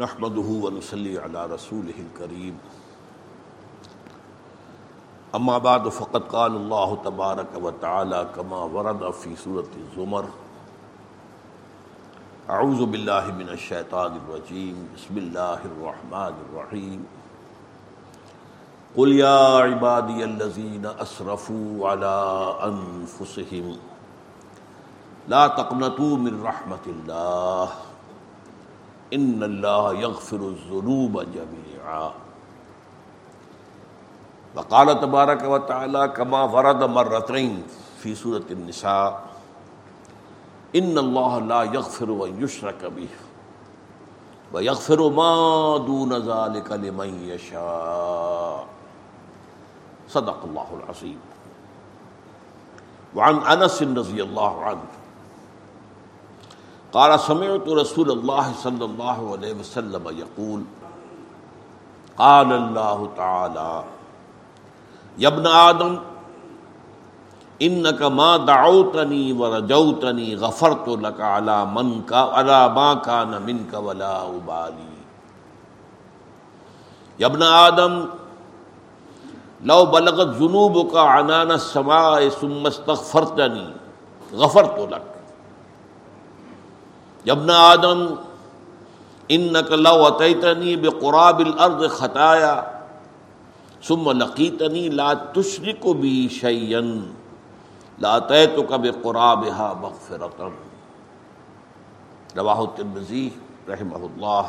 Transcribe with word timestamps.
نحمده 0.00 0.48
ونصلي 0.64 1.18
على 1.18 1.46
رسوله 1.46 1.92
الكريم. 1.92 2.56
اما 5.34 5.58
بعد، 5.58 5.88
فقد 5.88 6.22
قال 6.32 6.56
الله 6.56 6.96
تبارك 7.04 7.46
وتعالى 7.60 8.28
كما 8.36 8.56
ورد 8.56 9.10
في 9.10 9.36
سورة 9.36 9.68
الزمر. 9.76 10.24
اعوذ 12.50 12.86
بالله 12.86 13.36
من 13.36 13.48
الشيطان 13.48 14.16
الرجيم. 14.16 14.88
بسم 14.96 15.18
الله 15.18 15.60
الرحمن 15.60 16.34
الرحيم. 16.48 17.06
قل 18.96 19.12
يا 19.12 19.40
عبادي 19.68 20.24
الذين 20.24 20.86
اسرفوا 20.86 21.88
على 21.88 22.16
انفسهم 22.64 23.76
لا 25.28 25.48
تقنطوا 25.48 26.16
من 26.16 26.42
رحمة 26.42 26.84
الله. 26.86 27.91
ان 29.14 29.42
اللہ 29.42 30.00
یغفر 30.00 30.40
الذنوب 30.40 31.22
جميعا۔ 31.34 32.08
وقال 34.54 34.88
تبارک 35.00 35.42
و 35.48 35.58
تعالی 35.58 35.98
کما 36.14 36.42
ورد 36.44 36.82
مرتين 36.82 37.60
فی 37.98 38.14
سورة 38.14 38.48
النساء 38.50 39.10
ان 40.72 40.98
اللہ 40.98 41.38
لا 41.46 41.64
یغفر 41.64 42.08
و 42.08 42.26
یشرک 42.40 42.84
به 42.94 43.06
ویغفر 44.52 44.98
ما 44.98 45.32
دون 45.86 46.12
ذلك 46.26 46.72
لمن 46.72 47.08
یشاء 47.30 48.64
صدق 50.08 50.42
اللہ 50.42 50.74
العظیم۔ 50.78 51.18
وعن 53.18 53.38
انس 53.46 53.82
رضی 53.82 54.20
اللہ 54.20 54.66
عنہ 54.70 55.01
قال 56.92 57.20
سمعت 57.20 57.68
رسول 57.68 58.10
الله 58.10 58.52
صلى 58.52 58.84
الله 58.84 59.18
عليه 59.32 59.52
وسلم 59.52 60.04
يقول 60.22 60.60
قال 62.18 62.52
الله 62.52 62.98
تعالى 63.16 63.84
يا 65.18 65.28
ابن 65.28 65.46
آدم 65.46 65.92
إنك 67.62 68.02
ما 68.02 68.36
دعوتني 68.36 69.32
ورجوتني 69.32 70.28
غفرت 70.36 70.88
لك 70.88 71.20
على 71.20 71.66
من 71.66 72.02
كا 72.02 72.16
على 72.16 72.68
ما 72.68 72.94
كان 72.94 73.42
منك 73.42 73.72
ولا 73.74 74.26
أبالي 74.26 74.92
يا 77.20 77.26
ابن 77.26 77.42
آدم، 77.42 78.06
لو 79.64 79.80
بلغت 79.86 80.28
ذنوبك 80.42 80.96
عنان 80.96 81.50
السماء 81.52 82.28
ثم 82.28 82.66
استغفرتني 82.66 83.66
غفرت 84.34 84.78
لك 84.92 85.11
ابن 87.28 87.50
آدم 87.50 88.16
انك 89.30 89.70
لو 89.72 90.08
اتيتني 90.08 90.76
بقراب 90.76 91.40
الارض 91.40 91.86
خطايا 91.86 92.82
ثم 93.82 94.10
لقيتني 94.10 94.88
لا 94.88 95.14
تشرك 95.34 95.86
بي 95.96 96.28
شيئا 96.28 97.12
لاتيتك 97.98 98.80
بقرابها 98.80 99.74
مغفرة 99.74 100.52
رواه 102.36 102.64
الترمذي 102.64 103.32
رحمه 103.68 104.10
الله 104.16 104.44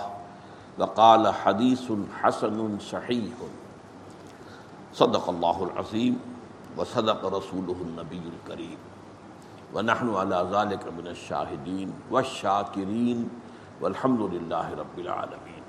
وقال 0.80 1.34
حديث 1.34 1.92
حسن 2.22 2.80
صحيح 2.80 3.34
صدق 4.94 5.30
الله 5.30 5.64
العظيم 5.64 6.20
وصدق 6.78 7.26
رسوله 7.26 7.76
النبي 7.82 8.22
الكريم 8.34 8.78
ونحن 9.74 10.16
على 10.16 10.40
ذلك 10.52 10.84
من 10.98 11.08
الشاهدين 11.08 11.94
والشاكرين 12.12 13.30
والحمد 13.82 14.22
لله 14.34 14.68
رب 14.80 14.98
العالمين. 14.98 15.62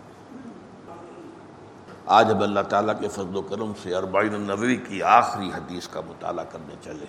آج 2.17 2.31
اب 2.31 2.43
اللہ 2.43 2.65
تعالیٰ 2.69 2.95
کے 3.01 3.09
فضل 3.09 3.37
و 3.37 3.43
کرم 3.51 3.73
سے 3.83 3.95
اربعین 3.97 4.35
النووی 4.35 4.77
کی 4.89 5.03
آخری 5.13 5.49
حدیث 5.55 5.89
کا 5.89 6.01
مطالعہ 6.09 6.45
کرنے 6.53 6.75
چلے. 6.85 7.07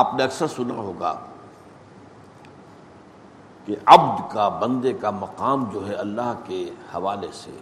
آپ 0.00 0.14
نے 0.14 0.22
اکثر 0.24 0.46
سنا 0.46 0.74
ہوگا 0.74 1.12
کہ 3.66 3.76
عبد 3.94 4.20
کا 4.32 4.48
بندے 4.60 4.92
کا 5.00 5.10
مقام 5.10 5.64
جو 5.72 5.86
ہے 5.88 5.94
اللہ 6.04 6.32
کے 6.46 6.62
حوالے 6.94 7.30
سے 7.40 7.56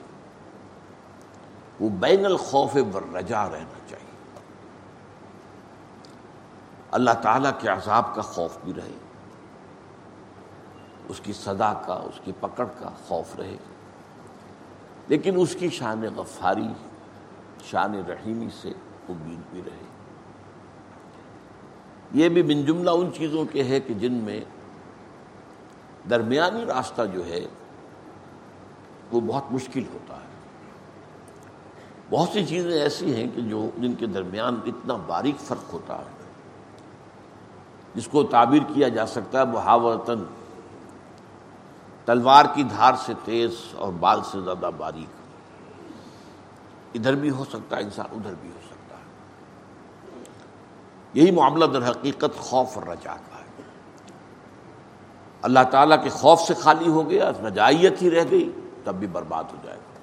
وہ 1.80 1.88
بین 2.04 2.26
الخوف 2.26 2.76
والرجا 2.94 3.44
رہنا 3.50 3.78
چاہیے. 3.88 4.07
اللہ 6.90 7.10
تعالیٰ 7.22 7.50
کے 7.60 7.68
عذاب 7.68 8.14
کا 8.14 8.22
خوف 8.22 8.58
بھی 8.64 8.72
رہے 8.74 8.98
اس 11.08 11.20
کی 11.20 11.32
صدا 11.32 11.72
کا، 11.72 11.94
اس 11.94 12.20
کی 12.24 12.32
پکڑ 12.40 12.66
کا 12.78 12.90
خوف 13.06 13.36
رہے 13.36 13.56
لیکن 15.08 15.40
اس 15.40 15.56
کی 15.58 15.68
شان 15.68 16.02
غفاری، 16.16 16.68
شان 17.64 17.94
رحیمی 17.94 18.48
سے 18.62 18.68
امید 19.08 19.38
بھی 19.50 19.62
رہے۔ 19.66 19.84
یہ 22.12 22.28
بھی 22.28 22.42
من 22.42 22.64
جملہ 22.64 22.90
ان 22.90 23.10
چیزوں 23.16 23.44
کے 23.52 23.64
ہے 23.64 23.80
کہ 23.80 23.94
جن 23.94 24.12
میں 24.12 24.40
درمیانی 26.10 26.64
راستہ 26.64 27.02
جو 27.12 27.26
ہے 27.26 27.46
وہ 29.12 29.20
بہت 29.20 29.52
مشکل 29.52 29.82
ہوتا 29.94 30.16
ہے۔ 30.16 30.28
بہت 32.10 32.28
سی 32.28 32.46
چیزیں 32.46 32.72
ایسی 32.72 33.14
ہیں 33.14 33.26
کہ 33.34 33.40
جو، 33.40 33.70
جن 33.76 33.94
کے 33.94 34.06
درمیان 34.06 34.60
اتنا 34.66 34.94
باریک 34.94 35.40
فرق 35.40 35.72
ہوتا 35.72 35.98
ہے۔ 35.98 36.17
جس 37.98 38.08
کو 38.08 38.22
تعبیر 38.22 38.62
کیا 38.74 38.88
جا 38.88 39.06
سکتا 39.06 39.40
ہے 39.40 39.44
محاورتن 39.44 40.24
تلوار 42.04 42.44
کی 42.54 42.62
دھار 42.62 42.92
سے 43.06 43.12
تیز 43.24 43.50
اور 43.76 43.92
بال 43.92 44.20
سے 44.22 44.40
زیادہ 44.40 44.70
باریک۔ 44.76 45.06
ادھر 46.94 47.14
بھی 47.14 47.30
ہو 47.30 47.44
سکتا 47.44 47.76
ہے، 47.76 47.82
انسان 47.82 48.06
ادھر 48.12 48.34
بھی 48.40 48.48
ہو 48.48 48.58
سکتا 48.66 48.96
ہے۔ 48.96 49.02
یہی 51.14 51.30
معاملہ 51.30 51.64
در 51.64 51.90
حقیقت 51.90 52.38
خوف 52.38 52.78
اور 52.78 52.86
رجا 52.86 53.14
کا 53.14 53.38
ہے۔ 53.38 53.62
اللہ 55.42 55.60
تعالیٰ 55.70 56.02
کے 56.02 56.08
خوف 56.08 56.40
سے 56.40 56.54
خالی 56.54 56.88
ہو 56.88 57.10
گیا، 57.10 57.30
رجائیت 57.30 58.02
ہی 58.02 58.10
رہ 58.10 58.24
گئی، 58.30 58.52
تب 58.84 58.94
بھی 58.94 59.06
برباد 59.06 59.44
ہو 59.44 59.56
جائے 59.62 59.78
گا۔ 59.78 59.98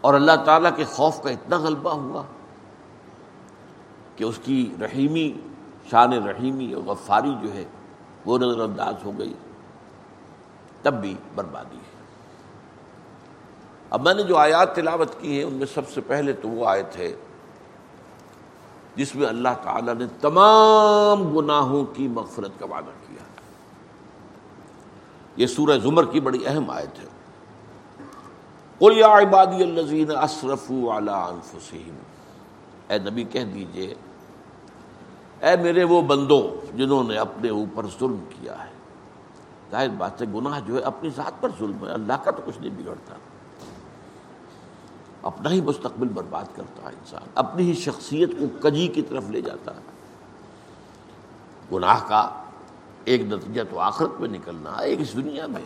اور 0.00 0.14
اللہ 0.14 0.44
تعالیٰ 0.44 0.76
کے 0.76 0.84
خوف 0.84 1.22
کا 1.22 1.30
اتنا 1.30 1.56
غلبہ 1.56 1.90
ہوا 1.90 2.22
کہ 4.16 4.24
اس 4.24 4.38
کی 4.44 4.74
رحیمی 4.80 5.32
شان 5.90 6.12
رحیمی 6.12 6.72
اور 6.72 6.82
غفاری 6.82 7.34
جو 7.42 7.54
ہے، 7.54 7.64
وہ 8.24 8.38
نظر 8.38 8.60
انداز 8.60 8.94
ہو 9.04 9.12
گئی۔ 9.18 9.34
تب 10.82 10.94
بھی 10.94 11.14
بربادی 11.34 11.76
ہے۔ 11.76 11.96
اب 13.90 14.02
میں 14.02 14.14
نے 14.14 14.22
جو 14.22 14.36
آیات 14.36 14.76
تلاوت 14.76 15.20
کی 15.20 15.36
ہیں، 15.36 15.44
ان 15.44 15.54
میں 15.54 15.66
سب 15.74 15.88
سے 15.88 16.00
پہلے 16.00 16.32
تو 16.32 16.48
وہ 16.48 16.68
آیت 16.68 16.96
ہے، 16.96 17.16
جس 18.96 19.14
میں 19.14 19.26
اللہ 19.26 19.48
تعالیٰ 19.62 19.94
نے 19.94 20.04
تمام 20.20 21.36
گناہوں 21.36 21.84
کی 21.84 22.08
مغفرت 22.08 22.50
کا 22.58 22.66
وعدہ 22.66 22.90
کیا۔ 23.06 23.22
یہ 25.36 25.46
سورہ 25.46 25.78
زمر 25.78 26.04
کی 26.04 26.20
بڑی 26.20 26.46
اہم 26.46 26.70
آیت 26.70 26.98
ہے۔ 26.98 27.06
قل 28.78 28.98
یا 28.98 29.06
عبادی 29.06 29.62
الذین 29.62 30.16
اسرفوا 30.16 30.98
علی 30.98 31.10
انفسہم۔ 31.10 31.96
اے 32.88 32.98
نبی، 32.98 33.24
کہہ 33.24 33.44
دیجیے 33.44 33.94
اے 35.42 35.56
میرے 35.56 35.84
وہ 35.84 36.02
بندوں 36.02 36.76
جنہوں 36.76 37.04
نے 37.04 37.16
اپنے 37.18 37.48
اوپر 37.48 37.86
ظلم 38.00 38.24
کیا 38.30 38.64
ہے، 38.64 38.70
ظاہر 39.70 39.88
بات 39.88 40.22
ہے، 40.22 40.26
گناہ 40.34 40.60
جو 40.66 40.74
ہے 40.74 40.80
اپنی 40.80 41.10
ذات 41.16 41.40
پر 41.40 41.48
ظلم 41.58 41.86
ہے، 41.86 41.92
اللہ 41.92 42.12
کا 42.24 42.30
تو 42.30 42.42
کچھ 42.44 42.58
نہیں 42.60 42.82
بگڑتا۔ 42.82 43.14
اپنا 45.22 45.50
ہی 45.50 45.60
مستقبل 45.60 46.08
برباد 46.08 46.44
کرتا 46.54 46.82
ہے 46.82 46.88
انسان، 46.88 47.28
اپنی 47.34 47.62
ہی 47.64 47.74
شخصیت 47.74 48.30
کو 48.38 48.44
کجی 48.60 48.88
کی 48.88 49.02
طرف 49.02 49.24
لے 49.30 49.40
جاتا 49.40 49.74
ہے۔ 49.74 49.80
گناہ 51.72 52.08
کا 52.08 52.44
ایک 53.04 53.20
نتیجہ 53.20 53.62
تو 53.70 53.78
آخرت 53.78 54.20
میں 54.20 54.28
نکلنا 54.28 54.78
ہے، 54.78 54.84
ایک 54.84 55.00
اس 55.00 55.14
دنیا 55.14 55.46
میں، 55.46 55.62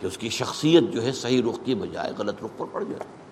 کہ 0.00 0.06
اس 0.06 0.18
کی 0.18 0.28
شخصیت 0.28 0.82
جو 0.90 1.02
ہے 1.02 1.12
صحیح 1.12 1.42
رخ 1.42 1.58
کی 1.64 1.74
بجائے 1.74 2.12
غلط 2.18 2.44
رخ 2.44 2.50
پر 2.56 2.66
پڑ 2.72 2.84
جائے۔ 2.84 3.27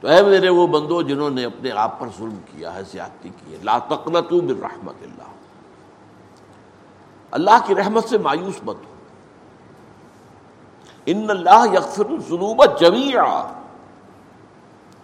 تو 0.00 0.08
اے 0.08 0.22
میرے 0.22 0.48
وہ 0.48 0.66
بندو 0.66 1.02
جنہوں 1.02 1.30
نے 1.30 1.44
اپنے 1.44 1.70
آپ 1.70 2.00
پر 2.00 2.08
ظلم 2.18 2.36
کیا 2.46 2.74
ہے، 2.74 2.82
زیادتی 2.82 3.28
کی 3.28 3.52
ہے۔ 3.52 3.58
لا 3.62 3.78
تقنطوا 3.78 4.42
من 4.42 4.60
رحمت 4.60 4.94
اللہ۔ 5.02 5.28
اللہ 7.30 7.66
کی 7.66 7.74
رحمت 7.74 8.04
سے 8.04 8.18
مایوس 8.18 8.60
مت 8.62 8.76
ہو۔ 8.76 8.94
ان 11.06 11.30
اللہ 11.30 11.64
یغفر 11.72 12.04
الذنوب 12.04 12.64
جميعا 12.80 13.42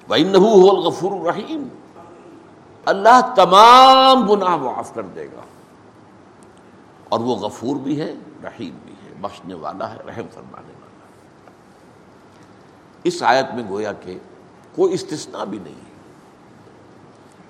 وانه 0.09 0.45
هو 0.45 0.71
الغفور 0.71 1.13
الرحیم 1.13 1.69
اللہ 2.85 3.35
تمام 3.37 4.33
گناہ 4.33 4.57
معاف 4.57 4.95
کر 4.95 5.03
دے 5.03 5.27
گا۔ 5.27 5.41
اور 7.09 7.21
وہ 7.21 7.35
غفور 7.37 7.77
بھی 7.77 8.01
ہے، 8.01 8.15
رحیم 8.45 8.79
بھی 8.85 8.93
ہے، 8.93 9.15
بخشنے 9.21 9.55
والا 9.55 9.91
ہے، 9.91 9.99
رحم 10.07 10.27
فرمانے 10.35 10.73
والا 10.81 11.05
اس 13.05 13.23
آیت 13.23 13.55
میں 13.55 13.65
گویا 13.69 13.93
کہ 13.93 14.19
کوئی 14.77 14.95
استثناء 14.95 15.45
بھی 15.45 15.59
نہیں 15.59 15.75
ہے۔ 15.75 15.97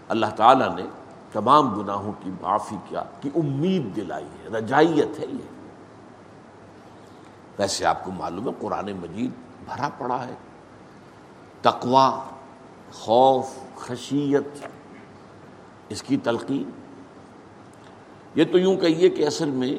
اللہ 0.08 0.26
تعالیٰ 0.36 0.76
نے 0.76 0.82
تمام 1.32 1.80
گناہوں 1.80 2.12
کی 2.24 2.30
معافی 2.42 2.76
کیا، 2.88 3.02
کی 3.20 3.30
امید 3.34 3.96
دلائی 3.96 4.24
ہے، 4.24 4.48
رجائیت 4.48 5.18
ہے 5.18 5.26
یہ۔ 5.26 5.56
ویسے 7.58 7.84
آپ 7.84 8.04
کو 8.04 8.10
معلوم 8.10 8.48
ہے، 8.48 8.52
قرآن 8.60 8.92
مجید 8.92 9.30
بھرا 9.64 9.88
پڑا 9.98 10.26
ہے۔ 10.26 10.34
تقوا 11.62 12.24
خوف، 12.92 13.46
خشیت، 13.76 14.66
اس 15.88 16.02
کی 16.02 16.16
تلقین۔ 16.16 16.70
یہ 18.34 18.44
تو 18.52 18.58
یوں 18.58 18.76
کہیے 18.76 19.08
کہ 19.08 19.26
اصل 19.26 19.50
میں 19.50 19.78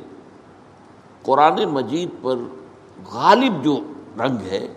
قرآن 1.22 1.66
مجید 1.66 2.10
پر 2.22 2.36
غالب 3.06 3.64
جو 3.64 3.80
رنگ 4.20 4.38
ہے، 4.38 4.74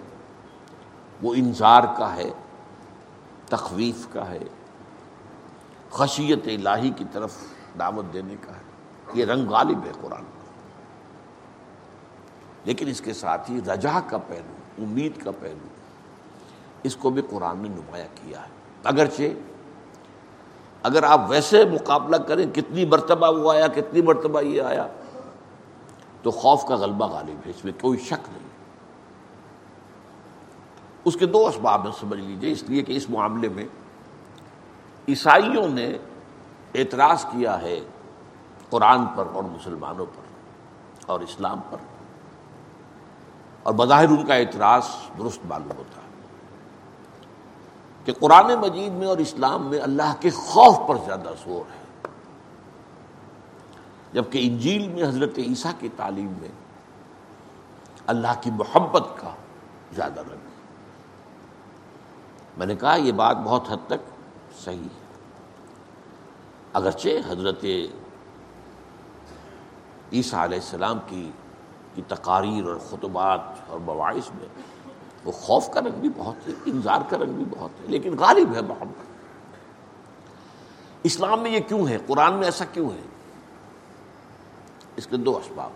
وہ 1.22 1.34
انظار 1.34 1.82
کا 1.98 2.16
ہے۔ 2.16 2.30
تخویف 3.50 4.06
کا 4.12 4.30
ہے، 4.30 4.38
خشیت 5.90 6.66
الہی 6.66 6.90
کی 6.90 7.04
طرف 7.12 7.32
دعوت 7.78 8.12
دینے 8.12 8.34
کا 8.40 8.52
ہے۔ 8.52 8.62
یہ 9.14 9.24
رنگ 9.24 9.48
غالب 9.48 9.86
ہے 9.86 9.92
قرآن۔ 10.00 10.24
لیکن 12.64 12.88
اس 12.88 13.00
کے 13.00 13.12
ساتھ 13.12 13.50
ہی 13.50 13.60
رجا 13.66 14.00
کا 14.06 14.18
پہلو، 14.18 14.84
امید 14.84 15.24
کا 15.24 15.30
پہلو، 15.40 15.68
اس 16.82 16.96
کو 16.96 17.10
بھی 17.10 17.22
قرآن 17.30 17.58
نے 17.58 17.68
نمایاں 17.68 18.08
کیا 18.14 18.42
ہے۔ 18.42 18.48
اگرچہ، 18.84 19.22
اگر 20.82 21.02
آپ 21.02 21.20
ویسے 21.28 21.64
مقابلہ 21.64 22.16
کریں، 22.16 22.46
کتنی 22.54 22.84
مرتبہ 22.84 23.38
وہ 23.38 23.52
آیا، 23.52 23.66
کتنی 23.66 24.02
مرتبہ 24.02 24.40
یہ 24.40 24.62
آیا، 24.62 24.86
تو 26.22 26.30
خوف 26.30 26.64
کا 26.64 26.74
غلبہ 26.74 27.06
غالب 27.06 27.46
ہے، 27.46 27.50
اس 27.50 27.64
میں 27.64 27.72
کوئی 27.80 27.98
شک 27.98 28.28
نہیں۔ 28.28 28.50
اس 31.04 31.16
کے 31.16 31.26
دو 31.26 31.46
اسباب 31.46 31.84
ہیں، 31.84 31.92
سمجھ 32.00 32.20
لیجیے۔ 32.20 32.52
اس 32.52 32.62
لیے 32.62 32.82
کہ 32.82 32.96
اس 32.96 33.10
معاملے 33.10 33.48
میں 33.48 33.64
عیسائیوں 35.08 35.68
نے 35.68 35.98
اعتراض 36.74 37.24
کیا 37.24 37.62
ہے 37.62 37.80
قرآن 38.70 39.06
پر 39.06 39.24
اور 39.32 39.42
مسلمانوں 39.42 40.06
پر 40.06 40.22
اور 41.06 41.20
اسلام 41.20 41.60
پر۔ 41.70 41.76
اور 43.62 43.74
بظاہر 43.74 44.08
ان 44.08 44.26
کا 44.26 44.34
اعتراض 44.34 44.82
درست 45.18 45.40
معلوم 45.44 45.78
ہوتا 45.78 46.00
ہے 46.02 46.08
کہ 48.04 48.12
قرآن 48.12 48.54
مجید 48.54 48.92
میں 48.92 49.06
اور 49.06 49.18
اسلام 49.18 49.66
میں 49.66 49.80
اللہ 49.80 50.14
کے 50.20 50.30
خوف 50.30 50.88
پر 50.88 51.04
زیادہ 51.04 51.30
زور 51.44 51.70
ہے۔ 51.70 52.08
جبکہ 54.12 54.40
انجیل 54.42 54.88
میں 54.88 55.04
حضرت 55.04 55.38
عیسیٰ 55.38 55.72
کی 55.78 55.88
تعلیم 55.96 56.32
میں 56.40 56.48
اللہ 58.06 58.40
کی 58.40 58.50
محبت 58.50 59.08
کا 59.16 59.30
زیادہ 59.92 60.20
رنگ۔ 60.20 60.30
ہے 60.30 60.59
میں 62.56 62.66
نے 62.66 62.76
کہا 62.76 62.96
یہ 62.96 63.12
بات 63.12 63.36
بہت 63.36 63.70
حد 63.70 63.86
تک 63.86 64.08
صحیح 64.64 64.82
ہے۔ 64.82 65.00
اگرچہ 66.72 67.08
حضرت 67.26 67.64
عیسیٰ 70.12 70.38
علیہ 70.38 70.58
السلام 70.58 70.98
کی 71.06 71.30
کی 71.94 72.02
تقاریر 72.08 72.64
اور 72.64 72.76
خطبات 72.76 73.40
اور 73.66 73.78
مواعث 73.78 74.30
میں 74.34 74.48
وہ 75.24 75.32
خوف 75.32 75.70
کا 75.70 75.80
رنگ 75.80 76.00
بھی 76.00 76.08
بہت 76.16 76.48
ہے 76.48 76.52
انظار 76.66 77.00
کا 77.08 77.18
رنگ 77.18 77.32
بھی 77.32 77.44
بہت 77.50 77.70
ہے، 77.80 77.86
لیکن 77.86 78.16
غالب 78.18 78.54
ہے 78.54 78.60
محمد۔ 78.60 79.10
اسلام 81.02 81.40
میں 81.40 81.50
یہ 81.50 81.60
کیوں 81.60 81.88
ہے؟ 81.88 81.98
قرآن 82.06 82.34
میں 82.34 82.44
ایسا 82.44 82.64
کیوں 82.64 82.90
ہے؟ 82.90 83.00
اس 84.96 85.06
کے 85.06 85.16
دو 85.16 85.36
اسباب۔ 85.36 85.70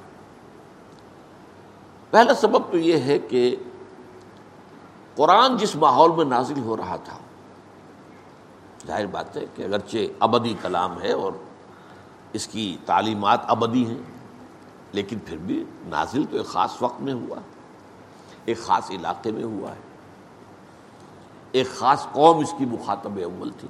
پہلا 2.10 2.34
سبب 2.34 2.70
تو 2.70 2.76
یہ 2.76 2.98
ہے 2.98 3.18
کہ 3.18 3.56
قرآن 5.16 5.56
جس 5.56 5.76
ماحول 5.76 6.10
میں 6.12 6.24
نازل 6.24 6.58
ہو 6.58 6.76
رہا 6.76 6.96
تھا۔ 6.96 7.18
ظاہر 8.86 9.06
بات 9.06 9.36
ہے 9.36 9.44
کہ 9.54 9.62
اگرچہ 9.62 9.96
ابدی 10.20 10.54
کلام 10.62 11.02
ہے 11.02 11.12
اور 11.12 11.32
اس 12.32 12.46
کی 12.46 12.76
تعلیمات 12.86 13.40
ابدی 13.46 13.86
ہیں، 13.86 13.98
لیکن 14.92 15.18
پھر 15.18 15.36
بھی 15.36 15.64
نازل 15.86 16.24
تو 16.30 16.36
ایک 16.36 16.46
خاص 16.46 16.82
وقت 16.82 17.00
میں 17.00 17.12
ہوا، 17.12 17.36
ایک 18.44 18.58
خاص 18.58 18.90
علاقے 18.90 19.32
میں 19.32 19.44
ہوا 19.44 19.70
ہے۔ 19.70 19.80
ایک 21.52 21.68
خاص 21.70 22.06
قوم 22.12 22.38
اس 22.38 22.54
کی 22.58 22.64
مخاطب 22.64 23.18
اول 23.24 23.50
تھی۔ 23.50 23.68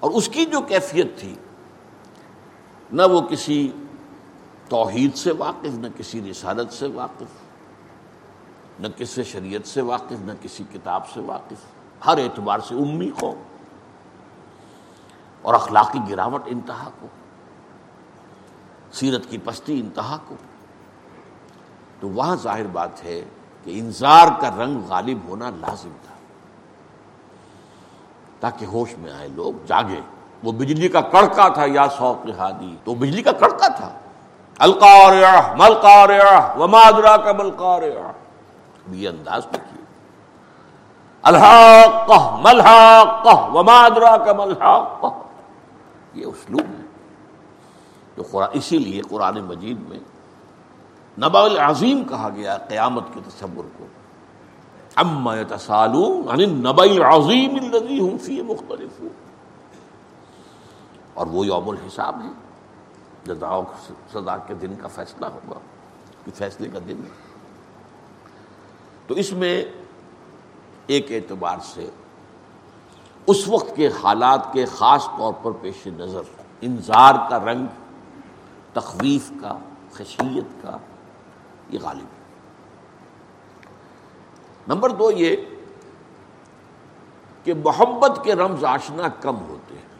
اور 0.00 0.10
اس 0.10 0.28
کی 0.28 0.44
جو 0.44 0.60
کیفیت 0.60 1.18
تھی، 1.18 1.34
نہ 2.92 3.02
وہ 3.02 3.20
کسی 3.20 3.72
توحید 4.68 5.14
سے 5.14 5.32
واقف، 5.38 5.74
نہ 5.74 5.86
کسی 5.96 6.30
رسالت 6.30 6.72
سے 6.72 6.86
واقف 6.86 7.43
نہ 8.80 8.86
کسی 8.96 9.22
شریعت 9.22 9.68
سے 9.68 9.80
واقف، 9.80 10.12
نہ 10.12 10.32
کسی 10.42 10.64
کتاب 10.72 11.08
سے 11.08 11.20
واقف، 11.20 11.64
ہر 12.06 12.18
اعتبار 12.18 12.58
سے 12.58 12.74
امی 12.74 13.10
قوم 13.20 13.42
اور 15.42 15.54
اخلاقی 15.54 15.98
گراوٹ 16.10 16.42
انتہا 16.46 16.90
کو۔ 17.00 17.06
سیرت 18.92 19.30
کی 19.30 19.38
پستی 19.38 19.80
انتہا 19.80 20.16
کو۔ 20.28 20.34
تو 22.00 22.08
وہاں 22.08 22.36
ظاہر 22.36 22.66
بات 22.66 23.04
ہے 23.04 23.24
کہ 23.64 23.78
انظار 23.78 24.28
کا 24.40 24.50
رنگ 24.50 24.80
غالب 24.88 25.18
ہونا 25.28 25.50
لازم 25.50 25.90
تھا۔ 26.06 26.14
تاکہ 28.40 28.64
ہوش 28.64 28.98
میں 28.98 29.12
آئے 29.12 29.28
لوگ 29.28 29.66
جاگے 29.66 30.00
وہ 30.42 30.52
بجلی 30.52 30.88
کا 30.88 31.00
کڑکا 31.00 31.48
تھا 31.48 31.64
یا 31.66 31.88
سوق 31.88 32.30
ہادی، 32.38 32.76
تو 32.84 32.94
بجلی 32.94 33.22
کا 33.22 33.32
کڑکا 33.32 33.68
تھا۔ 33.68 33.98
القارعہ 34.58 35.54
ملقارعہ 35.54 36.58
وما 36.58 36.80
ادراک 36.80 37.40
ملقارعہ 37.40 38.23
یہ 38.90 39.08
انداز 39.08 39.44
تو 39.44 39.58
کیے 39.70 39.84
الحاقہ 41.22 42.40
ملحاقہ 42.44 43.50
وما 43.50 43.84
ادراک 43.84 44.28
ملحاقہ 44.28 45.06
یہ 46.14 46.26
اسلوب 46.26 46.60
ہے 46.60 46.84
جو 48.16 48.22
قرآن، 48.30 48.48
اسی 48.52 48.78
لیے 48.78 49.02
قرآن 49.02 49.40
مجید 49.40 49.88
میں 49.88 49.98
نبا 51.18 51.40
العظیم 51.40 52.04
کہا 52.04 52.28
گیا 52.34 52.56
قیامت 52.56 53.04
کے 53.14 53.20
تصور 53.26 53.64
کو۔ 53.78 53.86
اما 54.96 55.36
يتسالون 55.36 56.28
عن 56.28 56.40
النبا 56.40 56.82
العظیم 56.82 57.54
الذي 57.54 58.00
هم 58.00 58.18
فيه 58.18 58.42
مختلفون۔ 58.46 59.08
اور 61.14 61.26
وہ 61.26 61.46
یوم 61.46 61.68
الحساب 61.68 62.20
ہے۔ 62.24 62.30
جزا 63.24 63.60
سزا 64.12 64.36
کے 64.36 64.54
دن 64.54 64.74
کا 64.74 64.88
فیصلہ 64.88 65.26
ہوگا، 65.26 65.58
کہ 66.24 66.32
فیصلے 66.34 66.68
کا 66.68 66.78
دن 66.88 67.00
تو 69.06 69.14
اس 69.14 69.32
میں 69.32 69.64
ایک 70.86 71.12
اعتبار 71.12 71.58
سے 71.62 71.90
اس 73.26 73.48
وقت 73.48 73.76
کے 73.76 73.88
حالات 74.02 74.52
کے 74.52 74.64
خاص 74.64 75.06
طور 75.06 75.32
پر 75.42 75.50
پیش 75.50 75.86
نظر 75.86 76.22
انظار 76.60 77.14
کا 77.30 77.38
رنگ، 77.38 77.66
تخویف 78.72 79.32
کا، 79.40 79.58
خشیت 79.92 80.62
کا، 80.62 80.76
یہ 81.70 81.78
غالب 81.82 82.00
ہے۔ 82.00 82.24
نمبر 84.68 84.90
دو 84.90 85.10
یہ 85.10 85.36
کہ 87.44 87.54
محبت 87.54 88.20
کے 88.24 88.34
رمز 88.34 88.64
آشنا 88.64 89.08
کم 89.08 89.36
ہوتے 89.48 89.74
ہیں۔ 89.74 89.94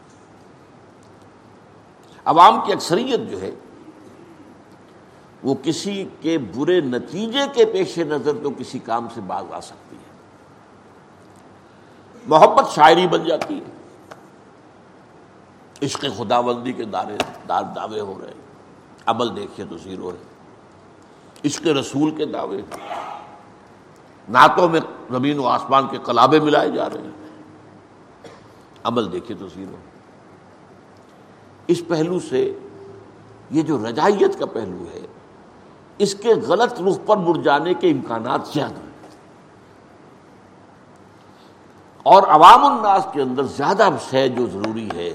عوام 2.25 2.59
کی 2.65 2.71
اکثریت 2.71 3.29
جو 3.29 3.41
ہے 3.41 3.51
وہ 5.45 5.55
کسی 5.63 6.05
کے 6.21 6.37
برے 6.37 6.81
نتیجے 6.81 7.39
کے 7.53 7.65
پیش 7.65 7.97
نظر 7.97 8.31
تو 8.43 8.49
کسی 8.57 8.79
کام 8.79 9.07
سے 9.13 9.21
باز 9.21 9.45
آ 9.51 9.61
سکتی 9.61 9.95
ہے۔ 9.95 10.11
محبت 12.27 12.71
شاعری 12.71 13.07
بن 13.07 13.23
جاتی 13.23 13.59
ہے۔ 13.59 13.63
عشق 15.85 16.05
خدا 16.17 16.41
بندی 16.41 16.73
کے 16.73 16.85
دارے 16.85 17.17
دار 17.49 17.63
دعوے 17.75 17.99
ہو 17.99 18.19
رہے 18.21 18.27
ہیں۔ 18.27 18.41
عمل 19.05 19.35
دیکھیے 19.35 19.65
تو 19.69 19.77
زیرو 19.77 20.09
ہے 20.09 20.23
عشق 21.45 21.67
رسول 21.67 22.11
کے 22.11 22.25
دعوے۔ 22.25 22.61
نعتوں 24.29 24.69
میں 24.69 24.79
زمین 25.11 25.39
و 25.39 25.47
آسمان 25.47 25.87
کے 25.87 25.97
کلابے 26.05 26.39
ملائے 26.39 26.71
جا 26.71 26.89
رہے 26.89 27.01
ہیں۔ 27.01 27.41
عمل 28.83 29.11
دیکھیے 29.11 29.37
تو 29.37 29.47
زیرو 29.47 29.75
اس 31.67 31.81
پہلو 31.87 32.19
سے 32.19 32.59
یہ 33.51 33.61
جو 33.61 33.87
رجائیت 33.89 34.39
کا 34.39 34.45
پہلو 34.45 34.85
ہے 34.93 35.07
اس 35.97 36.15
کے 36.15 36.33
غلط 36.33 36.81
رخ 36.81 36.97
پر 37.05 37.17
مڑ 37.17 37.37
جانے 37.37 37.73
کے 37.73 37.91
امکانات 37.91 38.47
زیادہ 38.47 38.73
ہیں۔ 38.73 38.83
اور 42.03 42.23
عوام 42.23 42.65
الناس 42.65 43.07
کے 43.13 43.21
اندر 43.21 43.43
زیادہ 43.43 43.89
شے 44.09 44.29
جو 44.29 44.45
ضروری 44.47 44.89
ہے 44.95 45.13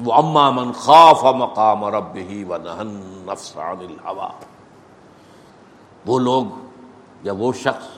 وہ 0.00 0.12
اما 0.12 0.50
من 0.50 0.72
خاف 0.72 1.24
مقام 1.24 1.84
رب 1.84 2.14
ہی 2.14 2.44
و 2.44 2.56
نہن 2.56 2.88
نفسان 3.26 3.76
الحوا 3.80 4.28
وہ 6.06 6.18
لوگ 6.18 6.44
یا 7.22 7.32
وہ 7.38 7.52
شخص 7.52 7.88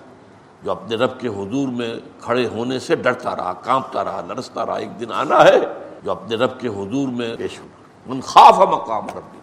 جو 0.62 0.70
اپنے 0.70 0.96
رب 0.96 1.20
کے 1.20 1.28
حضور 1.28 1.68
میں 1.68 1.94
کھڑے 2.20 2.46
ہونے 2.46 2.78
سے 2.78 2.96
ڈرتا 2.96 3.36
رہا 3.36 3.52
کانپتا 3.52 4.04
رہا 4.04 4.20
لرستا 4.20 4.66
رہا 4.66 4.76
ایک 4.76 5.00
دن 5.00 5.12
آنا 5.12 5.44
ہے 5.44 5.58
جو 6.02 6.10
اپنے 6.10 6.36
رب 6.36 6.60
کے 6.60 6.68
حضور 6.68 7.08
میں 7.08 7.36
پیش 7.36 7.60
ہوگا 7.60 8.12
من 8.12 8.20
خاف 8.20 8.58
مقام 8.58 9.06
ربی 9.06 9.38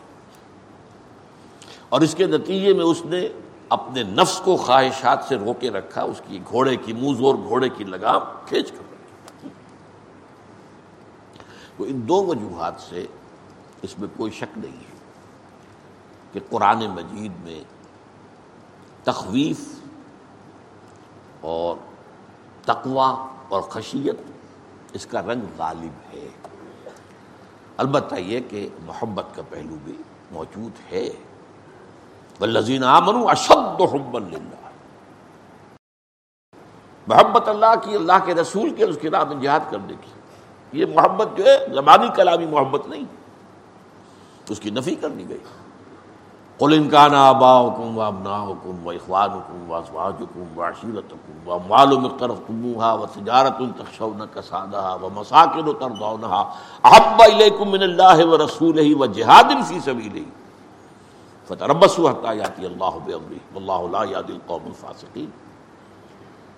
اور 1.94 2.02
اس 2.02 2.16
کے 2.16 2.28
نتیجے 2.28 2.74
میں 2.74 2.86
اس 2.86 3.06
نے 3.06 3.30
اپنے 3.70 4.04
نفس 4.04 4.42
کو 4.44 4.58
خواہشات 4.58 5.26
سے 5.28 5.36
روکے 5.36 5.70
رکھا، 5.70 6.02
اس 6.02 6.22
کی 6.28 6.40
گھوڑے 6.50 6.76
کی 6.76 6.94
منہ 6.94 7.18
زور، 7.18 7.36
گھوڑے 7.36 7.70
کی 7.70 7.84
لگام 7.84 8.22
کھینچ 8.46 8.72
کر 8.72 8.78
رکھی 8.78 9.50
تو 11.78 11.84
ان 11.84 12.08
دو 12.08 12.26
وجوہات 12.26 12.74
سے 12.80 13.06
اس 13.82 14.00
میں 14.00 14.08
کوئی 14.18 14.32
شک 14.32 14.58
نہیں 14.58 14.78
ہے 14.78 14.96
کہ 16.32 16.40
قرآن 16.50 16.80
مجید 16.90 17.32
میں 17.44 17.64
تخویف 19.04 19.60
اور 21.42 21.76
تقوا 22.66 23.28
اور 23.50 23.62
خشیت 23.62 24.16
اس 24.94 25.06
کا 25.06 25.22
رنگ 25.22 25.42
غالب 25.58 26.14
ہے۔ 26.14 26.28
البتہ 27.78 28.16
یہ 28.16 28.40
کہ 28.50 28.70
محبت 28.86 29.26
کا 29.36 29.42
پہلو 29.50 29.76
بھی 29.84 29.98
موجود 30.32 30.94
ہے۔ 30.94 31.10
والذین 32.40 32.84
آمنوا 32.84 33.32
اشد 33.32 33.82
حبا 33.82 34.20
للہ۔ 34.20 34.70
محبت 37.08 37.50
اللہ 37.50 37.76
کی، 37.84 37.96
اللہ 37.96 38.26
کے 38.26 38.36
رسول 38.36 38.70
کے، 38.70 38.84
اس 38.84 38.98
کی 39.02 39.10
راہ 39.10 39.24
میں 39.24 39.36
جہاد 39.36 39.60
کرنے 39.70 39.94
کی۔ 40.02 40.12
یہ 40.80 40.86
محبت 40.96 41.28
جو 41.38 41.46
ہے 41.46 41.68
زبانی 41.74 42.08
کلامی 42.16 42.46
محبت 42.46 42.88
نہیں۔ 42.88 43.04
اس 44.50 44.60
کی 44.60 44.70
نفی 44.70 44.96
کر 44.96 45.10
دی 45.10 45.30
گئی۔ 45.30 45.38
قل 46.58 46.74
ان 46.74 46.90
كان 46.90 47.16
آباؤكم 47.16 47.98
وابناؤكم 47.98 48.88
واخوانكم 48.88 49.72
وازواجكم 49.72 50.58
وعشيرتكم 50.58 51.48
واموال 51.48 52.06
اقترفتموها 52.06 52.94
وتجارة 52.94 53.66
تخشون 53.78 54.26
كسادها 54.34 54.98
ومساكن 55.02 55.66
ترضونها 55.66 56.50
احب 56.84 57.22
اليكم 57.22 57.72
من 57.72 57.84
اللہ 57.84 58.04
و 58.04 58.22
الله 58.22 58.34
ورسوله 58.34 58.96
وجهاد 58.98 59.68
في 59.68 59.80
سبيله 59.80 60.43
فتربصوا 61.48 62.12
حتى 62.12 62.38
ياتي 62.38 62.66
الله 62.66 62.98
بامره 63.06 63.56
والله 63.56 63.92
لا 63.92 64.04
يهدي 64.04 64.34
القوم 64.34 64.66
الفاسقين. 64.66 65.30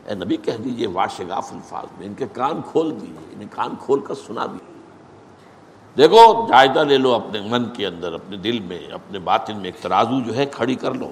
اے 0.06 0.16
نبی 0.16 0.38
کہہ 0.38 0.58
دیجیے 0.64 0.88
واشگاف 0.88 1.54
الفاظ 1.54 1.86
میں، 1.98 2.08
ان 2.08 2.14
کے 2.14 2.26
کان 2.34 2.62
کھول 2.72 3.02
دیجیے 3.02 3.34
انہیں 3.34 3.50
کان 3.52 3.74
کھول 3.80 4.00
کر 4.00 4.14
سنا 4.14 4.46
دیجیے۔ 4.46 4.76
دیکھو 5.98 6.48
جائزہ 6.50 6.80
لے 6.80 6.98
لو 6.98 7.14
اپنے 7.14 7.42
من 7.42 7.70
کے 7.70 7.88
اندر، 7.88 8.14
اپنے 8.14 8.38
دل 8.38 8.60
میں، 8.60 8.88
اپنے 8.92 9.20
باطن 9.20 9.56
میں، 9.56 9.66
ایک 9.66 9.76
ترازو 9.82 10.22
جو 10.22 10.36
ہے، 10.36 10.46
کھڑی 10.46 10.76
کر 10.76 10.94
لو۔ 10.94 11.12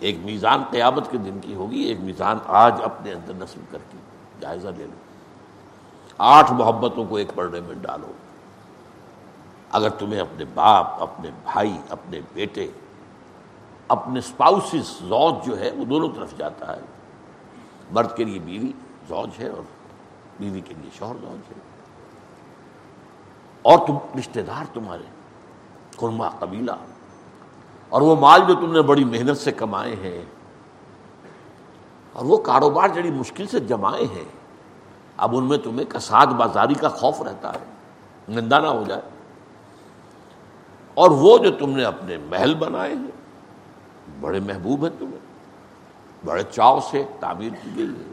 ایک 0.00 0.18
میزان 0.22 0.62
قیامت 0.70 1.10
کے 1.10 1.18
دن 1.18 1.38
کی 1.42 1.54
ہوگی، 1.54 1.80
ایک 1.80 2.00
میزان 2.00 2.38
آج 2.46 2.74
اپنے 2.84 3.12
اندر 3.12 3.32
نصب 3.34 3.72
کر 3.72 3.78
کے 3.90 3.98
جائزہ 4.40 4.68
لے 4.68 4.84
لو۔ 4.84 4.96
آٹھ 6.18 6.52
محبتوں 6.52 7.04
کو 7.04 7.16
ایک 7.16 7.28
پردے 7.34 7.60
میں 7.60 7.74
ڈالو۔ 7.74 8.12
اگر 9.72 9.90
تمہیں 9.90 10.20
اپنے 10.20 10.44
باپ، 10.54 11.02
اپنے 11.02 11.30
بھائی، 11.42 11.76
اپنے 11.88 12.20
بیٹے، 12.34 12.66
اپنے 13.88 14.18
اسپاؤسز 14.18 14.88
زوج 15.00 15.44
جو 15.46 15.58
ہے 15.60 15.70
وہ 15.76 15.84
دونوں 15.84 16.08
طرف 16.14 16.36
جاتا 16.36 16.76
ہے۔ 16.76 16.80
مرد 17.90 18.16
کے 18.16 18.24
لیے 18.24 18.38
بیوی 18.38 18.72
زوج 19.08 19.30
ہے 19.38 19.48
اور 19.48 19.62
بیوی 20.38 20.60
کے 20.60 20.74
لیے 20.80 20.90
شوہر 20.98 21.14
زوج 21.20 21.52
ہے۔ 21.52 21.60
اور 23.62 23.78
تم، 23.86 23.96
رشتہ 24.18 24.40
دار 24.40 24.64
تمہارے 24.74 25.02
قرما 25.96 26.28
قبیلہ، 26.28 26.72
اور 27.88 28.02
وہ 28.02 28.16
مال 28.16 28.40
جو 28.48 28.54
تم 28.54 28.72
نے 28.72 28.82
بڑی 28.82 29.04
محنت 29.04 29.38
سے 29.38 29.52
کمائے 29.52 29.96
ہیں، 29.96 30.22
اور 32.12 32.24
وہ 32.24 32.36
کاروبار 32.36 32.88
جڑی 32.88 33.10
مشکل 33.10 33.46
سے 33.46 33.60
جمائے 33.60 34.04
ہیں، 34.04 34.24
اب 35.16 35.36
ان 35.36 35.44
میں 35.44 35.58
تمہیں 35.58 35.84
کساد 35.84 36.26
بازاری 36.26 36.74
کا 36.74 36.88
خوف 36.88 37.22
رہتا 37.22 37.52
ہے، 37.54 37.64
نندا 38.28 38.58
نہ 38.58 38.66
ہو 38.66 38.84
جائے۔ 38.88 39.02
اور 40.94 41.10
وہ 41.10 41.38
جو 41.38 41.50
تم 41.50 41.70
نے 41.70 41.84
اپنے 41.84 42.16
محل 42.16 42.54
بنائے 42.54 42.94
ہیں، 42.94 44.20
بڑے 44.20 44.40
محبوب 44.40 44.84
ہیں 44.84 44.90
تمہیں، 44.98 46.26
بڑے 46.26 46.42
چاؤ 46.42 46.80
سے 46.80 47.04
تعمیر 47.20 47.50
کی 47.62 47.70
گئی 47.76 47.88
ہے 47.88 48.10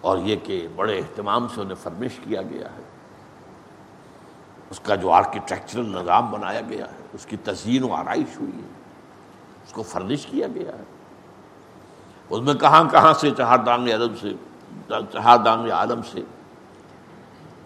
اور 0.00 0.18
یہ 0.18 0.36
کہ 0.42 0.68
بڑے 0.76 0.98
اہتمام 0.98 1.48
سے 1.48 1.60
انہیں 1.60 1.74
فرمش 1.74 2.20
کیا 2.24 2.42
گیا 2.42 2.68
ہے۔ 2.76 2.82
اس 4.70 4.80
کا 4.80 4.94
جو 4.94 5.10
آرکیٹیکچرل 5.10 5.86
نظام 5.86 6.30
بنایا 6.30 6.60
گیا 6.60 6.84
ہے، 6.84 7.02
اس 7.12 7.26
کی 7.26 7.36
تزئین 7.36 7.82
و 7.82 7.92
آرائش 7.92 8.40
ہوئی 8.40 8.52
ہے، 8.52 8.68
اس 9.66 9.72
کو 9.72 9.82
فرنش 9.82 10.26
کیا 10.26 10.46
گیا 10.54 10.72
ہے۔ 10.72 10.84
اس 12.30 12.40
میں 12.40 12.54
کہاں 12.54 12.84
کہاں 12.90 13.12
سے 13.14 13.30
چہار 13.30 13.58
دانگ 13.58 13.88
عالم 13.88 14.14
سے، 14.20 14.32
چہار 14.88 15.38
دانگ 15.38 15.70
عالم 15.70 16.00
سے 16.02 16.20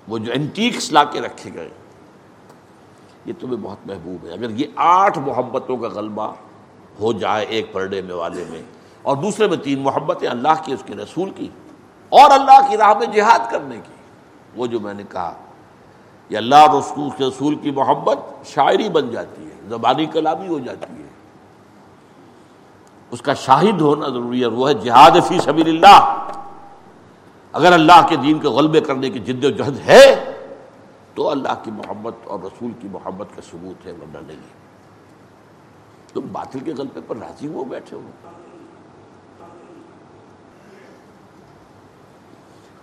وہ 0.09 0.19
جو 0.19 0.33
اینٹیکس 0.33 0.93
لا 0.93 1.05
کے 1.05 1.21
رکھے 1.21 1.51
گئے۔ 1.55 1.71
یہ 3.27 3.33
تمہیں 3.41 3.57
بہت 3.63 3.87
محبوب 3.87 4.27
ہے۔ 4.27 4.33
اگر 4.33 4.51
یہ 4.51 4.67
آٹھ 4.77 5.19
محبتوں 5.19 5.77
کا 5.77 5.89
غلبہ 5.95 6.33
ہو 7.01 7.13
جائے 7.13 7.47
ایک 7.47 7.73
پرڈے 7.73 8.03
میں 8.03 8.15
والے 8.15 8.45
میں، 8.51 8.63
اور 9.03 9.17
دوسرے 9.17 9.47
میں 9.49 9.57
تین 9.57 9.79
محبتیں 9.83 10.29
اللہ 10.29 10.63
کی، 10.65 10.73
اس 10.73 10.83
کے 10.87 10.95
رسول 10.95 11.31
کی، 11.31 11.49
اور 12.13 12.31
اللہ 12.31 12.69
کی 12.69 12.77
راہ 12.77 12.93
میں 12.99 13.07
جہاد 13.07 13.51
کرنے 13.51 13.77
کی، 13.77 13.95
وہ 14.57 14.67
جو 14.67 14.81
میں 14.81 14.95
نے 14.95 15.03
کہا 15.13 15.33
یہ 16.31 16.37
اللہ 16.37 16.65
رسول 16.75 17.11
کے 17.17 17.25
رسول 17.25 17.55
کی 17.55 17.71
محبت 17.71 18.47
شاعری 18.47 18.89
بن 18.89 19.11
جاتی 19.11 19.45
ہے، 19.45 19.69
زبانی 19.69 20.07
کلامی 20.07 20.49
ہو 20.49 20.59
جاتی 20.59 20.93
ہے۔ 20.93 21.09
اس 23.13 23.21
کا 23.23 23.35
شاہد 23.35 23.81
ہونا 23.81 24.09
ضروری 24.09 24.41
ہے، 24.41 24.47
وہ 24.47 24.69
ہے 24.69 24.75
جہاد 24.75 25.19
فی 25.29 25.39
سبیل 25.41 25.69
اللہ۔ 25.69 25.99
اگر 27.55 27.73
اللہ 27.73 28.07
کے 28.09 28.17
دین 28.17 28.39
کے 28.39 28.49
غلبے 28.49 28.81
کرنے 28.81 29.11
کی 29.11 29.19
جد 29.19 29.45
و 29.45 29.51
جہد 29.51 29.79
ہے 29.87 30.05
تو 31.17 31.29
اللہ 31.31 31.55
کی 31.65 31.71
محبت 31.71 32.15
اور 32.25 32.41
رسول 32.41 32.73
کی 32.81 32.89
محبت 32.89 33.29
کا 33.37 33.43
ثبوت 33.51 33.87
ہے، 33.87 33.93
ورنہ 33.93 34.19
نہیں 34.27 34.41
تم 36.15 36.27
باطل 36.33 36.61
کے 36.61 36.73
غلبے 36.75 37.01
پر 37.07 37.17
راضی 37.17 37.49
ہو، 37.49 37.65
بیٹھے 37.65 37.97
ہو۔ 37.97 38.11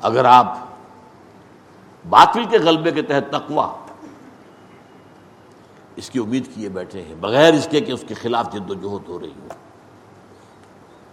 اگر 0.01 0.25
آپ 0.25 0.57
باطل 2.09 2.45
کے 2.45 2.57
غلبے 2.57 2.91
کے 2.91 3.01
تحت 3.01 3.31
تقوا 3.31 3.75
اس 5.95 6.09
کی 6.09 6.19
امید 6.19 6.47
کیے 6.55 6.69
بیٹھے 6.69 7.01
ہیں، 7.01 7.15
بغیر 7.15 7.53
اس 7.53 7.67
کے 7.71 7.81
کہ 7.81 7.91
اس 7.91 8.03
کے 8.07 8.13
خلاف 8.13 8.51
جد 8.53 8.71
و 8.71 8.73
جہد 8.73 9.09
ہو 9.09 9.19
رہی 9.19 9.33
ہو، 9.43 9.47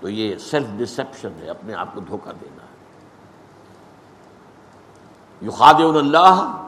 تو 0.01 0.09
یہ 0.09 0.37
سیلف 0.39 0.67
ڈسپشن 0.77 1.33
ہے، 1.41 1.49
اپنے 1.51 1.75
آپ 1.75 1.95
کو 1.95 2.01
دھوکہ 2.01 2.33
دینا۔ 2.41 2.63
ہے 2.63 2.69
یو 5.43 5.51
خاد 5.51 5.75
اللہ 5.75 6.60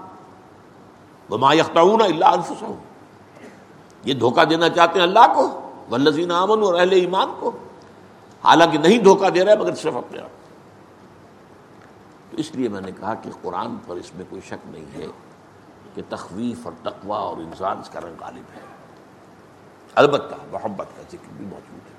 وما 1.32 1.52
یختعون 1.52 2.02
اللہ 2.02 2.24
انفسهم۔ 2.24 2.74
یہ 4.04 4.14
دھوکہ 4.14 4.44
دینا 4.44 4.68
چاہتے 4.68 4.98
ہیں 4.98 5.06
اللہ 5.06 5.32
کو، 5.34 5.70
والذین 5.90 6.32
آمنوا 6.32 6.66
اور 6.66 6.74
اہل 6.74 6.92
ایمان 6.92 7.28
کو۔ 7.40 7.50
حالانکہ 8.44 8.78
نہیں 8.78 8.98
دھوکہ 8.98 9.30
دے 9.30 9.44
رہا 9.44 9.52
ہے 9.52 9.56
مگر 9.56 9.74
صرف 9.74 9.96
اپنے 9.96 10.18
آپ۔ 10.18 10.28
تو 12.30 12.36
اس 12.36 12.54
لیے 12.54 12.68
میں 12.68 12.80
نے 12.80 12.92
کہا 13.00 13.14
کہ 13.14 13.30
قرآن 13.42 13.76
پر 13.86 13.96
اس 13.96 14.14
میں 14.14 14.24
کوئی 14.30 14.42
شک 14.46 14.66
نہیں 14.66 14.84
ہے 14.94 15.06
کہ 15.94 16.02
تخویف 16.08 16.66
اور 16.66 16.72
تقوا 16.82 17.18
اور 17.18 17.36
انسان 17.36 17.78
اس 17.78 17.88
کا 17.88 18.00
رنگ 18.00 18.14
غالب 18.20 18.56
ہے۔ 18.56 18.60
البتہ 19.94 20.34
محبت 20.52 20.86
کا 20.96 21.02
ذکر 21.02 21.32
بھی 21.36 21.46
موجود 21.46 21.86
ہے۔ 21.86 21.96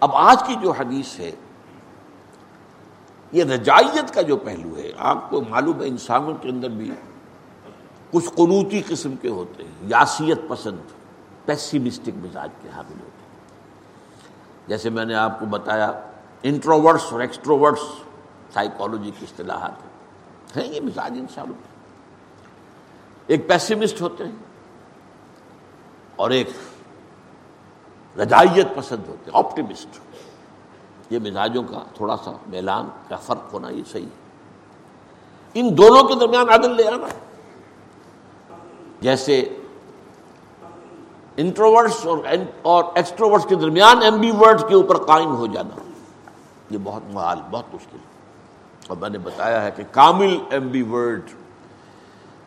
اب 0.00 0.10
آج 0.14 0.42
کی 0.46 0.54
جو 0.62 0.70
حدیث 0.70 1.18
ہے، 1.18 1.30
یہ 3.32 3.44
رجائیت 3.44 4.14
کا 4.14 4.22
جو 4.22 4.36
پہلو 4.36 4.76
ہے، 4.76 4.92
آپ 4.98 5.30
کو 5.30 5.40
معلوم 5.48 5.82
ہے 5.82 5.88
انسانوں 5.88 6.34
کے 6.40 6.48
اندر 6.48 6.68
بھی 6.68 6.90
کچھ 8.14 8.28
قنوتی 8.34 8.82
قسم 8.86 9.14
کے 9.16 9.28
ہوتے 9.28 9.64
ہیں 9.64 9.70
یاسیت 9.82 10.38
پسند 10.48 10.78
پیسیمسٹک 11.44 12.10
مزاج 12.16 12.48
کے 12.62 12.68
حامل 12.68 13.00
ہوتے 13.00 13.22
ہیں۔ 13.22 13.38
جیسے 14.68 14.90
میں 14.90 15.04
نے 15.04 15.14
آپ 15.14 15.40
کو 15.40 15.46
بتایا 15.46 15.92
انٹروورٹس 16.42 17.12
اور 17.12 17.20
ایکسٹروورٹس 17.20 17.80
سائیکالوجی 18.54 19.10
کی 19.18 19.26
اصطلاحات 19.30 19.72
ہیں۔ 20.56 20.66
یہ 20.66 20.80
مزاج 20.80 21.12
انسانوں 21.18 21.54
ایک 23.26 23.48
پیسمسٹ 23.48 24.00
ہوتے 24.00 24.24
ہیں 24.24 24.32
اور 26.16 26.30
ایک 26.30 26.50
رجائیت 28.18 28.66
پسند 28.76 29.08
ہوتے 29.08 29.30
ہیں 29.30 29.38
آپٹیمسٹ 29.38 29.98
یہ 31.10 31.18
مزاجوں 31.18 31.62
کا 31.62 31.82
تھوڑا 31.94 32.16
سا 32.24 32.32
میلان، 32.46 32.88
کا 33.08 33.16
فرق 33.16 33.52
ہونا 33.52 33.68
یہ 33.68 33.82
صحیح 33.92 34.04
ہے۔ 34.04 34.24
ان 35.54 35.78
دونوں 35.78 36.02
کے 36.04 36.14
درمیان 36.14 36.48
عدل 36.48 36.76
لے 36.76 36.88
آنا۔ 36.88 37.06
جیسے 39.04 39.40
انٹروورٹس 41.36 42.06
اور 42.62 42.84
ایکسٹروورٹس 42.94 43.46
کے 43.46 43.54
درمیان 43.54 44.02
ایمبی 44.02 44.30
ورڈ 44.40 44.60
کے 44.68 44.74
اوپر 44.74 44.96
قائم 45.06 45.34
ہو 45.36 45.46
جانا، 45.46 45.76
یہ 46.70 46.78
بہت 46.82 47.02
محال، 47.12 47.38
بہت 47.50 47.74
مشکل 47.74 47.98
ہے۔ 47.98 48.12
اور 48.88 48.96
میں 49.00 49.08
نے 49.10 49.18
بتایا 49.18 49.62
ہے 49.64 49.70
کہ 49.76 49.82
کامل 49.90 50.36
ایم 50.50 50.68
بی 50.68 50.82
ورڈ 50.90 51.30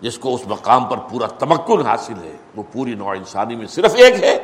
جس 0.02 0.18
کو 0.20 0.34
اس 0.36 0.48
مقام 0.48 0.86
پر 0.86 0.98
پورا 1.10 1.28
تمکن 1.40 1.82
حاصل 1.82 2.18
ہے، 2.24 2.36
وہ 2.56 2.64
پوری 2.72 2.94
نوع 2.94 3.14
انسانی 3.16 3.56
میں 3.56 3.68
صرف 3.68 3.96
ایک 3.96 4.24
ہے، 4.24 4.36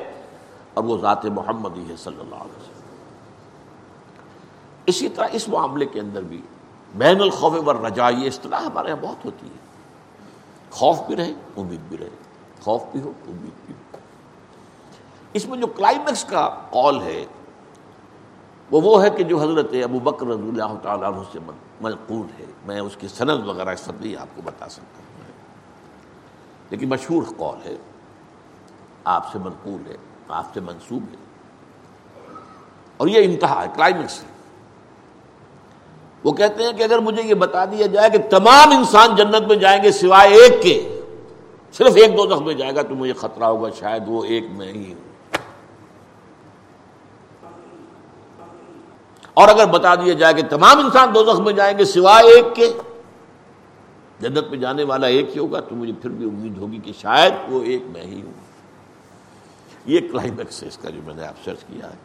اور 0.74 0.84
وہ 0.84 0.98
ذات 0.98 1.26
محمد 1.26 1.78
ہی 1.78 1.86
ہے 1.90 1.96
صلی 1.96 2.20
اللہ 2.20 2.36
علیہ 2.36 2.58
وسلم۔ 2.58 2.82
اسی 4.86 5.10
طرح 5.10 5.28
اس 5.32 5.48
معاملے 5.50 5.86
کے 5.86 6.00
اندر 6.00 6.22
بھی 6.22 6.42
بین 6.96 7.22
الخوف 7.22 7.54
و 7.68 7.74
رجا 7.74 8.10
یہ 8.10 8.28
اصطلاح 8.28 8.62
ہمارے 8.62 8.90
یہاں 8.90 9.02
بہت 9.02 9.26
ہوتی 9.26 9.48
ہے۔ 9.48 9.62
خوف 10.74 11.00
بھی 11.00 11.16
رہے، 11.16 11.34
امید 11.58 11.80
بھی 11.80 11.98
رہے۔ 11.98 12.10
خوف 12.62 12.84
بھی 12.92 13.02
ہو، 13.02 13.12
امید 13.28 13.66
بھی 13.66 13.74
ہو۔ 13.74 13.98
اس 15.34 15.46
میں 15.46 15.58
جو 15.58 15.68
کلائمیکس 15.68 16.26
کا 16.26 16.50
قول 16.70 17.02
ہے، 17.02 17.26
وہ 18.72 18.82
وہ 18.82 19.04
ہے 19.04 19.10
کہ 19.10 19.24
جو 19.24 19.42
حضرت 19.42 19.72
ابو 19.84 20.00
بکر 20.00 20.26
رضی 20.26 20.50
اللہ 20.50 20.78
تعالیٰ 20.82 21.14
عنہ 21.14 21.22
سے 21.32 21.40
منقول 21.82 22.28
ہے۔ 22.40 22.46
میں 22.66 22.80
اس 22.80 22.98
کی 23.00 23.08
سند 23.08 23.48
وغیرہ 23.48 23.70
اس 23.70 23.88
نہیں 23.88 24.16
آپ 24.16 24.28
کو 24.36 24.42
بتا 24.46 24.70
سکتا 24.70 24.98
ہوں۔ 24.98 25.32
لیکن 26.70 26.90
مشہور 26.90 27.24
قول 27.38 27.58
ہے، 27.66 27.76
آپ 29.04 29.32
سے 29.32 29.40
منقول 29.40 29.92
ہے، 29.92 29.98
آپ 30.28 30.46
سے 30.54 30.60
منسوب 30.60 31.04
ہے۔ 31.12 31.18
اور 32.98 33.08
یہ 33.08 33.26
انتہا 33.26 33.64
ہے 33.64 33.68
کلائمیکس 33.76 34.24
ہے۔ 34.24 34.33
وہ 36.24 36.32
کہتے 36.32 36.64
ہیں 36.64 36.74
کہ 36.74 36.84
اگر 36.84 37.00
مجھے 37.00 37.24
یہ 37.24 37.34
بتا 37.34 37.66
دیا 37.66 37.88
جائے 37.88 38.10
کہ 38.10 38.18
تمام 38.30 38.78
انسان 38.78 39.16
جنت 39.16 39.48
میں 39.48 39.56
جائیں 39.56 39.84
گے 39.84 39.92
سوائے 39.92 40.34
ایک 40.34 40.62
کے، 40.62 41.02
صرف 41.74 41.96
ایک 41.96 42.18
دو 42.18 42.40
میں 42.40 42.54
جائے 42.54 42.76
گا 42.76 42.82
تو 42.82 42.96
مجھے 42.96 43.14
خطرہ 43.14 43.44
ہوگا، 43.44 43.70
شاید 43.80 44.04
وہ 44.08 44.24
ایک 44.24 44.44
میں 44.52 44.74
ہی 44.74 44.94
ہوں۔ 44.94 45.02
اور 49.34 49.48
اگر 49.48 49.66
بتا 49.66 49.96
دیا 49.96 50.14
جائے 50.14 50.34
کہ 50.34 50.42
تمام 50.50 50.80
انسان 50.80 51.16
دو 51.16 51.42
میں 51.42 51.54
جائیں 51.54 51.78
گے 51.78 51.86
سوائے 51.86 52.28
ایک 52.28 52.56
کے، 52.56 52.74
جنت 54.20 54.48
میں 54.50 54.58
جانے 54.58 54.84
والا 54.84 55.08
ایک 55.08 55.30
ہی 55.34 55.40
ہوگا 55.40 55.60
تو 55.60 55.76
مجھے 55.76 55.94
پھر 56.02 56.10
بھی 56.10 56.26
امید 56.26 56.58
ہوگی 56.58 56.80
کہ 56.84 56.92
شاید 57.02 57.34
وہ 57.48 57.64
ایک 57.64 57.84
میں 57.94 58.02
ہی 58.02 58.22
ہوں۔ 58.22 58.34
یہ 59.86 60.00
کلائمیکس 60.00 60.64
ہے 60.64 60.68
اس 60.68 60.78
کا 60.78 60.90
جو 60.90 61.02
میں 61.06 61.14
نے 61.16 61.26
آپ 61.26 61.34
سرچ 61.46 61.60
کیا 61.60 61.90
ہے۔ 61.90 61.96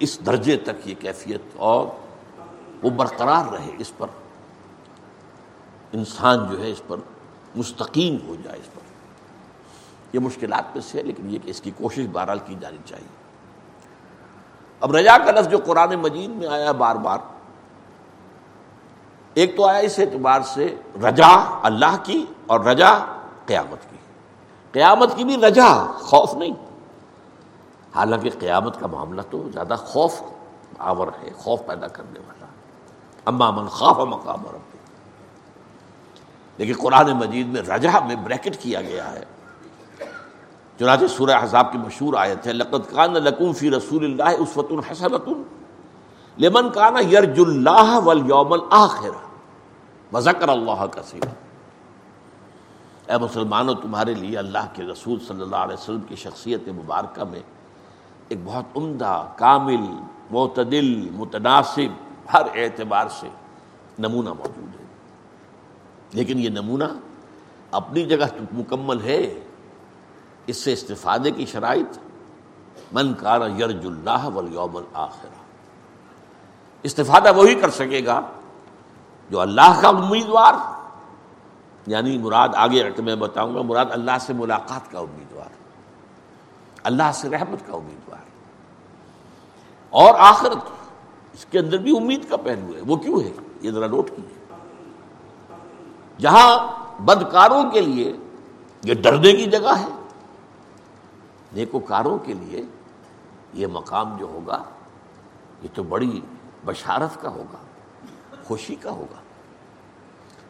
اس 0.00 0.26
درجے 0.26 0.56
تک 0.56 0.88
یہ 0.88 0.94
کیفیت 0.98 1.40
اور 1.56 1.86
وہ 2.82 2.90
برقرار 2.90 3.52
رہے 3.52 3.70
اس 3.78 3.96
پر۔ 3.96 4.06
انسان 5.92 6.46
جو 6.50 6.62
ہے 6.62 6.70
اس 6.70 6.82
پر 6.86 6.96
مستقیم 7.56 8.16
ہو 8.28 8.36
جائے 8.44 8.58
اس 8.58 8.74
پر۔ 8.74 8.80
یہ 10.12 10.20
مشکلات 10.20 10.64
میں 10.74 10.82
سے 10.82 10.98
ہے، 10.98 11.02
لیکن 11.02 11.30
یہ 11.30 11.38
کہ 11.44 11.50
اس 11.50 11.60
کی 11.60 11.70
کوشش 11.70 12.06
بہرحال 12.12 12.38
کی 12.38 12.54
جانی 12.60 12.78
چاہیے۔ 12.84 13.08
اب 14.80 14.96
رجا 14.96 15.18
کا 15.18 15.30
لفظ 15.30 15.48
جو 15.48 15.58
قرآن 15.66 15.94
مجید 15.94 16.30
میں 16.30 16.46
آیا 16.46 16.72
بار 16.72 16.96
بار، 16.96 17.18
ایک 19.34 19.56
تو 19.56 19.66
آیا 19.66 19.78
اس 19.78 19.98
اعتبار 19.98 20.40
سے 20.40 20.74
رجا 21.02 21.60
اللہ 21.62 21.96
کی 22.04 22.26
اور 22.46 22.60
رجا 22.60 22.98
قیامت 23.46 23.90
کی۔ 23.90 23.96
قیامت 24.72 25.16
کی 25.16 25.24
بھی 25.24 25.36
رجا، 25.36 25.92
خوف 25.92 26.34
نہیں۔ 26.34 26.54
حالانکہ 27.94 28.30
قیامت 28.38 28.80
کا 28.80 28.86
معاملہ 28.86 29.22
تو 29.30 29.50
زیادہ 29.52 29.74
خوف 29.78 30.22
آور 30.78 31.08
ہے، 31.22 31.30
خوف 31.36 31.60
پیدا 31.66 31.88
کرنے 31.88 32.18
والا۔ 32.18 32.37
اما 33.28 33.50
من 33.50 33.68
خوف 33.68 33.98
مقام 34.08 34.46
ربی۔ 34.46 34.78
لیکن 36.58 36.74
قرآن 36.80 37.10
مجید 37.12 37.46
میں 37.46 37.62
رجا 37.62 37.98
میں 38.06 38.16
بریکٹ 38.16 38.56
کیا 38.62 38.80
گیا 38.82 39.12
ہے۔ 39.12 39.24
چنانچہ 40.78 41.06
سورہ 41.06 41.36
حضاب 41.42 41.72
کی 41.72 41.78
مشہور 41.78 42.14
آیت 42.14 42.46
ہے، 42.46 42.52
لقد 42.52 42.90
کان 42.90 43.12
لکم 43.12 43.52
فی 43.52 43.70
رسول 43.70 44.04
اللہ 44.04 44.40
اسوت 44.40 44.70
الحسنۃ 44.70 45.28
لمن 46.38 46.70
کان 46.70 46.96
یرج 47.12 47.40
اللہ 47.40 47.98
والیوم 48.04 48.52
الاخر 48.52 49.14
وذکر 50.12 50.48
اللہ 50.48 50.86
کثیر 50.86 51.26
اے 53.08 53.18
مسلمانوں، 53.18 53.74
تمہارے 53.74 54.14
لیے 54.14 54.38
اللہ 54.38 54.66
کے 54.72 54.82
رسول 54.82 55.18
صلی 55.28 55.42
اللہ 55.42 55.56
علیہ 55.56 55.74
وسلم 55.74 56.00
کی 56.08 56.16
شخصیت 56.16 56.68
مبارکہ 56.68 57.24
میں 57.24 57.40
ایک 58.28 58.38
بہت 58.44 58.76
عمدہ، 58.76 59.26
کامل، 59.36 59.84
معتدل، 60.30 61.10
متناسب 61.12 61.90
ہر 62.32 62.42
اعتبار 62.54 63.06
سے 63.20 63.28
نمونہ 63.98 64.28
موجود 64.28 64.80
ہے۔ 64.80 64.84
لیکن 66.12 66.38
یہ 66.38 66.48
نمونہ 66.48 66.84
اپنی 67.70 68.04
جگہ 68.04 68.26
مکمل 68.52 69.00
ہے، 69.04 69.40
اس 70.46 70.56
سے 70.56 70.72
استفادے 70.72 71.30
کی 71.30 71.46
شرائط۔ 71.46 71.98
من 72.92 73.14
کار 73.14 73.40
یرج 73.58 73.86
اللہ 73.86 74.24
والیوم 74.24 74.76
الاخرہ۔ 74.76 75.38
استفادہ 76.82 77.34
وہی 77.36 77.54
کر 77.54 77.70
سکے 77.70 78.06
گا 78.06 78.20
جو 79.30 79.40
اللہ 79.40 79.80
کا 79.82 79.88
امیدوار 79.88 80.54
یعنی 81.86 82.18
مراد 82.18 82.48
آگے 82.54 82.90
میں 82.98 83.16
بتاؤں 83.16 83.54
گا، 83.54 83.62
مراد 83.62 83.86
اللہ 83.90 84.18
سے 84.20 84.32
ملاقات 84.32 84.90
کا 84.90 84.98
امیدوار، 84.98 85.48
اللہ 86.82 87.10
سے 87.14 87.28
رحمت 87.28 87.66
کا 87.66 87.76
امیدوار۔ 87.76 88.28
اور 89.90 90.14
آخرت 90.18 90.77
اس 91.38 91.46
کے 91.50 91.58
اندر 91.58 91.78
بھی 91.78 91.96
امید 91.96 92.28
کا 92.28 92.36
پہلو 92.36 92.76
ہے۔ 92.76 92.80
وہ 92.86 92.96
کیوں 92.96 93.20
ہے؟ 93.20 93.32
یہ 93.60 93.70
ذرا 93.70 93.86
نوٹ 93.86 94.10
کیجیے 94.10 94.54
جہاں 96.18 96.66
بدکاروں 97.00 97.70
کے 97.70 97.80
لیے 97.80 98.16
یہ 98.82 98.94
ڈرنے 98.94 99.32
کی 99.32 99.44
جگہ 99.44 99.78
ہے، 99.78 99.86
نیکوکاروں 101.52 102.18
کے 102.18 102.32
لیے 102.32 102.62
یہ 103.54 103.66
مقام 103.66 104.16
جو 104.16 104.26
ہوگا، 104.26 104.62
یہ 105.62 105.68
تو 105.74 105.82
بڑی 105.82 106.20
بشارت 106.64 107.22
کا 107.22 107.28
ہوگا، 107.28 107.58
خوشی 108.44 108.74
کا 108.74 108.90
ہوگا۔ 108.90 109.20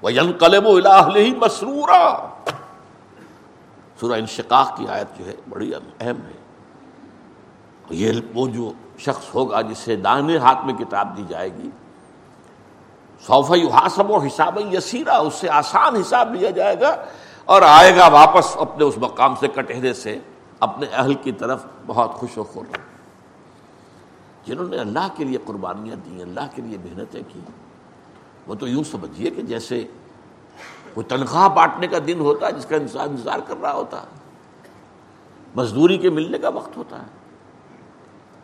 وہ 0.03 0.11
قلب 0.39 0.67
و 0.67 0.77
ہی 1.17 1.35
مسرورا۔ 1.35 2.35
سورہ 4.01 4.19
انشقاق 4.19 4.77
کی 4.77 4.87
آیت 4.89 5.19
جو 5.19 5.27
ہے، 5.27 5.35
بڑی 5.49 5.73
اہم 6.01 6.17
ہے۔ 6.17 6.39
یہ 7.91 8.13
وہ 8.35 8.49
جو 8.49 8.73
شخص 8.99 9.35
ہوگا 9.35 9.61
جسے 9.61 9.97
دانے 9.97 10.37
ہاتھ 10.37 10.65
میں 10.67 10.75
کتاب 10.75 11.17
دی 11.17 11.23
جائے 11.29 11.49
گی۔ 11.57 11.69
صوف 13.27 13.51
حاسب 13.51 14.11
و 14.11 14.19
حساب 14.19 14.59
یسیرا 14.73 15.17
اس 15.19 15.35
سے 15.35 15.49
آسان 15.51 15.97
حساب 15.97 16.35
لیا 16.35 16.51
جائے 16.51 16.81
گا 16.81 16.95
اور 17.45 17.63
آئے 17.63 17.97
گا 17.97 18.09
واپس 18.09 18.57
اپنے 18.57 18.85
اس 18.85 18.99
مقام 18.99 19.35
سے 19.41 19.49
کٹہرے 19.49 19.93
سے، 19.93 20.19
اپنے 20.61 20.87
اہل 20.93 21.15
کی 21.15 21.33
طرف 21.33 21.65
بہت 21.87 22.15
خوش 22.15 22.39
و 22.39 22.45
خور۔ 22.45 22.65
جنہوں 24.45 24.69
نے 24.69 24.79
اللہ 24.79 25.09
کے 25.17 25.25
لیے 25.25 25.39
قربانیاں 25.45 25.97
دی 25.97 26.23
اللہ 26.23 26.47
کے 26.55 26.63
لیے 26.63 26.79
محنتیں 26.85 27.23
کی، 27.29 27.41
وہ 28.47 28.55
تو 28.55 28.69
یوں 28.69 28.85
سمجھیے 28.85 29.31
کہ 29.31 29.43
جیسے 29.43 29.85
کوئی 30.95 31.07
تنخواہ 31.07 31.49
بانٹنے 31.49 31.87
کا 31.87 31.99
دن 32.07 32.21
ہوتا 32.21 32.47
ہے، 32.47 32.53
جس 32.53 32.67
کا 32.67 32.77
انسان 32.77 33.09
انتظار 33.09 33.39
کر 33.47 33.55
رہا 33.63 33.73
ہوتا 33.73 34.03
ہے، 34.03 34.17
مزدوری 35.57 35.99
کے 35.99 36.11
ملنے 36.11 36.39
کا 36.39 36.49
وقت 36.49 36.77
ہوتا 36.77 37.03
ہے۔ 37.03 37.18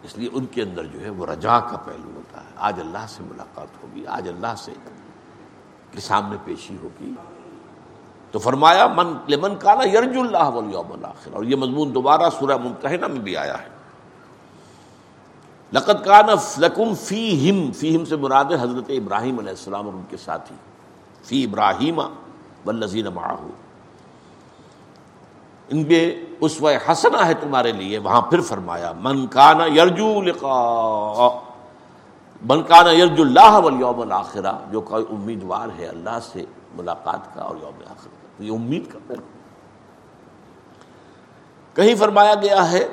اس 0.05 0.19
لیے 0.19 0.29
ان 0.33 0.47
کے 0.47 0.63
اندر 0.63 0.85
جو 0.85 1.01
ہے 1.01 1.11
وہ 1.11 1.27
رجا 1.27 1.61
کا 1.61 1.77
پہلو 1.77 2.11
ہوتا 2.15 2.41
ہے۔ 2.41 2.47
آج 2.57 2.81
اللہ 2.81 3.07
سے 3.09 3.23
ملاقات 3.23 3.83
ہوگی، 3.83 4.07
آج 4.07 4.29
اللہ 4.29 4.55
سے 4.59 4.73
کے 5.91 6.01
سامنے 6.01 6.37
پیشی 6.45 6.77
ہوگی۔ 6.83 7.13
تو 8.31 8.39
فرمایا، 8.39 8.87
من 8.87 9.17
لمن 9.29 9.57
کانا 9.57 9.85
یرج 9.85 10.17
اللہ 10.17 10.49
والیوم 10.49 10.93
الاخر 10.93 11.31
اور 11.33 11.45
یہ 11.45 11.57
مضمون 11.57 11.95
دوبارہ 11.95 12.31
سورہ 12.39 12.57
ممتحنہ 12.57 13.07
میں 13.07 13.21
بھی 13.21 13.37
آیا 13.37 13.63
ہے۔ 13.63 13.69
لقد 15.73 16.05
کان 16.05 16.27
لکم 16.59 16.95
فی 16.95 17.51
ہم 17.51 17.73
فی 17.73 17.97
ہم 17.97 18.05
سے 18.05 18.17
مراد 18.17 18.45
حضرت 18.45 18.85
ابراہیم 18.89 19.39
علیہ 19.39 19.51
السلام 19.51 19.87
اور 19.87 19.95
ان 19.95 20.03
کے 20.09 20.17
ساتھی۔ 20.17 20.57
فی 21.25 21.45
ابراہیم 21.45 21.99
والذین 21.99 23.07
معاہو 23.07 23.51
ان 25.69 25.85
پہ 25.85 26.25
اس 26.45 26.61
و 26.63 26.69
حسنا 26.89 27.27
ہے 27.27 27.35
تمہارے 27.35 27.73
لیے۔ 27.73 27.99
وہاں 27.99 28.21
پھر 28.21 28.41
فرمایا، 28.41 28.93
من 29.01 29.27
کانا 29.27 29.67
یرجو 29.67 30.23
لقاء 30.23 31.29
من 32.43 32.63
کانا 32.63 32.91
یرجو 32.91 33.23
اللہ 33.23 33.53
والیوم 33.65 34.01
الاخرہ، 34.01 34.53
جو 34.71 34.81
کوئی 34.81 35.05
امیدوار 35.11 35.69
ہے 35.79 35.87
اللہ 35.87 36.19
سے 36.23 36.45
ملاقات 36.75 37.35
کا 37.35 37.43
اور 37.43 37.57
یوم 37.57 37.83
آخر 37.91 38.09
کا۔ 38.11 38.43
یہ 38.45 38.53
امید 38.53 38.93
کا 38.93 38.99
پہلو 39.07 39.23
کہیں 41.75 41.95
فرمایا 41.95 42.35
گیا 42.35 42.71
ہے، 42.73 42.87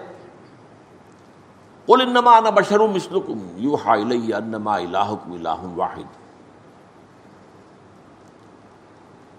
قل 1.85 2.01
انما 2.01 2.37
انا 2.37 2.49
بشر 2.49 2.79
مثلکم 2.87 3.39
یوحا 3.57 3.93
الی 3.93 4.33
انما 4.33 4.75
الہکم 4.75 5.31
الہ 5.31 5.61
واحد۔ 5.75 6.20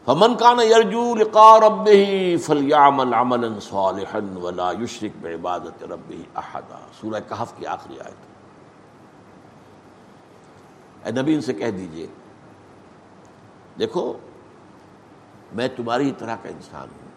فمن 0.05 0.35
کان 0.35 0.61
یرجو 0.61 1.15
لقاء 1.15 1.59
ربه 1.59 2.35
فلیعمل 2.43 3.15
عملا 3.15 3.61
صالحا 3.61 4.39
ولا 4.43 4.73
یشرک 4.73 5.23
بعبادت 5.23 5.85
ربه 5.85 6.21
احدا۔ 6.35 6.79
سورہ 7.01 7.21
کہف 7.29 7.53
کی 7.57 7.67
آخری 7.67 8.01
آیت۔ 8.01 8.33
اے 11.07 11.23
نبی، 11.23 11.35
ان 11.35 11.41
سے 11.41 11.53
کہہ 11.53 11.71
دیجیے، 11.71 12.07
دیکھو، 13.79 14.13
میں 15.53 15.69
تمہاری 15.77 16.13
طرح 16.19 16.37
کا 16.43 16.49
انسان 16.49 16.89
ہوں۔ 16.89 17.09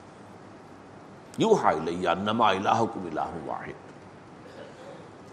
یوحا 1.37 1.69
الی 1.69 2.07
انما 2.07 2.49
الہکم 2.49 3.07
الہ 3.11 3.45
واحد۔ 3.45 3.91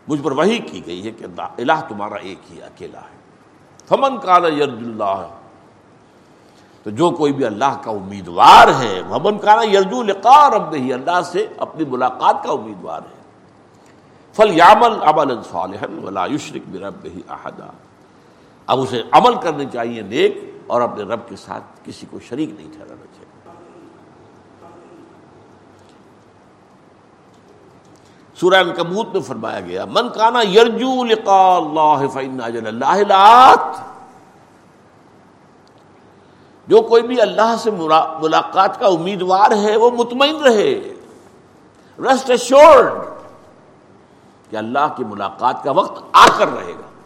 مجھ 0.09 0.23
پر 0.23 0.33
وہی 0.33 0.59
کی 0.59 0.87
گئی 0.87 1.07
ہے 1.07 1.11
کہ 1.11 1.27
الہ 1.38 1.81
تمہارا 1.88 2.15
ایک 2.15 2.38
ہی 2.51 2.62
اکیلا 2.62 3.01
ہے۔ 3.01 3.17
فمن 3.88 4.19
کالا 4.19 4.49
یرج 4.49 4.79
اللہ 4.79 5.27
تو 6.83 6.90
جو 6.90 7.11
کوئی 7.11 7.33
بھی 7.33 7.45
اللہ 7.45 7.77
کا 7.83 7.90
امیدوار 7.90 8.68
ہے 8.81 9.03
فمن 9.09 9.38
کالا 9.38 9.62
یرجو 9.62 10.03
لقا 10.03 10.51
رب 10.51 10.75
ہی 10.75 10.92
اللہ 10.92 11.21
سے 11.23 11.47
اپنی 11.59 11.85
ملاقات 11.85 12.42
کا 12.45 12.53
امیدوار 12.53 13.01
ہے۔ 13.01 13.21
فل 14.37 14.57
یامل 14.59 14.97
ابل 15.03 15.31
ولا 16.05 16.27
یشرک 16.27 16.68
برب 16.73 17.05
ہی 17.05 17.21
احدا 17.29 17.66
اب 18.66 18.81
اسے 18.81 19.03
عمل 19.12 19.35
کرنے 19.35 19.64
چاہیے 19.73 20.03
نیک 20.03 20.38
اور 20.66 20.81
اپنے 20.81 21.05
رب 21.05 21.29
کے 21.29 21.37
ساتھ 21.37 21.64
کسی 21.85 22.07
کو 22.11 22.21
شریک 22.29 22.51
نہیں 22.51 22.73
ٹھہرانا 22.73 23.05
چاہیے۔ 23.05 23.31
سورہ 28.40 28.62
کبوت 28.77 29.12
میں 29.12 29.21
فرمایا 29.21 29.61
گیا، 29.61 29.85
من 29.85 30.09
کانا 30.09 30.40
یرجو 30.42 31.05
لقا 31.05 31.57
اللہ 31.57 32.05
اللہ 32.18 33.55
جو 36.73 36.83
کوئی 36.83 37.03
بھی 37.03 37.21
اللہ 37.21 37.57
سے 37.59 37.71
ملاقات 37.71 38.81
کا 38.81 38.87
امیدوار 38.87 39.51
ہے، 39.51 39.77
وہ 39.77 39.91
مطمئن 39.91 40.37
رہے۔ 40.37 40.95
ریسٹ 41.99 42.31
ایشورڈ 42.31 42.91
کہ 44.51 44.57
اللہ 44.57 44.95
کی 44.97 45.05
ملاقات 45.05 45.65
کا 45.65 45.71
وقت 45.71 46.05
آ 46.13 46.27
کر 46.39 46.49
رہے 46.49 46.73
گا۔ 46.73 47.01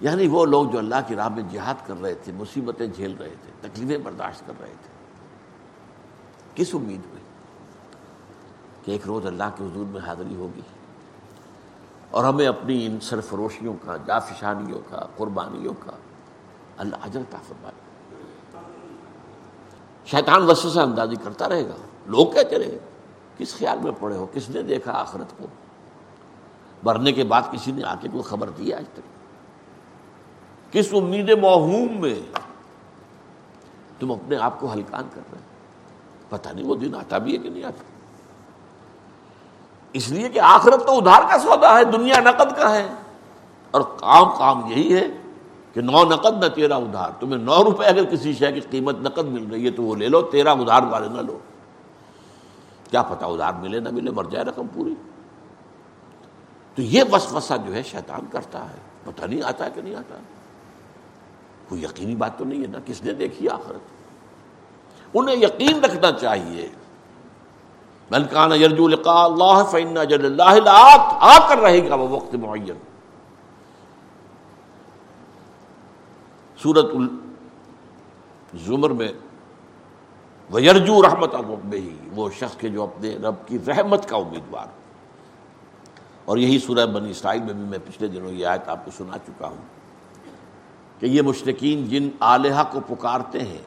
یعنی 0.00 0.26
وہ 0.26 0.46
لوگ 0.46 0.66
جو 0.66 0.78
اللہ 0.78 0.94
کی 1.06 1.14
راہ 1.14 1.28
میں 1.28 1.42
جہاد 1.42 1.74
کر 1.86 1.94
رہے 2.02 2.14
تھے، 2.14 2.32
مصیبتیں 2.32 2.86
جھیل 2.86 3.16
رہے 3.20 3.34
تھے، 3.42 3.68
تکلیفیں 3.68 3.98
برداشت 3.98 4.46
کر 4.46 4.52
رہے 4.60 4.74
تھے۔ 4.82 5.14
کس 6.54 6.74
امید 6.74 7.00
میں؟ 7.14 7.22
کہ 8.84 8.90
ایک 8.90 9.06
روز 9.06 9.26
اللہ 9.26 9.44
کے 9.56 9.64
حضور 9.64 9.84
میں 9.86 10.00
حاضری 10.00 10.36
ہوگی۔ 10.36 10.62
اور 12.10 12.24
ہمیں 12.24 12.46
اپنی 12.46 12.86
ان 12.86 13.00
سرفروشیوں 13.00 13.74
کا، 13.84 13.96
جافشانیوں 14.06 14.80
کا، 14.90 15.06
قربانیوں 15.16 15.74
کا 15.80 15.92
اللہ 16.78 16.96
اجرتا 17.02 17.38
فرمائے۔ 17.48 17.74
شیطان 20.06 20.42
وسوسہ 20.42 20.80
اندازی 20.80 21.16
کرتا 21.16 21.48
رہے 21.48 21.68
گا۔ 21.68 21.74
لوگ 22.06 22.26
کہتے 22.26 22.58
رہے، 22.58 22.78
کس 23.38 23.58
خیال 23.58 23.78
میں 23.78 23.92
پڑے 24.00 24.16
ہو؟ 24.16 24.26
کس 24.34 24.50
نے 24.50 24.62
دیکھا 24.62 24.92
آخرت 24.92 25.38
کو؟ 25.38 25.46
مرنے 26.82 27.12
کے 27.12 27.24
بعد 27.24 27.42
کسی 27.52 27.72
نے 27.72 27.84
آ 27.84 27.94
کے 27.94 28.08
کوئی 28.08 28.22
خبر 28.22 28.50
دی 28.50 28.72
آج 28.72 28.84
تک؟ 28.94 29.00
کس 30.72 30.88
امید 30.92 31.30
موہوم 31.30 32.00
میں 32.00 32.22
تم 33.98 34.12
اپنے 34.12 34.36
آپ 34.36 34.60
کو 34.60 34.72
ہلکان 34.72 35.08
کر 35.14 35.20
رہے 35.32 35.40
پتہ 36.28 36.48
نہیں 36.48 36.66
وہ 36.66 36.74
دن 36.74 36.94
آتا 36.94 37.18
بھی 37.18 37.32
ہے 37.32 37.38
کہ 37.38 37.50
نہیں 37.50 37.64
آتا۔ 37.64 37.82
اس 39.92 40.08
لیے 40.08 40.28
کہ 40.28 40.40
آخرت 40.40 40.86
تو 40.86 40.98
ادھار 40.98 41.22
کا 41.30 41.38
سودا 41.38 41.78
ہے، 41.78 41.84
دنیا 41.84 42.20
نقد 42.20 42.56
کا 42.56 42.74
ہے۔ 42.74 42.88
اور 43.70 43.82
کام 43.82 44.38
کام 44.38 44.70
یہی 44.70 44.96
ہے 44.96 45.06
کہ 45.76 45.82
نو 45.82 46.04
نقد 46.04 46.44
نہ 46.44 46.48
تیرا 46.48 46.76
ادھار۔ 46.76 47.10
تمہیں 47.20 47.42
نو 47.42 47.64
روپے 47.64 47.84
اگر 47.84 48.04
کسی 48.04 48.32
شے 48.32 48.52
کی 48.52 48.60
قیمت 48.60 48.96
نقد 49.00 49.24
مل 49.24 49.50
رہی 49.50 49.64
ہے 49.64 49.70
تو 49.70 49.82
وہ 49.82 49.96
لے 49.96 50.08
لو، 50.08 50.22
تیرا 50.22 50.52
ادھار 50.52 50.82
والے 50.82 51.08
نہ 51.08 51.20
لو۔ 51.20 51.38
کیا 52.90 53.02
پتا 53.02 53.26
ادھار 53.26 53.52
ملے 53.52 53.80
نہ 53.80 53.88
ملے، 53.92 54.10
مر 54.10 54.24
جائے 54.24 54.44
رقم 54.44 54.66
پوری۔ 54.74 54.94
تو 56.74 56.82
یہ 56.82 57.02
وسوسہ 57.12 57.54
جو 57.66 57.74
ہے 57.74 57.82
شیطان 57.82 58.20
کرتا 58.30 58.70
ہے۔ 58.70 58.76
پتہ 59.04 59.24
نہیں 59.24 59.42
آتا 59.42 59.64
ہے 59.64 59.70
کہ 59.74 59.82
نہیں 59.82 59.94
آتا 59.94 60.16
کوئی 61.68 61.82
یقینی 61.82 62.14
بات 62.14 62.38
تو 62.38 62.44
نہیں 62.44 62.62
ہے 62.62 62.66
نا؟ 62.66 62.78
کس 62.86 63.02
نے 63.02 63.12
دیکھی 63.12 63.48
آخرت؟ 63.48 63.80
انہیں 65.14 65.36
یقین 65.36 65.84
رکھنا 65.84 66.12
چاہیے۔ 66.12 66.68
ملکان 68.10 68.52
یرجو 68.52 68.88
لقاء 68.88 69.24
اللہ 69.24 69.64
فإن 69.70 69.98
اجل 69.98 70.24
اللہ 70.24 70.68
آ 71.20 71.48
کر 71.48 71.58
رہے 71.58 71.88
گا 71.88 71.94
وہ 71.94 72.08
وقت 72.08 72.34
معین۔ 72.34 72.95
سورت 76.62 76.86
الزمر 76.94 78.90
میں 78.90 79.12
وہ 80.50 80.62
یرجو 80.62 81.02
رحمت 81.02 81.34
رب 81.34 81.72
ہی 81.72 81.96
وہ 82.14 82.30
شخص 82.30 82.56
کے 82.56 82.68
جو 82.68 82.82
اپنے 82.82 83.16
رب 83.16 83.34
کی 83.46 83.58
رحمت 83.66 84.08
کا 84.08 84.16
امیدوار۔ 84.16 84.66
اور 86.24 86.36
یہی 86.36 86.58
سورہ 86.58 86.86
بنی 86.86 87.10
اسرائیل 87.10 87.42
میں 87.42 87.54
بھی 87.54 87.64
میں 87.64 87.78
پچھلے 87.84 88.08
دنوں 88.08 88.30
یہ 88.30 88.46
آیت 88.46 88.68
آپ 88.68 88.84
کو 88.84 88.90
سنا 88.90 89.18
چکا 89.18 89.48
ہوں 89.48 89.64
کہ 91.00 91.06
یہ 91.06 91.22
مشرقین 91.22 91.84
جن 91.84 92.08
آلیہ 92.20 92.62
کو 92.72 92.94
پکارتے 92.94 93.42
ہیں 93.42 93.62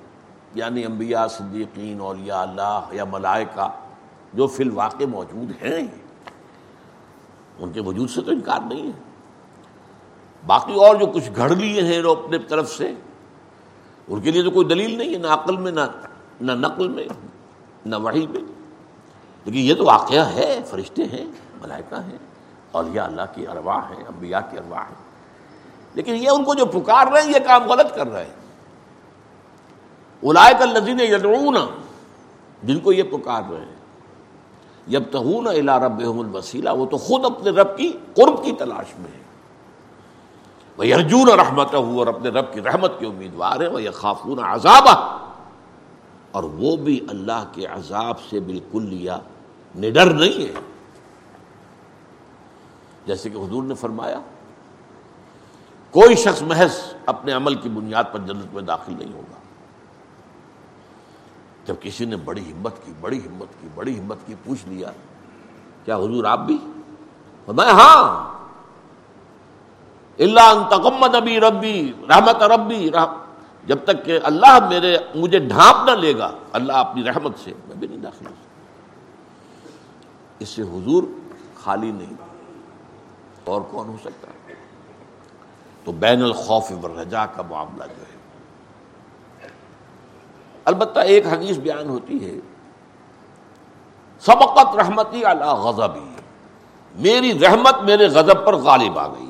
یعنی 0.55 0.85
انبیاء، 0.85 1.27
صدیقین، 1.27 1.99
اولیاء، 1.99 2.41
اللہ 2.41 2.79
یا 2.91 3.03
ملائکہ 3.05 3.69
جو 4.33 4.47
فی 4.47 4.63
الواقع 4.63 5.03
موجود 5.09 5.63
ہیں، 5.63 5.87
ان 7.59 7.71
کے 7.71 7.81
وجود 7.81 8.09
سے 8.09 8.21
تو 8.21 8.31
انکار 8.31 8.59
نہیں 8.65 8.87
ہے۔ 8.87 9.08
باقی 10.45 10.73
اور 10.73 10.95
جو 10.95 11.05
کچھ 11.05 11.29
گھڑ 11.35 11.55
لیے 11.55 11.81
ہیں 11.81 12.01
وہ 12.03 12.15
اپنے 12.15 12.37
طرف 12.37 12.71
سے، 12.71 12.93
ان 14.07 14.21
کے 14.21 14.31
لیے 14.31 14.43
تو 14.43 14.51
کوئی 14.51 14.67
دلیل 14.67 14.97
نہیں 14.97 15.13
ہے، 15.13 15.17
نہ 15.17 15.27
عقل 15.27 15.57
میں، 15.57 15.71
نہ 15.71 15.79
نہ 16.41 16.51
نقل 16.51 16.87
میں، 16.87 17.05
نہ 17.85 17.95
وحی 17.95 18.27
میں۔ 18.27 18.41
لیکن 19.45 19.57
یہ 19.57 19.73
تو 19.73 19.85
واقعہ 19.85 20.25
ہے، 20.25 20.59
فرشتے 20.65 21.03
ہیں، 21.03 21.25
ملائکہ 21.61 21.95
ہیں، 21.95 22.17
اولیاء 22.71 23.05
اللہ 23.05 23.21
کی 23.33 23.47
ارواح 23.47 23.81
ہیں، 23.89 24.03
انبیاء 24.03 24.39
کی 24.51 24.57
ارواح 24.57 24.83
ہیں۔ 24.83 24.95
لیکن 25.93 26.15
یہ 26.15 26.29
ان 26.29 26.43
کو 26.43 26.53
جو 26.53 26.65
پکار 26.65 27.07
رہے 27.07 27.21
ہیں، 27.21 27.29
یہ 27.29 27.39
کام 27.39 27.63
غلط 27.63 27.95
کر 27.95 28.07
رہے 28.07 28.25
ہیں۔ 28.25 28.33
اولائک 30.23 30.61
الذین 30.61 30.99
یدعون، 30.99 31.55
جن 32.63 32.79
کو 32.79 32.93
یہ 32.93 33.03
پکار 33.03 33.41
رہے 33.51 33.65
ہیں۔ 33.65 33.75
جب 34.87 35.03
تہون 35.11 35.47
الا 35.47 35.79
رب 35.79 35.99
الوسیلہ، 35.99 36.69
وہ 36.69 36.85
تو 36.85 36.97
خود 36.97 37.25
اپنے 37.25 37.49
رب 37.49 37.77
کی 37.77 37.91
قرب 38.15 38.43
کی 38.43 38.51
تلاش 38.51 38.99
میں 38.99 39.11
ہے 39.11 39.28
وہ 40.79 40.83
ارجون 40.83 41.29
رحمت 41.29 41.73
ہو 41.73 41.99
اور 41.99 42.07
اپنے 42.07 42.29
رب 42.29 42.53
کی 42.53 42.61
رحمت 42.61 42.99
کے 42.99 43.05
امیدوار 43.05 43.61
ہیں 43.61 43.67
وہ 43.67 43.81
یہ 43.81 43.89
خافون 43.89 44.39
عذاب 44.39 44.87
اور 46.31 46.43
وہ 46.43 46.77
بھی 46.77 47.05
اللہ 47.09 47.43
کے 47.51 47.65
عذاب 47.65 48.15
سے 48.29 48.39
بالکل 48.39 48.83
لیا 48.83 49.19
نڈر 49.79 50.13
نہیں 50.13 50.47
ہے 50.47 50.53
جیسے 53.05 53.29
کہ 53.29 53.37
حضور 53.37 53.63
نے 53.63 53.75
فرمایا، 53.75 54.19
کوئی 55.91 56.15
شخص 56.15 56.41
محض 56.41 56.79
اپنے 57.05 57.31
عمل 57.31 57.55
کی 57.55 57.69
بنیاد 57.69 58.03
پر 58.11 58.19
جنت 58.19 58.53
میں 58.53 58.61
داخل 58.61 58.93
نہیں 58.99 59.13
ہوگا۔ 59.13 59.39
جب 61.65 61.75
کسی 61.81 62.05
نے 62.05 62.15
بڑی 62.15 62.51
ہمت 62.51 62.85
کی، 62.85 62.93
بڑی 62.99 63.19
ہمت 63.19 63.61
کی، 63.61 63.67
بڑی 63.75 63.99
ہمت 63.99 64.17
کی 64.25 64.35
پوچھ 64.43 64.69
لیا، 64.69 64.91
کیا 65.85 65.95
حضور 65.97 66.23
آپ 66.23 66.39
بھی؟ 66.39 66.57
میں 67.47 67.65
ہاں۔ 67.65 68.38
اللہ 70.19 70.67
تکمت 70.69 71.15
ابھی 71.15 71.39
ربی، 71.39 71.93
رحمت 72.09 72.43
ربی، 72.43 72.91
رحم. 72.91 73.17
جب 73.65 73.77
تک 73.83 74.05
کہ 74.05 74.19
اللہ 74.23 74.67
میرے، 74.69 74.97
مجھے 75.15 75.39
ڈھانپ 75.39 75.89
نہ 75.89 75.95
لے 75.95 76.17
گا، 76.17 76.31
اللہ 76.51 76.73
اپنی 76.73 77.03
رحمت 77.03 77.39
سے، 77.43 77.51
میں 77.67 77.75
بھی 77.75 77.87
نہیں 77.87 77.97
داخل 77.97 78.25
اس 80.39 80.49
سے 80.49 80.61
حضور 80.61 81.03
خالی 81.63 81.91
نہیں۔ 81.91 82.13
اور 83.43 83.61
کون 83.61 83.87
ہو 83.87 83.95
سکتا؟ 84.01 84.27
تو 85.83 85.91
بین 85.91 86.23
الخوف 86.23 86.71
والرجا 86.81 87.25
کا 87.25 87.41
معاملہ 87.49 87.83
جو 87.83 88.01
ہے۔ 88.01 88.19
البتہ 90.65 90.99
ایک 90.99 91.27
حدیث 91.27 91.57
بیان 91.57 91.89
ہوتی 91.89 92.25
ہے، 92.25 92.39
سبقت 94.19 94.75
رحمتی 94.75 95.25
اللہ 95.25 95.45
غضبی۔ 95.45 96.15
میری 96.95 97.39
رحمت 97.39 97.75
میرے 97.81 98.07
غضب 98.07 98.45
پر 98.45 98.55
غالب 98.55 98.99
آ 98.99 99.07
گئی۔ 99.07 99.28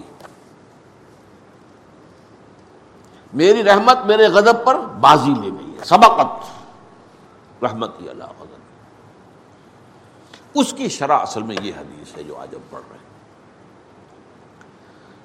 میری 3.34 3.64
رحمت 3.64 3.98
میرے 4.06 4.28
غضب 4.28 4.66
پر 4.66 4.76
بازی 4.76 5.34
لے 5.42 5.50
گئی 5.50 5.80
ہے، 5.80 5.84
سبقت۔ 5.84 6.50
رحمتی 7.64 8.10
اللہ، 8.10 8.24
غضب۔ 8.24 8.60
اس 10.54 10.74
کی 10.74 10.90
شرح 10.90 11.18
اصل 11.18 11.44
میں 11.44 11.56
یہ 11.62 11.72
حدیث 11.78 12.18
ہے 12.18 12.24
جو 12.24 12.38
آج 12.38 12.56
ہم 12.56 12.62
پڑھ 12.70 12.82
رہے 12.90 12.98
ہیں۔ 12.98 13.10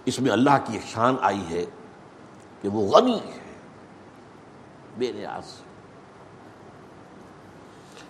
اس 0.05 0.21
میں 0.21 0.31
اللہ 0.31 0.51
کی 0.65 0.73
ایک 0.73 0.83
شان 0.85 1.17
آئی 1.21 1.47
ہے 1.51 1.65
کہ 2.63 2.69
وہ 2.69 2.93
غنی 2.93 3.19
ہے 3.19 3.59
بے 4.99 5.13
نیاز 5.13 5.45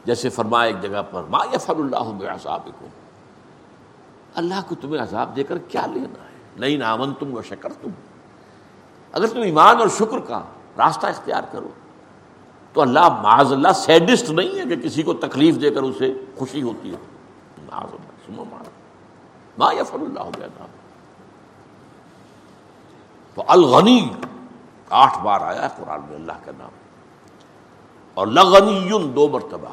جیسے 0.04 0.28
فرمایا 0.28 0.66
ایک 0.66 0.82
جگہ 0.82 1.02
پر، 1.10 1.22
ما 1.22 1.38
یفر 1.52 1.76
اللہ 1.76 2.60
کو 2.80 2.86
اللہ 4.34 4.54
کو 4.68 4.74
تمہیں 4.74 5.02
عذاب 5.02 5.36
دے 5.36 5.42
کر 5.42 5.58
کیا 5.58 5.86
لینا 5.86 6.24
ہے؟ 6.24 6.36
نہیں 6.56 6.76
نامن 6.76 7.14
تم 7.14 7.34
و 7.34 7.42
شکر 7.42 7.72
تم 7.72 7.90
اگر 9.14 9.26
تم 9.26 9.40
ایمان 9.40 9.80
اور 9.80 9.88
شکر 9.88 10.18
کا 10.18 10.42
راستہ 10.78 11.06
اختیار 11.06 11.42
کرو، 11.52 11.68
تو 12.72 12.80
اللہ 12.80 13.08
معاذ 13.08 13.52
اللہ 13.52 13.72
سیڈسٹ 13.74 14.30
نہیں 14.30 14.58
ہے 14.58 14.64
کہ 14.64 14.76
کسی 14.76 15.02
کو 15.02 15.14
تکلیف 15.14 15.60
دے 15.60 15.70
کر 15.70 15.82
اسے 15.82 16.14
خوشی 16.36 16.62
ہوتی 16.62 16.94
ہے 16.94 16.96
ما 19.58 19.72
یفر 19.72 19.98
اللہ 20.00 20.64
تو 23.34 23.42
الغنی، 23.46 24.08
آٹھ 24.90 25.18
بار 25.22 25.40
آیا 25.40 25.62
ہے 25.62 25.68
قرآن 25.76 26.00
میں 26.08 26.16
اللہ 26.16 26.32
کا 26.44 26.52
نام۔ 26.58 26.70
اور 28.14 28.26
لغنی 28.26 29.08
دو 29.08 29.28
مرتبہ۔ 29.28 29.68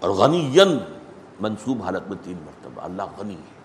اور 0.00 0.10
غنی 0.10 0.54
منصوب 1.40 1.82
حالت 1.82 2.08
میں 2.08 2.16
تین 2.22 2.36
مرتبہ۔ 2.46 2.82
اللہ 2.82 3.02
غنی 3.18 3.34
ہے۔ 3.34 3.58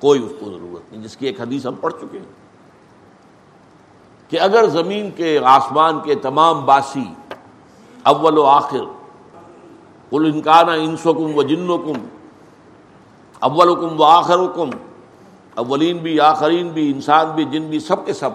کوئی 0.00 0.22
اس 0.22 0.32
کو 0.40 0.50
ضرورت 0.50 0.92
نہیں، 0.92 1.02
جس 1.02 1.16
کی 1.16 1.26
ایک 1.26 1.40
حدیث 1.40 1.66
ہم 1.66 1.74
پڑھ 1.74 1.94
چکے 2.00 2.18
ہیں۔ 2.18 2.47
کہ 4.28 4.40
اگر 4.40 4.68
زمین 4.68 5.10
کے 5.10 5.40
آسمان 5.44 6.00
کے 6.00 6.14
تمام 6.14 6.64
باسی 6.64 7.14
اول 8.02 8.38
و 8.38 8.44
آخر 8.44 8.84
کل 10.10 10.30
انکانہ 10.34 10.70
انسکم 10.70 11.38
و 11.38 11.42
جنکم 11.42 12.06
اول 13.38 13.68
حکم 13.68 14.00
و 14.00 14.04
آخر 14.04 14.34
حکم 14.34 14.70
اولین 15.54 15.98
بھی، 15.98 16.20
آخرین 16.20 16.68
بھی، 16.68 16.92
انسان 16.92 17.26
بھی، 17.30 17.44
جن 17.44 17.66
بھی، 17.66 17.80
سب 17.80 18.06
کے 18.06 18.12
سب، 18.12 18.30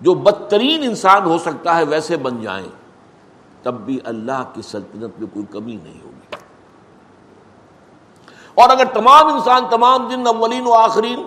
جو 0.00 0.14
بدترین 0.14 0.82
انسان 0.82 1.24
ہو 1.24 1.38
سکتا 1.38 1.76
ہے 1.76 1.84
ویسے 1.84 2.16
بن 2.16 2.40
جائیں، 2.40 2.68
تب 3.62 3.74
بھی 3.74 3.98
اللہ 4.04 4.42
کی 4.54 4.62
سلطنت 4.62 5.10
میں 5.18 5.34
کوئی 5.34 5.46
کمی 5.50 5.76
نہیں 5.82 6.00
ہوگی۔ 6.04 6.36
اور 8.54 8.70
اگر 8.70 8.84
تمام 8.84 9.26
انسان، 9.26 9.62
تمام 9.70 10.08
دن 10.08 10.26
اولین 10.26 10.66
و 10.66 10.72
آخرین 10.72 11.26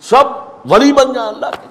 سب 0.00 0.24
ولی 0.72 0.92
بن 0.92 1.12
جائیں 1.12 1.30
اللہ 1.30 1.46
کے۔ 1.46 1.68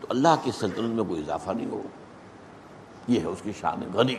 تو 0.00 0.06
اللہ 0.10 0.28
کی 0.42 0.50
سلطنت 0.50 0.94
میں 0.94 1.04
کوئی 1.04 1.20
اضافہ 1.20 1.50
نہیں 1.50 1.66
ہوگا 1.66 1.88
یہ 3.08 3.20
ہے 3.20 3.26
اس 3.26 3.38
کی 3.42 3.52
شان 3.60 3.80
غنی۔ 3.94 4.14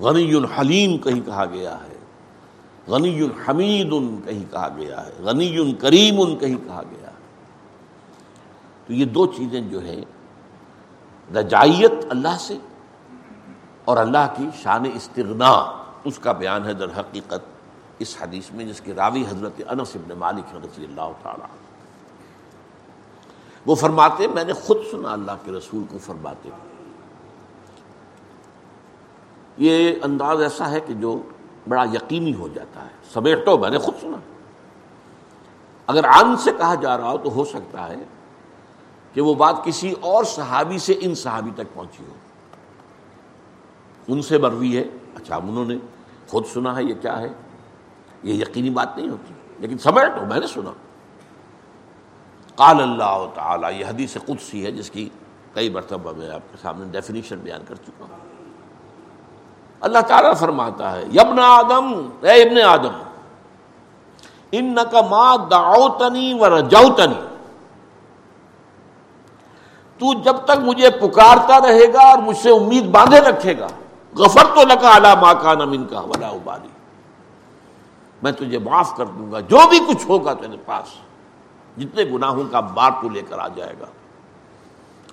غنی 0.00 0.34
الحلیم 0.34 0.98
کہیں 0.98 1.20
کہا 1.26 1.44
گیا 1.44 1.76
ہے۔ 1.84 1.98
غنی 2.88 3.20
الحمید 3.20 3.88
ان 3.92 4.20
کہیں 4.24 4.44
کہا 4.50 4.68
گیا 4.76 5.06
ہے۔ 5.06 5.12
غنی 5.18 5.72
کریم 5.72 6.20
ان 6.20 6.36
کہیں 6.36 6.56
کہا 6.64 6.82
گیا 6.90 7.06
ہے۔ 7.06 7.16
تو 8.86 8.92
یہ 8.92 9.04
دو 9.04 9.26
چیزیں 9.26 9.60
جو 9.60 9.82
ہے 9.82 10.00
رجائیت 11.34 11.92
اللہ 12.10 12.36
سے 12.40 12.58
اور 13.84 13.96
اللہ 13.96 14.34
کی 14.36 14.48
شان 14.62 14.82
استغنا۔ 14.94 15.82
اس 16.04 16.18
کا 16.18 16.32
بیان 16.32 16.64
ہے 16.64 16.72
در 16.72 17.00
حقیقت۔ 17.00 17.51
اس 18.02 18.16
حدیث 18.20 18.50
میں 18.50 18.64
جس 18.64 18.80
کے 18.80 18.94
راوی 18.94 19.24
حضرت 19.28 19.60
انس 19.68 19.96
ابن 19.96 20.18
مالک 20.18 20.56
رضی 20.56 20.84
اللہ 20.84 21.12
تعالی 21.22 21.44
وہ 23.66 23.74
فرماتے، 23.74 24.26
میں 24.26 24.44
نے 24.44 24.52
خود 24.52 24.76
سنا 24.90 25.12
اللہ 25.12 25.32
کے 25.44 25.50
رسول 25.50 25.84
کو 25.90 25.98
فرماتے۔ 25.98 26.48
یہ 29.58 29.94
انداز 30.02 30.42
ایسا 30.42 30.70
ہے 30.70 30.80
کہ 30.80 30.94
جو 30.94 31.22
بڑا 31.68 31.84
یقینی 31.92 32.34
ہو 32.34 32.48
جاتا 32.48 32.82
ہے۔ 32.82 32.90
سمیٹو، 33.12 33.58
میں 33.58 33.70
نے 33.70 33.78
خود 33.78 33.94
سنا۔ 34.00 34.16
اگر 35.86 36.04
ان 36.04 36.36
سے 36.36 36.50
کہا 36.58 36.74
جا 36.74 36.96
رہا 36.96 37.10
ہو 37.10 37.18
تو 37.18 37.32
ہو 37.32 37.44
سکتا 37.44 37.88
ہے 37.88 38.02
کہ 39.12 39.20
وہ 39.20 39.34
بات 39.34 39.56
کسی 39.64 39.94
اور 40.00 40.24
صحابی 40.24 40.78
سے 40.78 40.94
ان 41.00 41.14
صحابی 41.14 41.50
تک 41.54 41.74
پہنچی 41.74 42.04
ہو۔ 42.04 42.14
ان 44.08 44.22
سے 44.22 44.38
مروی 44.38 44.76
ہے۔ 44.76 44.84
اچھا 45.14 45.36
انہوں 45.36 45.64
نے 45.64 45.74
خود 46.28 46.46
سنا 46.46 46.76
ہے، 46.76 46.84
یہ 46.84 46.94
کیا 47.02 47.20
ہے؟ 47.20 47.28
یہ 48.22 48.34
یقینی 48.34 48.70
بات 48.70 48.96
نہیں 48.96 49.08
ہوتی۔ 49.08 49.34
لیکن 49.58 49.78
سمیٹو 49.78 50.26
میں 50.26 50.40
نے 50.40 50.46
سنا۔ 50.46 50.70
قال 52.54 52.82
اللہ 52.82 53.26
تعالی، 53.34 53.80
یہ 53.80 53.86
حدیث 53.86 54.16
قدسی 54.26 54.66
ہے 54.66 54.72
جس 54.72 54.90
کی 54.90 55.08
کئی 55.54 55.70
مرتبہ 55.70 56.12
میں 56.16 56.30
آپ 56.30 56.40
کے 56.52 56.56
سامنے 56.62 56.86
ڈیفینیشن 56.90 57.36
بیان 57.36 57.60
کر 57.68 57.74
چکا 57.74 58.04
ہوں۔ 58.10 58.18
اللہ 59.80 59.98
تعالیٰ 59.98 60.36
فرماتا 60.36 60.92
ہے 60.92 61.02
یبن 61.02 61.38
آدم، 61.38 62.08
اے 62.20 62.42
ابن 62.42 62.60
آدم 62.60 63.02
ان 64.52 64.76
کا 64.90 65.00
ماں 65.00 65.36
داؤتنی 65.36 66.34
و 66.40 66.58
رجوتنی۔ 66.58 67.26
تو 69.98 70.20
جب 70.20 70.36
تک 70.44 70.60
مجھے 70.62 70.90
پکارتا 70.90 71.60
رہے 71.60 71.92
گا 71.92 72.00
اور 72.00 72.18
مجھ 72.18 72.36
سے 72.36 72.50
امید 72.50 72.84
باندھے 72.84 73.20
رکھے 73.20 73.58
گا 73.58 73.66
غفر 74.16 74.44
تو 74.54 74.64
لگا 74.64 74.88
اعلیٰ 74.88 75.16
ماں 75.16 75.34
کا 75.34 75.54
نمین 75.54 75.86
کا 75.86 76.00
ولا 76.00 76.28
ابالی۔ 76.28 76.68
میں 78.22 78.32
تجھے 78.32 78.58
معاف 78.58 78.96
کر 78.96 79.06
دوں 79.06 79.32
گا۔ 79.32 79.40
جو 79.40 79.58
بھی 79.68 79.78
کچھ 79.88 80.06
ہوگا 80.08 80.34
تیرے 80.34 80.56
پاس، 80.64 80.88
جتنے 81.80 82.04
گناہوں 82.04 82.44
کا 82.50 82.60
بار 82.60 82.90
تو 83.02 83.08
لے 83.08 83.22
کر 83.28 83.38
آ 83.38 83.48
جائے 83.48 83.74
گا۔ 83.80 83.86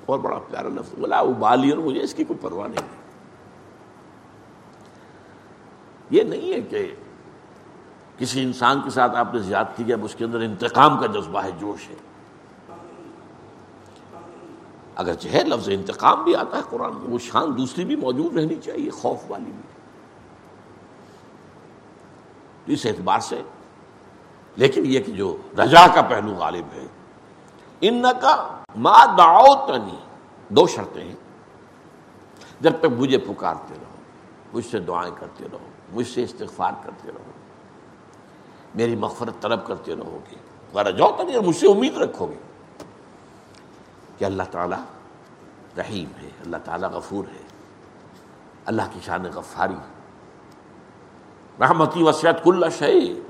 اور 0.06 0.20
بڑا 0.20 0.40
پیارا 0.52 0.68
لفظ، 0.68 1.00
ولا 1.00 1.20
ابالی 1.20 1.70
اور 1.70 1.78
مجھے 1.78 2.02
اس 2.02 2.14
کی 2.14 2.24
کوئی 2.24 2.40
پرواہ 2.42 2.68
نہیں۔ 2.68 2.88
یہ 6.10 6.24
نہیں 6.24 6.54
ہے 6.54 6.62
کہ 6.62 6.96
کسی 8.18 8.44
انسان 8.44 8.82
کے 8.84 8.90
ساتھ 8.90 9.16
آپ 9.16 9.34
نے 9.34 9.40
زیادتی 9.40 9.84
کیا 9.84 9.96
اس 10.02 10.16
کے 10.16 10.26
اندر 10.26 10.40
انتقام 10.40 11.00
کا 11.00 11.06
جذبہ 11.06 11.44
ہے، 11.44 11.50
جوش 11.60 11.90
ہے۔ 11.90 11.96
اگر 14.96 15.14
چاہے 15.14 15.44
لفظ 15.44 15.70
انتقام 15.70 16.24
بھی 16.24 16.36
آتا 16.36 16.58
ہے 16.58 16.62
قرآن 16.70 16.92
میں، 16.94 17.10
وہ 17.10 17.20
شان 17.20 17.58
دوسری 17.58 17.86
بھی 17.86 17.96
موجود 17.96 18.38
رہنی 18.38 18.56
چاہیے، 18.56 18.90
خوف 18.90 19.18
والی 19.28 19.46
بھی 19.46 19.62
تو 22.59 22.59
اس 22.70 22.86
اعتبار 22.86 23.20
سے۔ 23.20 23.42
لیکن 24.56 24.84
یہ 24.86 25.00
کہ 25.00 25.12
جو 25.12 25.38
رجا 25.58 25.88
کا 25.96 26.02
پہلو 26.02 26.34
غالب 26.34 26.66
ہے۔ 26.74 26.88
ان 27.82 28.04
کا 28.22 28.62
ماں 28.76 29.06
داؤ 29.06 29.68
دو 30.50 30.68
شرطیں 30.68 31.04
ہیں۔ 31.04 31.16
جب 32.62 32.72
تک 32.80 32.86
مجھے 32.86 33.18
پکارتے 33.18 33.74
رہو، 33.74 34.02
مجھ 34.58 34.66
سے 34.66 34.80
دعائیں 34.80 35.16
کرتے 35.20 35.46
رہو، 35.52 35.70
مجھ 35.92 36.08
سے 36.08 36.24
استغفار 36.24 36.72
کرتے 36.84 37.12
رہو، 37.12 37.32
میری 38.76 38.96
مغفرت 38.96 39.42
طلب 39.42 39.68
کرتے 39.68 39.96
رہو 39.96 40.20
گے 40.32 40.36
غرض 40.74 40.98
جاؤ 40.98 41.12
تو 41.18 41.24
نہیں 41.24 41.40
مجھ 41.40 41.56
سے 41.56 41.68
امید 41.68 41.98
رکھو 41.98 42.26
گے 42.26 42.36
کہ 44.18 44.26
اللہ 44.26 44.44
تعالیٰ 44.52 44.82
رحیم 45.78 46.10
ہے، 46.24 46.30
اللہ 46.42 46.58
تعالیٰ 46.66 46.90
غفور 46.90 47.24
ہے۔ 47.28 47.42
اللہ 48.66 48.82
کی 48.94 49.00
شان 49.06 49.24
غفاری۔ 49.24 49.99
رحمتی 51.62 52.04
وسیعت 52.04 52.44
کل 52.44 52.64
شے 52.80 53.22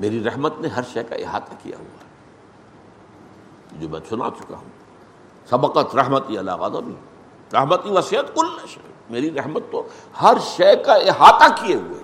میری 0.00 0.24
رحمت 0.24 0.60
نے 0.60 0.68
ہر 0.68 0.82
شے 0.92 1.04
کا 1.04 1.14
احاطہ 1.14 1.52
کیا 1.62 1.78
ہوا۔ 1.78 2.04
جو 3.80 3.88
میں 3.88 4.00
سنا 4.08 4.28
چکا 4.38 4.56
ہوں۔ 4.56 4.82
سبقت 5.50 5.96
رحمتی 5.96 6.38
اللہ 6.38 6.56
غضبی 6.56 6.94
رحمتی 7.52 7.90
وسیعت 7.90 8.34
کل 8.34 8.66
شے 8.68 8.80
میری 9.10 9.34
رحمت 9.34 9.62
تو 9.70 9.82
ہر 10.22 10.34
شے 10.42 10.76
کا 10.76 10.94
احاطہ 10.94 11.44
کیے 11.60 11.76
ہوئے۔ 11.76 12.02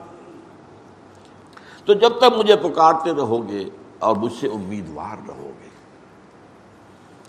تو 1.84 1.92
جب 1.92 2.18
تک 2.18 2.38
مجھے 2.38 2.56
پکارتے 2.56 3.12
رہو 3.12 3.48
گے 3.48 3.70
اور 3.98 4.16
مجھ 4.16 4.32
سے 4.40 4.46
امیدوار 4.46 5.16
رہو 5.28 5.50
گے 5.62 5.68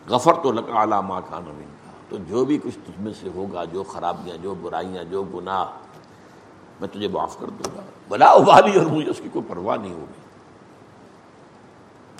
غفر 0.09 0.33
تو 0.33 0.51
لگا 0.51 1.01
ماں 1.01 1.21
کا 1.29 1.39
نمین 1.39 1.67
کا 1.67 1.91
تو 2.09 2.17
جو 2.17 2.45
بھی 2.45 2.57
کچھ 2.57 2.75
تجھ 2.85 3.01
میں 3.01 3.13
سے 3.13 3.29
ہوگا، 3.35 3.63
جو 3.65 3.83
خرابیاں، 3.83 4.37
جو 4.37 4.53
برائیاں، 4.53 5.03
جو 5.03 5.23
گناہ 5.23 5.65
میں 6.79 6.87
تجھے 6.87 7.07
معاف 7.07 7.39
کر 7.39 7.47
دوں 7.47 7.77
گا۔ 7.77 7.81
بلا 8.07 8.25
ابالی 8.25 8.77
اور 8.77 8.85
مجھے 8.85 9.11
اس 9.11 9.19
کی 9.23 9.29
کوئی 9.33 9.45
پرواہ 9.49 9.77
نہیں 9.77 9.93
ہوگی۔ 9.93 10.21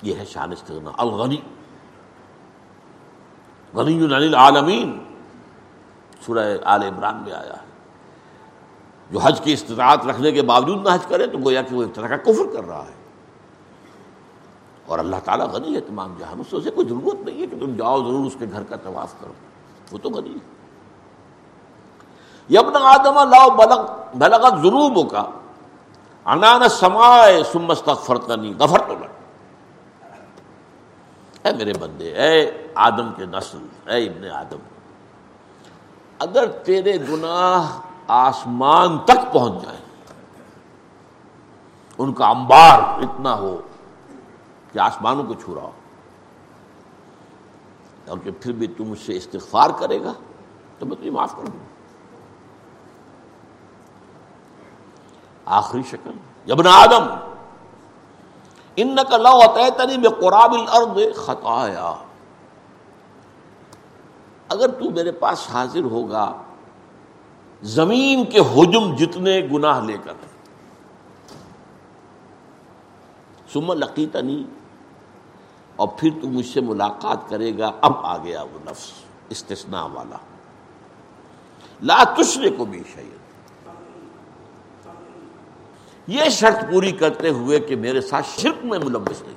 یہ 0.02 0.14
ہے 0.14 0.24
شان 0.24 0.52
استغنا۔ 0.52 0.90
الغنی۔ 0.98 1.36
غنی 3.74 4.14
العالمین۔ 4.14 5.04
سورہ 6.26 6.56
آل 6.64 6.82
عمران 6.82 7.16
میں 7.16 7.32
آیا 7.32 7.52
ہے۔ 7.52 7.70
جو 9.10 9.18
حج 9.18 9.40
کی 9.40 9.52
استطاعت 9.52 10.06
رکھنے 10.06 10.32
کے 10.32 10.42
باوجود 10.42 10.84
نہ 10.84 10.94
حج 10.94 11.06
کرے، 11.06 11.26
تو 11.26 11.38
گویا 11.38 11.62
کہ 11.62 11.74
وہ 11.74 11.82
ایک 11.82 11.94
طرح 11.94 12.08
کا 12.08 12.16
کفر 12.16 12.54
کر 12.54 12.64
رہا 12.64 12.84
ہے۔ 12.84 13.00
اور 14.86 14.98
اللہ 14.98 15.16
تعالیٰ 15.24 15.46
غنی 15.46 15.74
ہے 15.74 15.80
تمام 15.80 16.14
جہاں 16.18 16.34
اس 16.38 16.64
سے 16.64 16.70
کوئی 16.70 16.88
ضرورت 16.88 17.14
نہیں 17.14 17.42
ہے 17.42 17.46
کہ 17.46 17.58
تم 17.58 17.76
جاؤ، 17.76 17.98
ضرور 17.98 18.26
اس 18.26 18.36
کے 18.38 18.46
گھر 18.52 18.62
کا 18.62 18.76
طواف 18.76 19.20
کرو۔ 19.20 19.32
وہ 19.92 19.98
تو 19.98 20.10
غنی 20.10 20.30
ہے۔ 20.30 20.59
یبن 22.50 22.76
آدم 22.76 23.18
لاؤ 23.30 23.50
بلغ 23.56 23.80
بلغت 24.18 24.54
ضرور 24.62 25.04
کا 25.10 25.24
انان 26.26 26.68
سمائے 26.68 27.42
سمست 27.52 27.88
فرتنی 28.06 28.52
غفر 28.60 28.80
تو 28.88 28.94
اے 31.44 31.52
میرے 31.56 31.72
بندے، 31.80 32.10
اے 32.12 32.34
آدم 32.86 33.12
کے 33.16 33.26
نسل، 33.26 33.90
اے 33.90 34.04
ابن 34.06 34.24
آدم، 34.30 34.58
اگر 36.20 36.46
تیرے 36.64 36.96
گناہ 37.08 37.78
آسمان 38.14 38.98
تک 39.04 39.32
پہنچ 39.32 39.62
جائیں، 39.62 39.80
ان 41.98 42.12
کا 42.12 42.26
انبار 42.28 42.78
اتنا 43.02 43.34
ہو 43.38 43.56
کہ 44.72 44.78
آسمانوں 44.78 45.24
کو 45.24 45.34
چھو 45.34 45.54
رہا 45.54 45.62
ہو، 45.62 45.70
اور 48.08 48.18
کہ 48.24 48.30
پھر 48.40 48.52
بھی 48.52 48.66
تم 48.76 48.92
اس 48.92 49.00
سے 49.06 49.16
استغفار 49.16 49.70
کرے 49.78 50.02
گا، 50.04 50.12
تو 50.78 50.86
میں 50.86 50.96
تجھے 50.96 51.10
معاف 51.10 51.36
کر 51.36 51.46
دوں۔ 51.46 51.64
آخری 55.50 55.82
شکل۔ 55.82 56.10
جب 56.46 56.68
آدم۔ 56.68 57.14
ان 58.76 58.96
کا 59.10 59.16
لو 59.16 59.40
تنی 59.78 59.96
میں 59.96 60.10
قرابل 60.10 60.60
ارد 60.72 61.16
خطایا۔ 61.16 61.94
اگر 64.48 64.68
تو 64.68 64.90
میرے 64.90 65.12
پاس 65.12 65.50
حاضر 65.50 65.82
ہوگا، 65.82 66.42
زمین 67.62 68.24
کے 68.24 68.38
حجم 68.38 68.94
جتنے 68.94 69.40
گناہ 69.52 69.80
لے 69.80 69.96
کر۔ 70.04 70.12
سم 73.52 73.72
لقیتنی۔ 73.72 74.44
اور 75.76 75.88
پھر 75.96 76.10
تو 76.22 76.28
مجھ 76.28 76.46
سے 76.46 76.60
ملاقات 76.60 77.28
کرے 77.28 77.58
گا۔ 77.58 77.70
اب 77.80 77.92
آ 78.02 78.16
گیا 78.16 78.42
وہ 78.42 78.58
نفس، 78.66 78.92
استثناء 79.28 79.86
والا۔ 79.92 80.16
لا 81.82 82.04
تشرے 82.04 82.50
کو 82.50 82.64
بھی 82.64 82.82
شعیل 82.94 83.19
یہ 86.10 86.28
شرط 86.28 86.70
پوری 86.70 86.92
کرتے 86.92 87.28
ہوئے 87.28 87.60
کہ 87.60 87.76
میرے 87.76 88.00
ساتھ 88.00 88.26
شرک 88.40 88.64
میں 88.64 88.78
ملوث 88.78 89.22
نہیں 89.22 89.34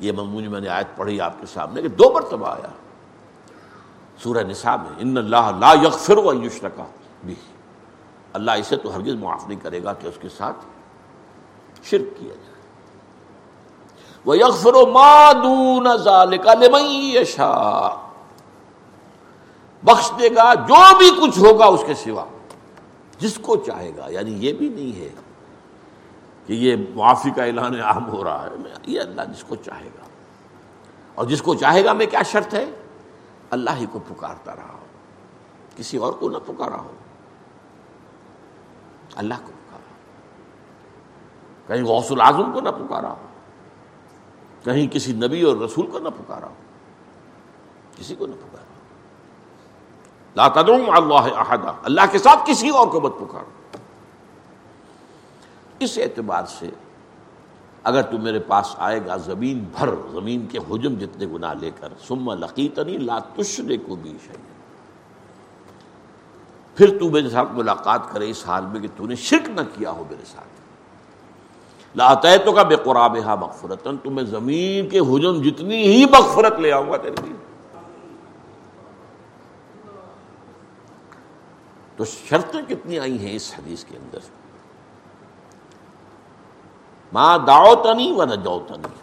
یہ 0.00 0.12
ممون 0.12 0.50
میں 0.50 0.60
نے 0.60 0.68
آیت 0.68 0.96
پڑھی 0.96 1.20
آپ 1.20 1.40
کے 1.40 1.46
سامنے 1.46 1.82
کہ 1.82 1.88
دو 1.88 2.12
مرتبہ 2.14 2.48
آیا۔ 2.48 2.68
سورہ 4.22 4.38
نساء 4.38 4.76
میں، 4.76 4.90
ان 4.98 5.16
اللہ 5.16 5.50
لا 5.58 5.72
یغفر 5.82 6.18
و 6.18 6.44
یشرکا 6.44 6.84
بھی 7.24 7.34
اللہ 8.32 8.50
اسے 8.50 8.76
تو 8.76 8.96
ہرگز 8.96 9.14
معاف 9.14 9.48
نہیں 9.48 9.60
کرے 9.60 9.84
گا 9.84 9.92
کہ 9.92 10.06
اس 10.06 10.18
کے 10.20 10.28
ساتھ 10.28 10.56
شرک 11.82 12.18
کیا 12.18 12.34
جائے۔ 12.34 12.56
وہ 14.24 14.38
یغفر 14.38 14.74
و 14.74 14.86
مادون 14.86 15.86
یشا 17.14 17.88
بخش 19.82 20.10
دے 20.18 20.28
گا 20.36 20.54
جو 20.54 20.98
بھی 20.98 21.10
کچھ 21.22 21.38
ہوگا 21.38 21.64
اس 21.64 21.84
کے 21.86 21.94
سوا۔ 21.94 22.24
جس 23.18 23.38
کو 23.42 23.56
چاہے 23.56 23.96
گا 23.96 24.06
یعنی 24.08 24.46
یہ 24.46 24.52
بھی 24.52 24.68
نہیں 24.68 25.00
ہے 25.00 25.08
کہ 26.46 26.52
یہ 26.52 26.76
معافی 26.94 27.30
کا 27.30 27.44
اعلان 27.44 27.80
عام 27.80 28.08
ہو 28.08 28.24
رہا 28.24 28.46
ہے 28.46 28.74
یہ 28.86 29.00
اللہ 29.00 29.22
جس 29.22 29.44
کو 29.44 29.56
چاہے 29.56 29.86
گا۔ 29.86 30.04
اور 31.14 31.26
جس 31.26 31.42
کو 31.42 31.54
چاہے 31.54 31.84
گا، 31.84 31.92
میں 31.92 32.06
کیا 32.06 32.22
شرط 32.22 32.54
ہے؟ 32.54 32.64
اللہ 33.50 33.70
ہی 33.76 33.86
کو 33.92 33.98
پکارتا 33.98 34.56
رہا 34.56 34.72
ہو۔ 34.72 34.78
کسی 35.76 35.96
اور 35.96 36.12
کو 36.12 36.28
نہ 36.28 36.38
پکارا 36.46 36.80
ہو۔ 36.80 36.92
اللہ 39.14 39.34
کو 39.44 39.52
پکارا 39.52 39.78
کہیں 41.66 41.84
غوث 41.84 42.12
العظم 42.12 42.52
کو 42.52 42.60
نہ 42.60 42.68
پکارا 42.68 43.10
ہو۔ 43.10 43.26
کہیں 44.64 44.88
کسی 44.88 45.12
نبی 45.12 45.42
اور 45.42 45.56
رسول 45.56 45.86
کو 45.86 45.98
نہ 45.98 46.08
پکارا 46.08 46.46
ہو۔ 46.46 46.54
کسی 47.96 48.14
کو 48.14 48.26
نہ 48.26 48.32
پکارا 48.32 48.57
لا 50.36 50.48
تدعو 50.48 50.92
اللہ 50.92 51.14
احدا، 51.14 51.72
اللہ 51.82 52.00
کے 52.12 52.18
ساتھ 52.18 52.40
کسی 52.46 52.68
اور 52.68 52.86
کو 52.86 53.00
مت 53.00 53.18
پکارو۔ 53.18 53.78
اس 55.78 55.98
اعتبار 55.98 56.44
سے 56.48 56.70
اگر 57.84 58.02
تو 58.02 58.18
میرے 58.18 58.38
پاس 58.38 58.74
آئے 58.78 59.00
گا 59.06 59.16
زمین 59.16 59.64
بھر، 59.78 59.88
زمین 60.12 60.46
کے 60.46 60.58
حجم 60.58 60.94
جتنے 60.94 61.26
گناہ 61.26 61.54
لے 61.54 61.70
کر 61.80 61.88
سما 62.08 62.34
لقیتنی 62.34 62.96
لا 62.98 63.18
تشرے 63.18 63.76
کو 63.76 63.96
بھی 63.96 64.16
شہید 64.26 64.46
پھر 66.76 66.98
تو 66.98 67.10
میرے 67.10 67.30
ساتھ 67.30 67.48
ملاقات 67.52 68.12
کرے 68.12 68.30
اس 68.30 68.46
حال 68.46 68.64
میں 68.66 68.80
کہ 68.80 68.88
تو 68.96 69.06
نے 69.06 69.14
شرک 69.14 69.48
نہ 69.48 69.60
کیا 69.74 69.90
ہو 69.90 70.04
میرے 70.10 70.24
ساتھ۔ 70.26 71.96
لاتے 71.96 72.38
تو 72.38 72.52
کا 72.52 72.62
بے 72.62 72.76
قراب 72.76 73.16
ہا 73.24 73.34
مغفرتن 73.34 73.96
تو 73.96 74.10
میں 74.10 74.22
زمین 74.22 74.88
کے 74.88 74.98
حجم 74.98 75.42
جتنی 75.42 75.82
ہی 75.82 76.04
مغفرت 76.04 76.58
لے 76.58 76.72
آؤں 76.72 76.90
گا 76.90 76.96
تیرے 76.96 77.22
لیے۔ 77.22 77.47
تو 81.98 82.04
شرطیں 82.04 82.62
کتنی 82.68 82.98
آئی 82.98 83.26
ہیں 83.26 83.36
اس 83.36 83.54
حدیث 83.58 83.84
کے 83.84 83.96
اندر؟ 83.96 84.18
ماں 87.12 87.38
داؤ 87.38 87.74
تنی 87.74 88.12
و 88.12 88.24
نہ 88.24 88.34
تنی 88.34 89.00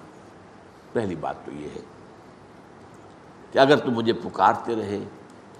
پہلی 0.93 1.15
بات 1.15 1.35
تو 1.45 1.51
یہ 1.51 1.67
ہے 1.75 1.79
کہ 3.51 3.59
اگر 3.59 3.77
تم 3.77 3.91
مجھے 3.91 4.13
پکارتے 4.13 4.75
رہے 4.75 4.99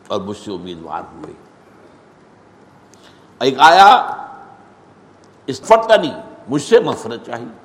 اور 0.08 0.22
مجھ 0.22 0.38
سے 0.38 0.52
امیدوار 0.52 1.02
ہوئے۔ 1.14 1.34
ایک 3.40 3.56
آیا، 3.60 4.18
اس 5.46 5.62
فتنی 5.62 6.12
مجھ 6.50 6.62
سے 6.62 6.80
مفرت 6.80 7.26
چاہیے۔ 7.26 7.58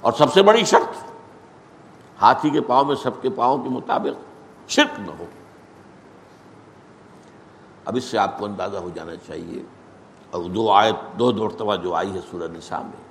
اور 0.00 0.12
سب 0.12 0.32
سے 0.32 0.42
بڑی 0.42 0.64
شرط، 0.64 1.04
ہاتھی 2.22 2.50
کے 2.50 2.60
پاؤں 2.60 2.84
میں 2.84 2.94
سب 2.94 3.22
کے 3.22 3.30
پاؤں 3.30 3.62
کے 3.62 3.68
مطابق 3.68 4.22
شرک 4.70 5.00
نہ 5.00 5.10
ہو۔ 5.18 5.24
اب 7.84 7.96
اس 7.96 8.04
سے 8.04 8.18
آپ 8.18 8.38
کو 8.38 8.44
اندازہ 8.44 8.76
ہو 8.76 8.90
جانا 8.94 9.16
چاہیے۔ 9.26 9.62
اور 10.30 10.44
دو 10.44 10.72
آیت، 10.72 11.18
دو 11.18 11.32
مرتبہ 11.32 11.76
جو 11.76 11.94
آئی 11.94 12.12
ہے 12.12 12.20
سورہ 12.30 12.52
نساء 12.52 12.82
میں، 12.82 13.02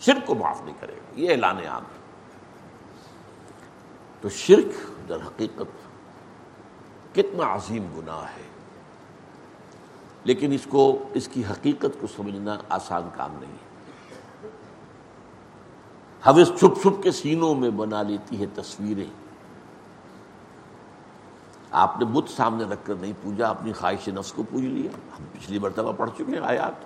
شرک 0.00 0.26
کو 0.26 0.34
معاف 0.34 0.62
نہیں 0.62 0.74
کرے 0.80 0.92
گا، 0.92 1.20
یہ 1.20 1.30
اعلان 1.30 1.56
عام 1.58 1.82
ہے۔ 1.82 2.02
تو 4.20 4.28
شرک 4.28 4.90
در 5.08 5.16
حقیقت 5.16 5.82
کتنا 7.14 7.54
عظیم 7.54 7.86
گناہ 7.96 8.22
ہے۔ 8.22 8.42
لیکن 10.24 10.52
اس 10.52 10.66
کو، 10.68 11.04
اس 11.14 11.28
کی 11.28 11.42
حقیقت 11.50 12.00
کو 12.00 12.06
سمجھنا 12.06 12.56
آسان 12.68 13.08
کام 13.16 13.36
نہیں 13.40 13.52
ہے۔ 13.52 13.72
حوث 16.26 16.60
چھپ 16.60 16.82
چھپ 16.82 17.02
کے 17.02 17.10
سینوں 17.10 17.54
میں 17.54 17.70
بنا 17.70 18.02
لیتی 18.02 18.40
ہے 18.40 18.46
تصویریں۔ 18.54 19.21
آپ 21.72 21.98
نے 21.98 22.04
بت 22.04 22.30
سامنے 22.30 22.64
رکھ 22.64 22.80
کر 22.84 22.94
نہیں 22.94 23.12
پوجا، 23.22 23.48
اپنی 23.48 23.72
خواہش 23.72 24.08
نفس 24.08 24.32
کو 24.32 24.42
پوج 24.42 24.62
لیا۔ 24.62 24.90
ہم 25.18 25.24
پچھلی 25.32 25.58
مرتبہ 25.58 25.92
پڑھ 25.92 26.10
چکے 26.14 26.24
ہیں 26.28 26.40
آیات۔ 26.42 26.84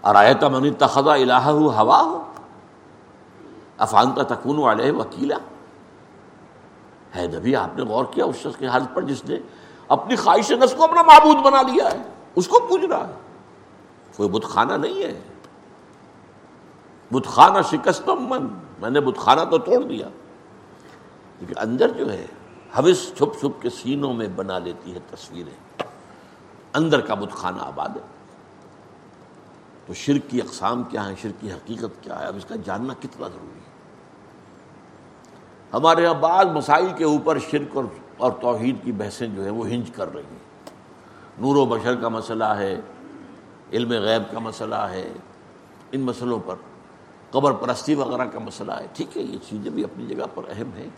اور 0.00 0.14
آیت 0.14 0.44
منی 0.44 0.70
تخذا 0.70 1.14
الہ 1.14 1.32
ہو 1.32 1.70
ہوا 1.70 2.02
ہو 2.02 2.32
افان 3.78 4.12
کا 4.12 4.22
تکون 4.22 4.58
والے 4.58 4.90
وکیلا۔ 4.90 5.36
ہے 7.16 7.26
نبی، 7.26 7.56
آپ 7.56 7.76
نے 7.76 7.82
غور 7.82 8.04
کیا 8.10 8.24
اس 8.24 8.36
شخص 8.36 8.56
کے 8.56 8.66
حالت 8.66 8.94
پر 8.94 9.02
جس 9.02 9.24
نے 9.24 9.36
اپنی 9.88 10.16
خواہش 10.16 10.50
نفس 10.50 10.74
کو 10.74 10.84
اپنا 10.84 11.02
معبود 11.02 11.36
بنا 11.36 11.62
لیا 11.62 11.92
ہے۔ 11.92 11.98
اس 12.34 12.48
کو 12.48 12.60
پوج 12.68 12.84
رہا 12.84 13.08
ہے۔ 13.08 13.12
کوئی 14.16 14.28
بت 14.28 14.44
خانہ 14.44 14.72
نہیں 14.72 15.02
ہے۔ 15.02 15.20
بت 17.12 17.26
خانہ 17.26 17.58
شکست 17.70 18.08
من۔ 18.08 18.48
میں 18.80 18.90
نے 18.90 19.00
بت 19.00 19.18
خانہ 19.18 19.40
تو 19.50 19.58
توڑ 19.58 19.82
دیا۔ 19.82 20.08
لیکن 21.40 21.54
اندر 21.56 21.88
جو 21.88 22.12
ہے 22.12 22.26
حوث 22.78 23.12
چھپ 23.12 23.40
چھپ 23.40 23.62
کے 23.62 23.70
سینوں 23.70 24.14
میں 24.14 24.28
بنا 24.28 24.58
لیتی 24.58 24.94
ہے 24.94 24.98
تصویریں۔ 25.10 25.82
اندر 26.74 27.00
کا 27.00 27.14
بت 27.14 27.32
خانہ 27.32 27.62
آباد 27.62 27.88
ہے۔ 27.88 28.00
تو 29.86 29.94
شرک 29.94 30.30
کی 30.30 30.40
اقسام 30.40 30.82
کیا 30.82 31.08
ہیں؟ 31.08 31.14
شرک 31.22 31.40
کی 31.40 31.52
حقیقت 31.52 32.02
کیا 32.02 32.20
ہے؟ 32.20 32.24
اب 32.24 32.36
اس 32.36 32.44
کا 32.44 32.54
جاننا 32.64 32.94
کتنا 33.00 33.28
ضروری 33.28 33.58
ہے۔ 33.58 33.70
ہمارے 35.72 36.02
یہاں 36.02 36.14
بعض 36.14 36.46
مسائل 36.46 36.86
کے 36.96 37.04
اوپر 37.04 37.38
شرک 37.38 37.76
اور 37.76 37.84
اور 38.16 38.32
توحید 38.40 38.76
کی 38.84 38.92
بحثیں 38.92 39.28
جو 39.28 39.42
ہیں 39.42 39.50
وہ 39.50 39.68
ہنج 39.68 39.90
کر 39.90 40.14
رہی 40.14 40.22
ہیں۔ 40.22 40.38
نور 41.38 41.56
و 41.56 41.66
بشر 41.66 41.94
کا 41.94 42.08
مسئلہ 42.08 42.44
ہے، 42.44 42.80
علم 43.72 43.90
غیب 43.90 44.32
کا 44.32 44.38
مسئلہ 44.38 44.74
ہے، 44.74 45.12
ان 45.92 46.00
مسئلوں 46.00 46.38
پر 46.46 46.54
قبر 47.30 47.52
پرستی 47.52 47.94
وغیرہ 47.94 48.24
کا 48.24 48.38
مسئلہ 48.38 48.72
ہے۔ 48.72 48.86
ٹھیک 48.92 49.16
ہے، 49.16 49.22
یہ 49.22 49.38
چیزیں 49.48 49.70
بھی 49.70 49.84
اپنی 49.84 50.06
جگہ 50.06 50.24
پر 50.34 50.42
اہم 50.48 50.70
ہیں۔ 50.76 50.88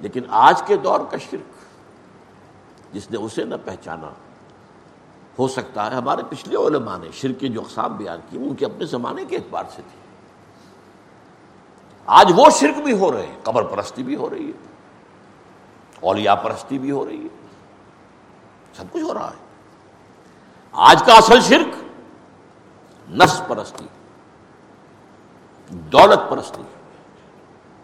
لیکن 0.00 0.22
آج 0.30 0.62
کے 0.66 0.76
دور 0.76 1.00
کا 1.10 1.16
شرک، 1.30 2.94
جس 2.94 3.10
نے 3.10 3.18
اسے 3.18 3.44
نہ 3.44 3.54
پہچانا، 3.64 4.10
ہو 5.38 5.48
سکتا 5.48 5.90
ہے 5.90 5.96
ہمارے 5.96 6.22
پچھلے 6.28 6.56
علماء 6.56 6.96
نے 6.98 7.10
شرک 7.12 7.40
کے 7.40 7.48
جو 7.48 7.60
اقسام 7.60 7.96
بیان 7.96 8.20
کی 8.30 8.38
ان 8.38 8.54
کے 8.54 8.64
اپنے 8.64 8.86
زمانے 8.86 9.24
کے 9.24 9.36
اعتبار 9.36 9.64
سے 9.74 9.82
تھی 9.90 9.98
آج 12.08 12.32
وہ 12.36 12.46
شرک 12.50 12.82
بھی 12.84 12.92
ہو 12.98 13.12
رہے 13.12 13.26
ہیں، 13.26 13.36
قبر 13.42 13.62
پرستی 13.62 14.02
بھی 14.02 14.16
ہو 14.16 14.30
رہی 14.30 14.46
ہے، 14.46 14.68
اولیاء 16.00 16.34
پرستی 16.34 16.78
بھی 16.78 16.90
ہو 16.90 17.04
رہی 17.06 17.22
ہے، 17.22 17.28
سب 18.76 18.92
کچھ 18.92 19.02
ہو 19.02 19.14
رہا 19.14 19.30
ہے۔ 19.30 19.48
آج 20.72 21.02
کا 21.06 21.14
اصل 21.14 21.40
شرک، 21.40 21.74
نفس 23.10 23.42
پرستی، 23.48 23.86
دولت 25.70 26.30
پرستی، 26.30 26.62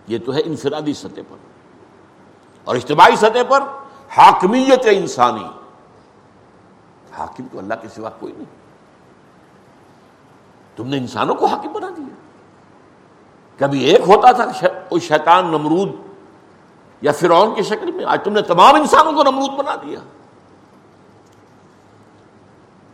یہ 0.07 0.19
تو 0.27 0.35
ہے 0.35 0.41
انفرادی 0.41 0.93
سطح 0.93 1.21
پر۔ 1.29 1.37
اور 2.67 2.77
اجتماعی 2.77 3.17
سطح 3.17 3.43
پر 3.49 3.61
حاکمیت 4.17 4.87
انسانی۔ 4.91 5.45
حاکم 7.13 7.47
تو 7.53 7.59
اللہ 7.59 7.75
کے 7.83 7.89
سوا 7.89 8.11
کوئی 8.11 8.33
نہیں۔ 8.33 8.67
تم 10.77 10.89
نے 10.89 10.97
انسانوں 10.97 11.35
کو 11.35 11.47
حاکم 11.47 11.73
بنا 11.73 11.91
دیا۔ 11.97 12.15
کبھی 13.59 13.85
ایک 13.85 14.01
ہوتا 14.09 14.33
تھا 14.33 14.69
کوئی 14.89 15.01
شیطان 15.01 15.47
نمرود 15.47 15.89
یا 17.03 17.13
فرعون 17.13 17.55
کی 17.55 17.63
شکل 17.63 17.93
میں، 17.93 18.05
آج 18.05 18.21
تم 18.25 18.33
نے 18.33 18.43
تمام 18.43 18.75
انسانوں 18.75 19.13
کو 19.13 19.23
نمرود 19.23 19.51
بنا 19.51 19.75
دیا۔ 19.75 19.99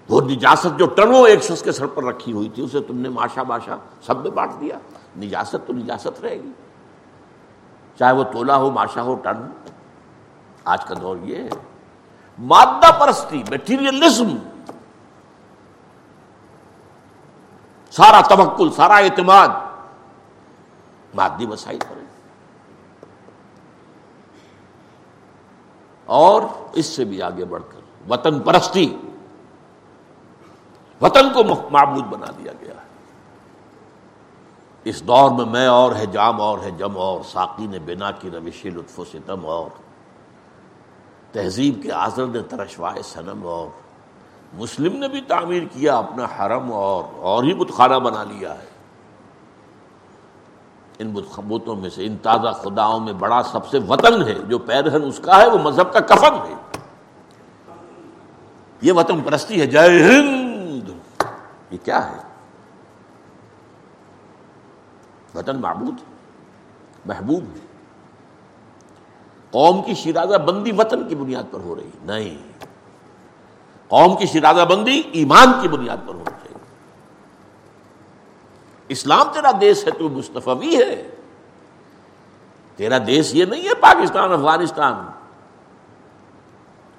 وہ 0.08 0.20
نجاست 0.20 0.78
جو 0.78 0.86
ٹنوں 0.86 1.28
ایک 1.28 1.42
شخص 1.42 1.62
کے 1.62 1.72
سر 1.72 1.86
پر 1.86 2.04
رکھی 2.04 2.32
ہوئی 2.32 2.48
تھی، 2.48 2.62
اسے 2.62 2.80
تم 2.80 2.96
نے 2.96 3.08
ماشا 3.08 3.42
باشا 3.42 3.76
سب 4.02 4.22
میں 4.22 4.30
بانٹ 4.30 4.52
دیا۔ 4.60 4.78
نجاست 5.18 5.56
تو 5.66 5.72
نجاست 5.72 6.20
رہے 6.20 6.36
گی۔ 6.36 6.50
چاہے 8.02 8.12
وہ 8.12 8.24
تولا 8.24 8.56
ہو 8.56 8.70
ماشا 8.70 9.02
ہو، 9.02 9.14
ٹن۔ 9.14 9.50
آج 10.64 10.84
کا 10.84 10.94
دور 11.00 11.16
یہ 11.22 11.36
ہے۔ 11.36 11.48
مادہ 12.38 13.00
پرستی 13.00 13.42
میٹیریلزم 13.50 14.36
سارا 17.90 18.20
تبکل 18.20 18.70
سارا 18.70 18.94
اعتماد۔ 18.94 19.48
مادی 21.14 21.46
مسائل 21.46 21.78
پر 21.78 21.98
اور 26.04 26.42
اس 26.72 26.86
سے 26.86 27.04
بھی 27.04 27.22
آگے 27.22 27.44
بڑھ 27.44 27.62
کر، 27.68 28.10
وطن 28.10 28.40
پرستی۔ 28.40 28.96
وطن 31.02 31.32
کو 31.32 31.44
معبود 31.70 32.04
بنا 32.04 32.26
دیا 32.38 32.52
گیا۔ 32.60 32.74
ہے 32.74 32.91
اس 34.84 35.02
دور 35.02 35.30
میں 35.30 35.44
میں 35.44 35.66
اور 35.66 35.94
ہے، 35.94 36.06
جام 36.06 36.40
اور 36.40 36.58
ہے، 36.58 36.70
جم 36.70 36.98
اور 36.98 37.20
ساقی 37.24 37.66
نے 37.66 37.78
بنا 37.78 38.10
کی 38.10 38.30
روش 38.30 38.66
لطف 38.66 39.00
و 39.00 39.04
ستم 39.04 39.46
اور۔ 39.46 39.70
تہذیب 41.32 41.82
کے 41.82 41.92
آزر 41.92 42.26
نے 42.26 42.38
ترشوائے 42.42 43.02
سنم 43.02 43.46
اور۔ 43.46 43.66
مسلم 44.54 44.96
نے 44.96 45.08
بھی 45.08 45.20
تعمیر 45.20 45.62
کیا، 45.62 45.96
اپنا 45.96 46.24
حرم 46.24 46.72
اور 46.72 47.04
اور 47.16 47.44
ہی 47.44 47.54
بتخانہ 47.54 47.94
بنا 47.94 48.22
لیا 48.22 48.54
ہے۔ 48.54 48.66
ان 50.98 51.14
بتوں 51.14 51.76
میں 51.76 51.90
سے، 51.90 52.06
ان 52.06 52.16
تازہ 52.16 52.48
خداؤں 52.48 53.00
میں 53.00 53.12
بڑا 53.12 53.42
سب 53.42 53.68
سے 53.68 53.78
وطن 53.88 54.24
ہے۔ 54.28 54.34
جو 54.34 54.58
پیرہن 54.58 55.04
اس 55.06 55.20
کا 55.24 55.42
ہے، 55.42 55.46
وہ 55.46 55.58
مذہب 55.58 55.92
کا 55.92 56.00
کفن 56.00 56.34
ہے۔ 56.34 56.54
یہ 58.80 58.92
وطن 58.92 59.20
پرستی 59.20 59.60
ہے۔ 59.60 59.66
جے 59.66 59.78
ہند! 59.78 60.88
یہ 61.70 61.78
کیا 61.84 62.12
ہے؟ 62.12 62.21
وطن 65.34 65.60
معبود، 65.60 65.94
محبوب۔ 67.06 67.44
ہے 67.44 67.72
قوم 69.50 69.82
کی 69.82 69.94
شیرازہ 69.94 70.36
بندی 70.36 70.72
وطن 70.72 71.08
کی 71.08 71.14
بنیاد 71.14 71.42
پر 71.50 71.60
ہو 71.60 71.74
رہی 71.74 71.90
نہیں۔ 72.02 72.38
قوم 73.88 74.16
کی 74.16 74.26
شیرازہ 74.26 74.62
بندی 74.62 75.02
ایمان 75.12 75.52
کی 75.62 75.68
بنیاد 75.68 75.96
پر 76.06 76.14
ہونی 76.14 76.24
چاہیے 76.24 76.58
اسلام 78.88 79.26
تیرا 79.32 79.50
دیش 79.60 79.86
ہے، 79.86 79.90
تو 79.90 80.08
مصطفی 80.08 80.76
ہے۔ 80.76 81.10
تیرا 82.76 82.98
دیش 83.06 83.34
یہ 83.34 83.44
نہیں 83.44 83.62
ہے 83.62 83.74
پاکستان، 83.74 84.32
افغانستان۔ 84.32 84.94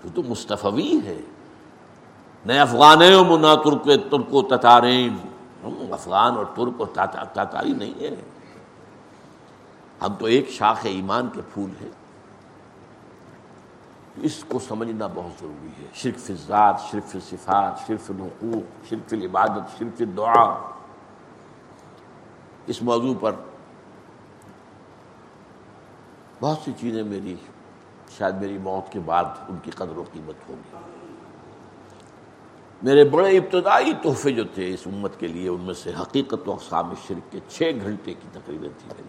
تو 0.01 0.09
تو 0.15 0.23
مصطفی 0.23 0.99
ہے۔ 1.05 1.21
نئے 2.45 2.59
افغان 2.59 2.99
نہ 3.41 3.55
ترک 3.63 4.11
ترک 4.11 4.33
و 4.33 4.41
تتارین 4.41 5.15
افغان 5.65 6.35
اور 6.35 6.45
ترک 6.45 6.73
اور 6.77 6.87
تاتاری 7.33 7.73
نہیں 7.73 8.01
ہے 8.01 8.15
ہم 10.01 10.13
تو 10.13 10.25
ایک 10.25 10.49
شاخ 10.49 10.79
ایمان 10.83 11.29
کے 11.33 11.41
پھول 11.53 11.69
ہیں۔ 11.81 11.89
اس 14.17 14.45
کو 14.47 14.59
سمجھنا 14.59 15.07
بہت 15.07 15.39
ضروری 15.39 15.83
ہے۔ 15.83 15.87
شرف 15.93 16.31
ذات 16.47 16.81
شرف 16.91 17.15
صفات 17.29 17.87
شرف 17.87 18.11
الحقوق 18.11 18.89
شرف 18.89 19.13
العبادت 19.13 19.79
شرف 19.79 20.01
دعا 20.17 20.69
اس 22.67 22.81
موضوع 22.81 23.15
پر 23.21 23.31
بہت 26.39 26.57
سی 26.65 26.71
چیزیں 26.79 27.03
میری 27.03 27.35
شاید 28.17 28.35
میری 28.35 28.57
موت 28.57 28.91
کے 28.91 28.99
بعد 28.99 29.25
ان 29.49 29.57
کی 29.63 29.71
قدر 29.71 29.97
و 29.97 30.03
قیمت 30.13 30.49
ہوگی 30.49 30.77
میرے 32.83 33.03
بڑے 33.03 33.37
ابتدائی 33.37 33.93
تحفے 34.03 34.31
جو 34.31 34.43
تھے 34.43 34.73
اس 34.73 34.81
امت 34.85 35.19
کے 35.19 35.27
لیے، 35.27 35.49
ان 35.49 35.61
میں 35.61 35.73
سے 35.73 35.91
حقیقت 36.01 36.47
و 36.47 36.51
اقسام 36.51 36.93
شرک 37.07 37.31
کے 37.31 37.39
چھ 37.49 37.71
گھنٹے 37.81 38.13
کی 38.13 38.27
تقریباً 38.31 38.69
تھی 38.77 38.87
میری۔ 38.87 39.07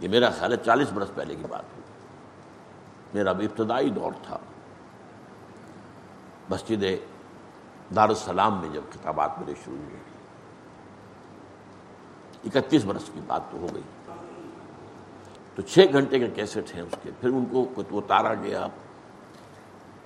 یہ 0.00 0.08
میرا 0.08 0.30
خیال 0.30 0.52
ہے 0.52 0.56
چالیس 0.56 0.92
برس 0.92 1.14
پہلے 1.14 1.34
کی 1.34 1.42
بات 1.50 1.62
ہوئی۔ 1.62 1.82
میرا 3.14 3.30
ابتدائی 3.30 3.90
دور 3.90 4.12
تھا۔ 4.22 4.38
مسجد 6.50 6.84
دارالسلام 7.96 8.60
میں 8.60 8.68
جب 8.68 8.82
کتابات 8.90 9.38
میرے 9.38 9.54
شروع 9.64 9.76
ہوئی 9.76 9.96
اکتیس 12.44 12.84
برس 12.84 13.10
کی 13.14 13.20
بات 13.26 13.40
تو 13.50 13.58
ہو 13.58 13.66
گئی۔ 13.74 13.82
تو 15.54 15.62
چھ 15.62 15.78
گھنٹے 15.92 16.18
کے 16.18 16.28
کیسٹ 16.28 16.74
ہیں 16.74 16.82
اس 16.82 16.94
کے۔ 17.02 17.10
پھر 17.20 17.28
ان 17.28 17.44
کو 17.44 17.98
اتارا 17.98 18.34
گیا۔ 18.34 18.66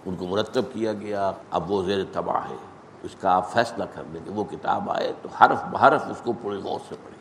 ان 0.07 0.17
کو 0.17 0.27
مرتب 0.27 0.63
کیا 0.73 0.93
گیا، 0.93 1.33
اب 1.51 1.71
وہ 1.71 1.83
زیر 1.83 2.05
تباہ 2.13 2.51
ہے۔ 2.51 2.57
اس 3.03 3.17
کا 3.21 3.31
آپ 3.31 3.53
فیصلہ 3.53 3.85
کر 3.95 4.03
لیں 4.13 4.21
کہ 4.25 4.31
وہ 4.31 4.45
کتاب 4.45 4.91
آئے 4.91 5.13
تو 5.23 5.29
حرف 5.29 5.65
بحرف 5.71 6.03
اس 6.11 6.21
کو 6.25 6.33
پورے 6.33 6.57
غور 6.57 6.81
سے 6.89 6.95
پڑھے 7.05 7.17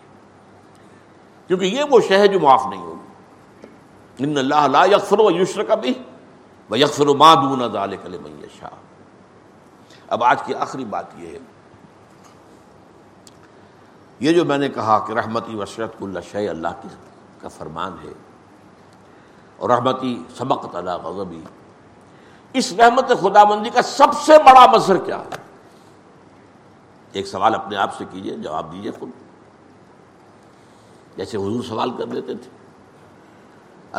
کیونکہ 1.47 1.65
یہ 1.65 1.83
وہ 1.89 1.99
شہ 2.07 2.27
جو 2.27 2.39
معاف 2.39 2.65
نہیں 2.69 2.81
ہوگی۔ 2.81 3.11
ان 4.17 4.37
اللہ 4.37 4.67
لا 4.67 4.85
یکفر 4.85 5.19
و 5.19 5.31
یشر 5.31 5.63
کا 5.63 5.75
بھی 5.75 5.93
وہ 6.69 6.79
یکفر 6.79 7.07
و 7.07 7.13
مادون 7.13 7.59
کل 8.03 8.45
شاہ 8.59 8.69
اب 10.07 10.23
آج 10.23 10.43
کی 10.43 10.53
آخری 10.53 10.85
بات 10.85 11.05
یہ 11.17 11.27
ہے۔ 11.27 11.37
یہ 14.19 14.33
جو 14.33 14.45
میں 14.45 14.57
نے 14.57 14.69
کہا 14.69 14.99
کہ 14.99 15.13
رحمتی 15.13 15.55
وشرت 15.55 15.95
اللہ 16.01 16.19
شہ 16.31 16.37
اللہ 16.37 16.67
کی 16.81 16.87
کا 17.41 17.47
فرمان 17.47 17.91
ہے 18.03 18.13
اور 19.57 19.69
رحمتی 19.69 20.23
سبق 20.37 20.75
اللہ 20.75 20.97
غضبی۔ 21.03 21.41
اس 22.55 22.73
رحمت 22.73 23.07
خدا 23.07 23.43
بندی 23.43 23.69
کا 23.69 23.81
سب 23.81 24.07
سے 24.21 24.33
بڑا 24.37 24.65
مظہر 24.73 24.97
کیا 24.97 25.19
ہے؟ 25.19 25.29
ایک 27.11 27.27
سوال 27.27 27.55
اپنے 27.55 27.75
آپ 27.75 27.97
سے 27.97 28.05
کیجیے، 28.11 28.33
جواب 28.33 28.71
دیجیے 28.71 28.91
خود۔ 28.91 29.09
جیسے 31.17 31.37
حضور 31.37 31.63
سوال 31.63 31.91
کر 31.97 32.07
لیتے 32.07 32.33
تھے۔ 32.33 32.49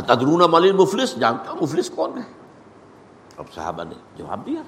تدرون 0.01 0.43
ملی 0.51 0.73
مفلس 0.73 1.17
جانتا 1.17 1.53
مفلس 1.61 1.91
کون 1.91 2.19
ہے؟ 2.19 2.33
اب 3.37 3.45
صحابہ 3.55 3.85
نے 3.85 3.95
جواب 4.17 4.47
دیا۔ 4.47 4.63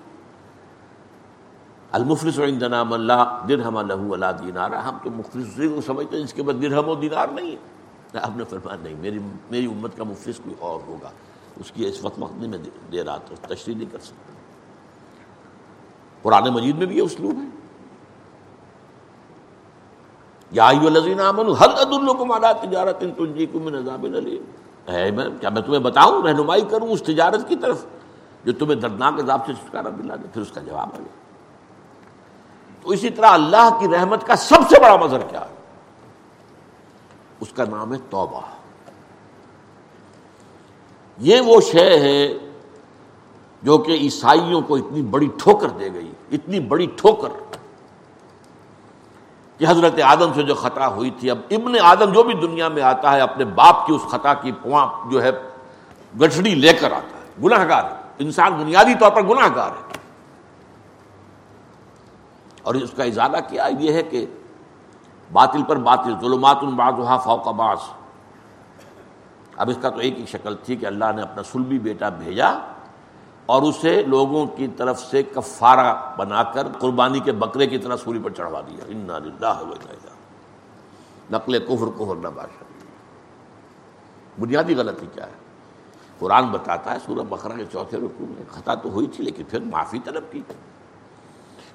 المفلس 1.93 2.39
عندنا 2.39 2.83
من 2.83 3.01
لا 3.01 3.39
درہم 3.49 3.81
له 3.81 4.09
ولا 4.09 4.31
دینار۔ 4.31 4.71
ہم 4.71 4.99
تو 5.05 5.11
مفلس 5.11 5.47
کو 5.57 5.81
سمجھتے 5.81 6.17
ہیں 6.17 6.25
جس 6.25 6.35
کے 6.35 6.43
بعد 6.43 6.63
درہم 6.63 6.89
و 6.89 6.95
دینار 6.95 7.29
نہیں 7.29 7.53
ہے۔ 7.53 7.57
آپ 8.23 8.37
نے 8.37 8.45
فرمایا، 8.45 8.77
نہیں، 8.83 8.95
میری 8.95 9.19
میری 9.51 9.67
امت 9.67 9.97
کا 9.97 10.05
مفلس 10.05 10.37
کوئی 10.37 10.55
اور 10.59 10.81
ہوگا۔ 10.87 11.11
اس 11.59 11.71
کی 11.71 11.87
اس 11.87 12.05
وقت 12.05 12.19
وقت 12.19 12.33
میں 12.33 12.59
دے 12.93 13.05
رہا 13.05 13.17
تو 13.17 13.35
تشریح 13.41 13.77
نہیں 13.77 13.93
کر 13.93 13.99
سکتا۔ 13.99 14.33
قرآن 16.23 16.49
مجید 16.49 16.77
میں 16.77 16.87
بھی 16.87 16.97
یہ 16.97 17.03
اسلوب 17.03 17.35
ہے۔ 17.37 17.49
یا 20.51 20.69
ایو 20.69 20.87
الذین 20.87 21.21
آمنوا، 21.21 21.55
هل 21.65 21.71
علی 21.71 22.69
تجارت 22.69 23.01
تنجیکم 23.01 23.63
من 23.63 23.75
عذاب 23.75 24.05
الیم؟ 24.05 24.43
میں 25.15 25.41
کیا 25.41 25.51
میں 25.51 25.63
تمہیں 25.63 25.81
بتاؤں؟ 25.81 26.23
رہنمائی 26.23 26.63
کروں 26.63 26.89
اس 26.89 27.03
تجارت 27.03 27.49
کی 27.49 27.57
طرف 27.57 27.85
جو 28.45 28.53
تمہیں 28.53 28.75
دردناک 28.75 29.15
عذاب 29.15 29.47
سے 29.47 29.53
چھٹکارا 29.55 29.89
دلا 29.89 30.17
دے۔ 30.17 30.29
پھر 30.33 30.43
اس 30.43 30.51
کا 30.51 30.61
جواب 30.61 30.89
آ 30.95 30.99
گیا 30.99 31.15
تو 32.83 32.91
اسی 32.91 33.11
طرح 33.11 33.27
اللہ 33.27 33.77
کی 33.81 33.89
رحمت 33.89 34.27
کا 34.27 34.37
سب 34.37 34.69
سے 34.71 34.81
بڑا 34.81 34.97
مظہر 34.97 35.21
کیا 35.21 35.41
ہے؟ 35.41 35.55
اس 37.41 37.53
کا 37.53 37.65
نام 37.65 37.93
ہے 37.93 37.99
توبہ۔ 38.11 38.41
یہ 41.19 41.41
وہ 41.41 41.61
شے 41.61 41.99
ہے 41.99 42.39
جو 43.63 43.79
کہ 43.79 43.93
عیسائیوں 43.93 44.61
کو 44.61 44.77
اتنی 44.77 45.03
بڑی 45.03 45.29
ٹھوکر 45.39 45.69
دے 45.69 45.93
گئی، 45.95 46.13
اتنی 46.33 46.61
بڑی 46.61 46.87
ٹھوکر 46.97 47.29
کہ 49.59 49.65
حضرت 49.69 50.01
آدم 50.03 50.33
سے 50.35 50.43
جو 50.43 50.55
خطا 50.55 50.89
ہوئی 50.89 51.11
تھی۔ 51.11 51.31
اب 51.31 51.39
ابن 51.51 51.73
آدم 51.83 52.13
جو 52.13 52.23
بھی 52.23 52.35
دنیا 52.35 52.69
میں 52.69 52.83
آتا 52.83 53.13
ہے، 53.13 53.21
اپنے 53.21 53.45
باپ 53.45 53.87
کی 53.87 53.95
اس 53.95 54.03
خطا 54.03 54.35
کی 54.35 54.53
پواں 54.53 55.11
جو 55.11 55.23
ہے، 55.23 55.31
گٹھڑی 56.21 56.55
لے 56.55 56.73
کر 56.73 56.93
آتا 56.93 57.19
ہے۔ 57.19 57.45
گناہ 57.45 57.69
گار 57.69 57.85
ہے۔ 57.85 57.97
انسان 58.19 58.53
بنیادی 58.53 58.95
طور 59.01 59.11
پر 59.11 59.23
گناہ 59.23 59.49
گار 59.57 59.71
ہے۔ 59.71 59.99
اور 62.63 62.75
اس 62.75 62.91
کا 62.97 63.05
اضافہ 63.05 63.37
کیا؟ 63.49 63.69
یہ 63.81 63.93
ہے 63.93 64.03
کہ 64.03 64.27
باطل 65.33 65.63
پر 65.63 65.77
باطل، 65.77 66.15
ظلمات 66.21 66.59
الباظ 66.63 67.25
فوق 67.25 67.49
باس 67.49 67.79
اب 69.59 69.71
اس 69.71 69.77
کا 69.81 69.91
تو 69.91 69.99
ایک 69.99 70.21
ہی 70.21 70.27
شکل 70.27 70.57
تھی 70.65 70.77
کہ 70.77 70.87
اللہ 70.87 71.05
نے 71.17 71.23
اپنا 71.23 71.43
سلبی 71.43 71.79
بیٹا 71.79 72.09
بھیجا 72.09 72.49
اور 73.47 73.63
اسے 73.63 74.03
لوگوں 74.03 74.47
کی 74.47 74.69
طرف 74.69 75.01
سے 75.01 75.23
کفارہ 75.23 76.15
بنا 76.17 76.43
کر 76.43 76.67
قربانی 76.79 77.21
کے 77.21 77.33
بکرے 77.33 77.67
کی 77.67 77.79
طرح 77.79 77.97
سوری 77.97 78.19
پر 78.25 78.31
چڑھوا 78.31 78.61
دیا۔ 78.61 78.85
نقل 81.31 81.59
کفر 81.59 81.87
کفر 81.99 82.17
نہ 82.17 82.29
بادشاہ۔ 82.29 82.69
بنیادی 84.41 84.75
غلطی 84.75 85.07
کیا 85.15 85.27
ہے؟ 85.27 85.33
قرآن 86.19 86.47
بتاتا 86.47 86.93
ہے 86.93 86.99
سورہ 87.07 87.25
بقرہ 87.29 87.53
کے 87.57 87.65
چوتھے 87.73 87.99
رکو 87.99 88.25
میں 88.29 88.43
خطا 88.51 88.75
تو 88.75 88.89
ہوئی 88.89 89.07
تھی 89.07 89.25
لیکن 89.25 89.45
پھر 89.45 89.61
معافی 89.61 89.99
طلب 90.05 90.25
کی۔ 90.31 90.43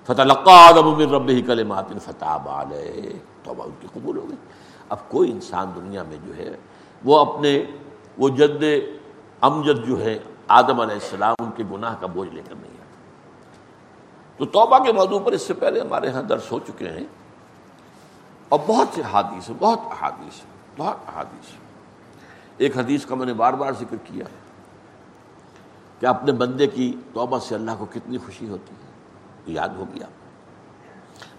فتح 0.04 0.50
آدم 0.50 0.98
من 0.98 1.10
رب 1.10 1.30
ہی 1.30 1.42
کل 1.42 1.64
ماتن 1.64 2.00
فتح 2.00 2.38
بالے 2.38 3.12
توبہ 3.44 3.64
ان 3.64 3.72
کی 3.80 3.88
قبول 3.94 4.18
ہو 4.18 4.28
گئی۔ 4.28 4.38
اب 4.90 4.98
کوئی 5.08 5.32
انسان 5.32 5.72
دنیا 5.76 6.04
میں 6.04 6.18
جو 6.26 6.36
ہے 6.38 6.58
وہ 7.04 7.20
اپنے 7.20 7.64
وہ 8.18 8.30
جد 8.30 8.64
امجد 9.42 9.88
جو 9.88 10.04
ہے 10.04 10.20
آدم 10.48 10.80
علیہ 10.80 10.94
السلام 10.94 11.36
ان 11.40 11.52
کے 11.56 11.64
گناہ 11.72 11.96
کا 12.00 12.08
بوجھ 12.08 12.30
لے 12.30 12.42
کر 12.50 12.56
نہیں 12.56 12.74
آتا 12.74 12.84
تو 14.38 14.46
توبہ 14.46 14.84
کے 14.84 14.92
موضوع 14.92 15.20
پر 15.20 15.32
اس 15.32 15.42
سے 15.42 15.54
پہلے 15.54 15.80
ہمارے 15.80 16.08
یہاں 16.08 16.24
درس 16.24 16.52
ہو 16.52 16.60
چکے 16.60 16.90
ہیں 16.90 17.04
اور 18.50 18.60
بہت 18.68 18.88
سے 18.96 19.02
حادیث 19.02 19.50
ہیں، 19.50 19.58
بہت 19.60 19.80
احادیث 19.90 20.38
ہیں، 20.38 20.52
بہت 20.78 20.98
احادیث 21.08 21.52
ہیں۔ 21.52 21.60
ایک 22.58 22.78
حدیث 22.78 23.06
کا 23.06 23.16
میں 23.16 23.26
نے 23.26 23.34
بار 23.34 23.54
بار 23.54 23.72
ذکر 23.72 23.96
کیا 24.04 24.26
ہے 24.26 24.38
کہ 26.00 26.06
اپنے 26.06 26.32
بندے 26.32 26.68
کی 26.68 26.94
توبہ 27.14 27.40
سے 27.40 27.56
اللہ 27.56 27.72
کو 27.80 27.86
کتنی 27.86 28.18
خوشی 28.18 28.50
ہوتی 28.50 28.76
ہے 28.76 28.92
یاد 29.46 29.70
ہو 29.70 29.86
گیا۔ 29.96 30.08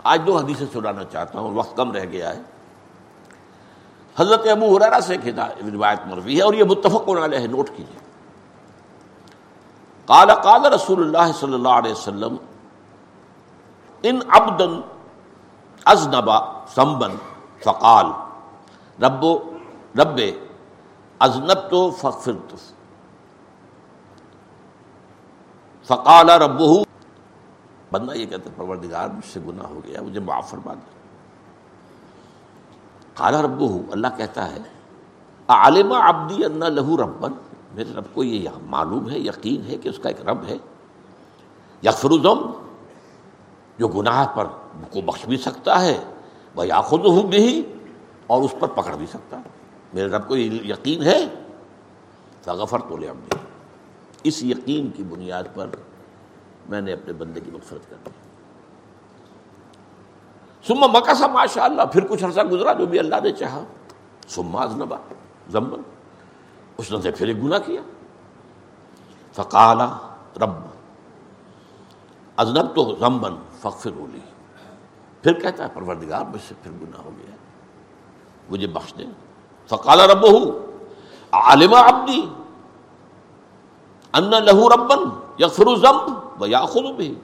آج 0.05 0.21
دو 0.27 0.39
حدیثیں 0.39 0.67
سنانا 0.73 1.05
چاہتا 1.05 1.41
ہوں، 1.41 1.55
وقت 1.55 1.77
کم 1.77 1.93
رہ 1.93 2.05
گیا 2.12 2.37
ہے۔ 2.37 2.43
حضرت 4.19 4.47
ابو 4.51 4.77
حرارا 4.77 5.01
سے 5.01 5.17
روایت 5.17 6.07
مروی 6.07 6.37
ہے 6.37 6.43
اور 6.43 6.55
یہ 6.55 6.65
متفق 6.71 7.09
علیہ 7.09 7.39
ہے، 7.39 7.47
نوٹ 7.47 7.69
کیجیے 7.77 8.03
قال 10.09 10.31
قال 10.43 10.65
رسول 10.73 11.01
اللہ 11.03 11.33
صلی 11.39 11.55
اللہ 11.55 11.75
علیہ 11.81 11.93
وسلم، 11.93 12.37
ان 14.05 14.19
ابدن 14.39 14.81
ازنبا 15.87 16.39
سمبن 16.75 17.17
فقال 17.65 18.07
رب 18.99 19.25
رب 20.01 20.21
ازنب 21.21 21.71
تو 21.71 21.91
فخر 22.01 22.33
فقال 25.89 26.31
رب 26.31 26.61
بندہ 27.93 28.15
یہ 28.17 28.27
کہتا 28.27 28.51
پروردگار 28.57 29.09
مجھ 29.09 29.27
سے 29.33 29.41
گناہ 29.47 29.67
ہو 29.67 29.81
گیا، 29.85 30.03
مجھے 30.03 30.21
معاف 30.21 30.51
فرما 30.51 30.75
دے۔ 30.75 30.93
کالا 33.15 33.43
رب 33.43 33.62
اللہ 33.91 34.07
کہتا 34.17 34.53
ہے 34.53 34.59
عالم 35.49 35.93
ابدی 35.93 36.45
اللہ 36.45 36.65
لہو 36.65 36.97
ربن؟ 36.97 37.33
میرے 37.75 37.93
رب 37.95 38.05
کو 38.15 38.25
یہ 38.25 38.49
معلوم 38.62 39.11
ہے، 39.11 39.19
یقین 39.19 39.62
ہے 39.67 39.77
کہ 39.77 39.89
اس 39.89 39.99
کا 39.99 40.09
ایک 40.09 40.29
رب 40.29 40.45
ہے۔ 40.49 40.57
یکفرزم 41.83 42.51
جو 43.79 43.89
گناہ 43.89 44.27
پر 44.27 44.45
کو 44.91 45.01
بخش 45.01 45.27
بھی 45.27 45.37
سکتا 45.37 45.83
ہے 45.83 46.05
وہ 46.55 46.67
یا 46.67 46.81
خود 46.81 47.25
بھی 47.25 47.73
اور 48.27 48.43
اس 48.43 48.55
پر 48.61 48.69
پکڑ 48.69 48.97
بھی 48.97 49.07
سکتا 49.07 49.37
ہے۔ 49.37 49.49
میرے 49.95 50.09
رب 50.09 50.29
کو 50.29 50.37
یہ 50.37 50.73
یقین 50.73 51.03
ہے 51.03 51.27
غفر 52.47 52.79
تو 52.79 52.97
لے 52.97 53.11
اس 54.25 54.43
یقین 54.43 54.91
کی 54.91 55.03
بنیاد 55.03 55.43
پر 55.55 55.67
میں 56.69 56.81
نے 56.81 56.93
اپنے 56.93 57.12
بندے 57.12 57.41
کی 57.41 57.51
مغفرت 57.51 57.91
کر 57.91 57.97
دی۔ 58.07 58.24
سما 60.67 60.87
مکا 60.87 61.15
سا 61.15 61.27
ماشاء 61.27 61.62
اللہ 61.62 61.83
پھر 61.83 62.07
کچھ 62.07 62.25
عرصہ 62.25 62.41
گزرا 62.41 62.73
جو 62.73 62.87
بھی 62.87 62.99
اللہ 62.99 63.17
نے 63.23 63.33
چاہا۔ 63.33 63.65
سما 64.29 64.62
ازنبا 64.62 64.97
زمبن 65.51 65.81
اس 66.79 66.93
نے 66.93 67.11
پھر 67.11 67.27
ایک 67.29 67.45
گناہ 67.45 67.59
کیا۔ 67.59 67.81
فقالا 69.33 69.97
رب 70.41 70.53
ازنب 72.37 72.75
تو 72.75 72.95
زمبن 73.01 73.35
فخر 73.61 73.91
ہولی 73.91 74.21
پھر 75.23 75.33
کہتا 75.33 75.65
ہے، 75.65 75.69
پروردگار، 75.75 76.25
مجھ 76.25 76.41
سے 76.49 76.55
پھر 76.62 76.71
گناہ 76.71 77.01
ہو 77.05 77.11
گیا۔ 77.19 77.37
مجھے 78.51 78.67
بخش 78.67 78.95
دے۔ 78.99 79.05
فقال 79.67 80.01
رب 80.01 80.27
عالم 81.33 81.75
ابدی 81.75 82.29
ان 84.12 84.31
لہو 84.31 84.69
ربن 84.69 85.09
یغفر 85.39 85.77
زمب 85.77 86.43
و 86.43 86.47
یاخذ 86.47 86.91
بھی 86.97 87.15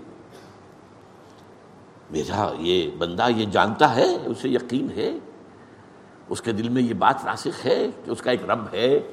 میرا 2.11 2.53
یہ 2.59 2.91
بندہ 2.99 3.29
یہ 3.29 3.47
جانتا 3.47 3.97
ہے، 3.97 4.17
اسے 4.27 4.49
یقین 4.49 4.89
ہے، 4.97 5.19
اس 6.29 6.43
کے 6.43 6.53
دل 6.53 6.69
میں 6.69 6.83
یہ 6.83 6.95
بات 6.95 7.25
راسخ 7.25 7.67
ہے 7.67 7.87
کہ 8.05 8.11
اس 8.11 8.23
کا 8.23 8.31
ایک 8.31 8.51
رب 8.51 8.65
ہے، 8.73 9.11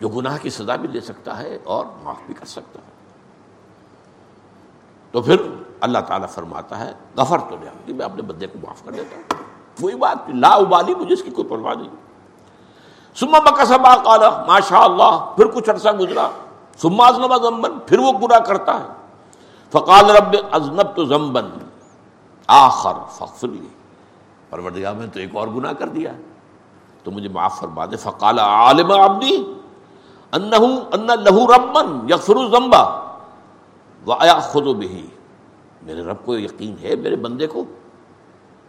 جو 0.00 0.08
گناہ 0.08 0.38
کی 0.42 0.50
سزا 0.50 0.76
بھی 0.76 0.88
دے 0.88 1.00
سکتا 1.00 1.38
ہے 1.38 1.58
اور 1.64 1.86
معاف 2.02 2.16
بھی 2.26 2.34
کر 2.34 2.44
سکتا 2.44 2.80
ہے۔ 2.86 2.90
تو 5.10 5.20
پھر 5.22 5.36
اللہ 5.80 5.98
تعالیٰ 5.98 6.28
فرماتا 6.28 6.78
ہے، 6.78 6.92
غفر 7.16 7.38
تو 7.38 7.56
نہیں 7.60 7.96
میں 7.96 8.04
اپنے 8.04 8.22
بندے 8.22 8.46
کو 8.46 8.58
معاف 8.62 8.84
کر 8.84 8.92
دیتا 8.92 9.16
ہوں۔ 9.16 9.42
وہی 9.80 9.94
بات، 9.94 10.16
لا 10.28 10.48
ابالی، 10.48 10.94
مجھے 10.94 11.14
اس 11.14 11.22
کی 11.22 11.30
کوئی 11.30 11.48
پرواہ 11.48 11.74
نہیں۔ 11.74 11.88
سما 13.14 13.38
مکسبا 13.38 13.96
کالا 13.96 14.44
ماشاء 14.46 14.78
اللہ 14.78 15.32
پھر 15.36 15.46
کچھ 15.46 15.70
عرصہ 15.70 15.88
گزرا۔ 15.88 16.30
سما 16.76 17.06
ازنبا 17.06 17.68
پھر 17.86 17.98
وہ 17.98 18.12
گناہ 18.12 18.38
کرتا 18.38 18.80
ہے۔ 18.80 18.97
فقال 19.72 20.10
رب 20.10 20.36
ازنب 20.50 20.94
تو 20.96 21.04
زمبن 21.04 21.48
آخر 22.48 22.96
فخر 23.16 23.48
لی 23.48 23.68
پروردگار 24.50 24.94
میں 24.94 25.06
تو 25.12 25.20
ایک 25.20 25.36
اور 25.36 25.48
گناہ 25.48 25.72
کر 25.78 25.88
دیا. 25.88 26.12
تو 27.04 27.10
مجھے 27.10 27.28
معاف 27.28 27.58
فرما 27.60 27.86
دے. 27.86 27.96
فقال 27.96 28.38
عالم 28.38 28.90
عبدی، 28.92 29.36
انہو، 30.32 30.66
ان 30.92 31.06
لہو 31.24 31.46
ربن 31.48 32.08
یغفر 32.10 32.46
زمبا 32.50 32.82
وایا 34.02 34.38
خود 34.42 34.66
بھی 34.76 35.06
میرے 35.82 36.02
رب 36.04 36.24
کو 36.24 36.38
یقین 36.38 36.74
ہے، 36.82 36.96
میرے 36.96 37.16
بندے 37.16 37.46
کو، 37.46 37.64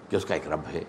کہ 0.09 0.15
اس 0.15 0.25
کا 0.25 0.33
ایک 0.33 0.47
رب 0.47 0.67
ہے، 0.73 0.83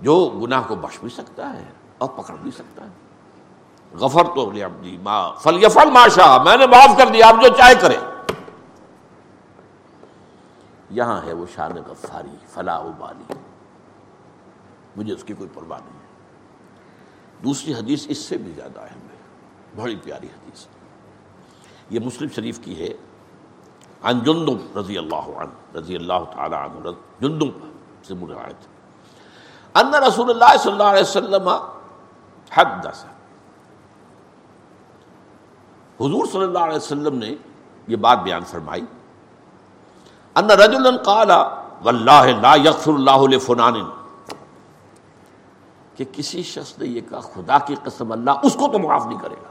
جو 0.00 0.14
گناہ 0.42 0.62
کو 0.68 0.74
بخش 0.76 0.98
بھی 1.00 1.10
سکتا 1.10 1.52
ہے 1.52 1.64
اور 1.98 2.08
پکڑ 2.16 2.34
بھی 2.42 2.50
سکتا 2.50 2.84
ہے. 2.84 2.90
غفر 3.92 4.24
تو 4.34 4.50
عبدی 4.66 4.96
ما 5.02 5.20
فل 5.42 5.62
یفل 5.64 5.90
ماشا 5.90 6.36
میں 6.42 6.56
نے 6.56 6.66
معاف 6.66 6.96
کر 6.98 7.08
دیا، 7.08 7.28
آپ 7.28 7.42
جو 7.42 7.48
چاہے 7.56 7.74
کرے 7.80 7.96
یہاں 10.92 11.20
ہے 11.26 11.32
وہ 11.32 11.46
شان 11.54 11.72
غفاری 11.86 12.36
فلا 12.48 12.76
ابالی 12.76 13.34
مجھے 14.96 15.14
اس 15.14 15.24
کی 15.24 15.34
کوئی 15.34 15.48
پرواہ 15.54 15.78
نہیں 15.78 15.90
ہے۔ 15.90 16.06
دوسری 17.44 17.74
حدیث 17.74 18.06
اس 18.08 18.18
سے 18.18 18.36
بھی 18.36 18.52
زیادہ 18.52 18.80
اہم 18.80 19.08
ہے۔ 19.10 19.16
بڑی 19.82 19.96
پیاری 19.96 20.26
حدیث۔ 20.26 20.66
یہ 21.90 22.00
مسلم 22.00 22.28
شریف 22.28 22.60
کی 22.60 22.82
ہے۔ 22.82 22.88
عن 24.02 24.20
جندب 24.20 24.78
رضی 24.78 24.98
اللہ 24.98 25.14
عنہ، 25.14 25.76
رضی 25.76 25.96
اللہ 25.96 26.24
تعالی 26.34 26.54
عنہ 26.54 26.88
جندب 27.20 27.46
سے 28.04 28.14
روایت 28.14 28.66
ان 29.74 29.94
رسول 29.94 30.30
اللہ 30.30 30.56
صلی 30.58 30.72
اللہ 30.72 30.82
علیہ 30.82 31.00
وسلم 31.00 31.48
حدث۔ 32.50 33.04
حضور 36.00 36.26
صلی 36.26 36.42
اللہ 36.42 36.58
علیہ 36.58 36.76
وسلم 36.76 37.18
نے 37.18 37.34
یہ 37.86 37.96
بات 37.96 38.18
بیان 38.18 38.44
فرمائی۔ 38.44 38.82
ان 40.36 40.50
رجلا 40.50 40.90
قال 41.04 41.30
واللہ 41.84 42.26
لا 42.42 42.54
یغفر 42.64 42.92
اللہ 42.92 43.26
لفلان. 43.30 43.82
کہ 45.96 46.04
کسی 46.12 46.42
شخص 46.42 46.78
نے 46.78 46.86
یہ 46.86 47.00
کہا، 47.08 47.20
خدا 47.34 47.58
کی 47.66 47.74
قسم، 47.84 48.12
اللہ 48.12 48.34
اس 48.42 48.54
کو 48.58 48.68
تو 48.72 48.78
معاف 48.78 49.06
نہیں 49.06 49.18
کرے 49.18 49.34
گا. 49.42 49.50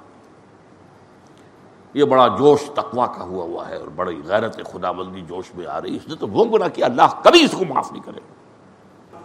یہ 1.95 2.05
بڑا 2.11 2.27
جوش 2.37 2.61
تقوا 2.75 3.05
کا 3.05 3.23
ہوا 3.23 3.43
ہوا 3.43 3.67
ہے 3.69 3.75
اور 3.77 3.87
بڑی 3.95 4.21
غیرت 4.27 4.59
خدا 4.71 4.91
بندی 4.91 5.21
جوش 5.29 5.53
میں 5.55 5.65
آ 5.67 5.81
رہی 5.81 5.95
اس 5.95 6.07
نے 6.07 6.15
تو 6.15 6.27
وہ 6.27 6.45
گناہ 6.51 6.67
کیا، 6.75 6.85
اللہ 6.85 7.21
کبھی 7.23 7.43
اس 7.45 7.51
کو 7.57 7.65
معاف 7.65 7.91
نہیں 7.91 8.03
کرے 8.03 8.19
گا. 8.19 9.19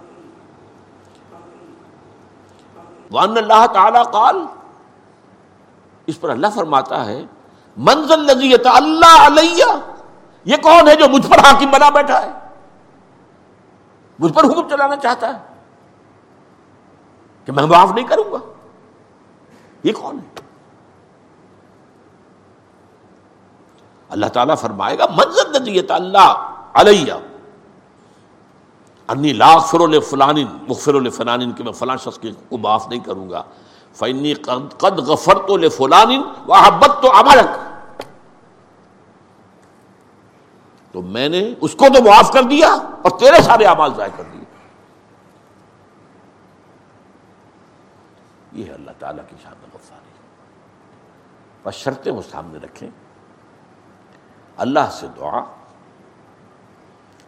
وان 3.11 3.37
اللہ 3.37 3.67
تعالی 3.73 4.03
قال، 4.13 4.45
اس 6.09 6.21
پر 6.21 6.29
اللہ 6.31 6.47
فرماتا 6.55 7.05
ہے 7.07 7.25
منزل 7.77 8.21
لذیت 8.27 8.67
اللہ 8.67 9.27
علیہ 9.27 9.65
یہ 10.47 10.57
کون 10.57 10.89
ہے 10.89 10.95
جو 10.97 11.09
مجھ 11.09 11.27
پر 11.27 11.39
حاکم 11.39 11.71
بنا 11.71 11.89
بیٹھا 11.91 12.21
ہے؟ 12.23 12.31
مجھ 14.19 14.33
پر 14.33 14.45
حکم 14.45 14.69
چلانا 14.69 14.97
چاہتا 14.97 15.29
ہے 15.29 15.39
کہ 17.45 17.53
میں 17.53 17.65
معاف 17.67 17.93
نہیں 17.95 18.07
کروں 18.07 18.33
گا؟ 18.33 18.39
یہ 19.85 19.93
کون 19.93 20.19
ہے؟ 20.19 20.45
اللہ 24.11 24.27
تعالیٰ 24.27 24.57
فرمائے 24.57 24.99
گا 24.99 25.07
منزل 25.11 25.51
ندیت 25.57 25.91
اللہ 25.91 26.33
علیہ، 26.75 27.13
انی 29.09 29.33
لاکھ 29.33 29.67
فرول 29.71 30.01
فلان 30.01 30.37
مغفر 30.69 30.95
الفلان 30.95 31.53
کہ 31.53 31.65
میں 31.65 31.73
فلاں 31.73 31.97
شخص 31.97 32.19
کو 32.49 32.59
معاف 32.59 32.89
نہیں 32.89 33.01
کروں 33.01 33.31
گا 33.31 33.43
فنی 33.95 34.35
قد 34.79 34.99
غفر 34.99 35.39
تو 35.47 35.57
لے 35.57 35.69
فلان 35.69 36.23
وحبت 36.49 37.03
تو 37.03 37.17
امرک 37.17 37.66
تو 40.97 41.03
میں 41.03 41.29
نے 41.29 41.55
اس 41.61 41.73
کو 41.73 41.87
تو 41.97 42.03
معاف 42.03 42.31
کر 42.33 42.43
دیا 42.43 42.69
اور 42.69 43.19
تیرے 43.19 43.43
سارے 43.43 43.65
اعمال 43.65 43.95
ضائع 43.95 44.11
کر 44.17 44.23
دیے۔ 44.33 44.45
یہ 48.53 48.65
ہے 48.65 48.71
اللہ 48.71 48.91
تعالیٰ 48.99 49.25
کی 49.29 49.37
شان 49.43 49.53
غفاری۔ 49.75 50.11
بس 51.63 51.75
شرطیں 51.75 52.13
وہ 52.13 52.23
سامنے 52.31 52.59
رکھیں۔ 52.59 52.91
اللہ 54.57 54.91
سے 54.93 55.07
دعا، 55.17 55.41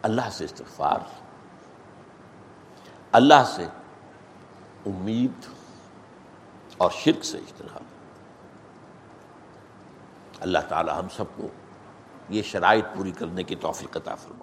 اللہ 0.01 0.29
سے 0.31 0.45
استغفار، 0.45 0.99
اللہ 3.11 3.43
سے 3.55 3.65
امید 4.85 5.45
اور 6.77 6.91
شرک 6.91 7.25
سے 7.25 7.37
اجتناب۔ 7.37 7.83
اللہ 10.39 10.59
تعالی 10.69 10.91
ہم 10.91 11.07
سب 11.15 11.23
کو 11.35 11.47
یہ 12.29 12.41
شرائط 12.41 12.85
پوری 12.95 13.11
کرنے 13.11 13.43
کی 13.43 13.55
توفیق 13.55 13.97
عطا 13.97 14.15
فرمائے۔ 14.15 14.38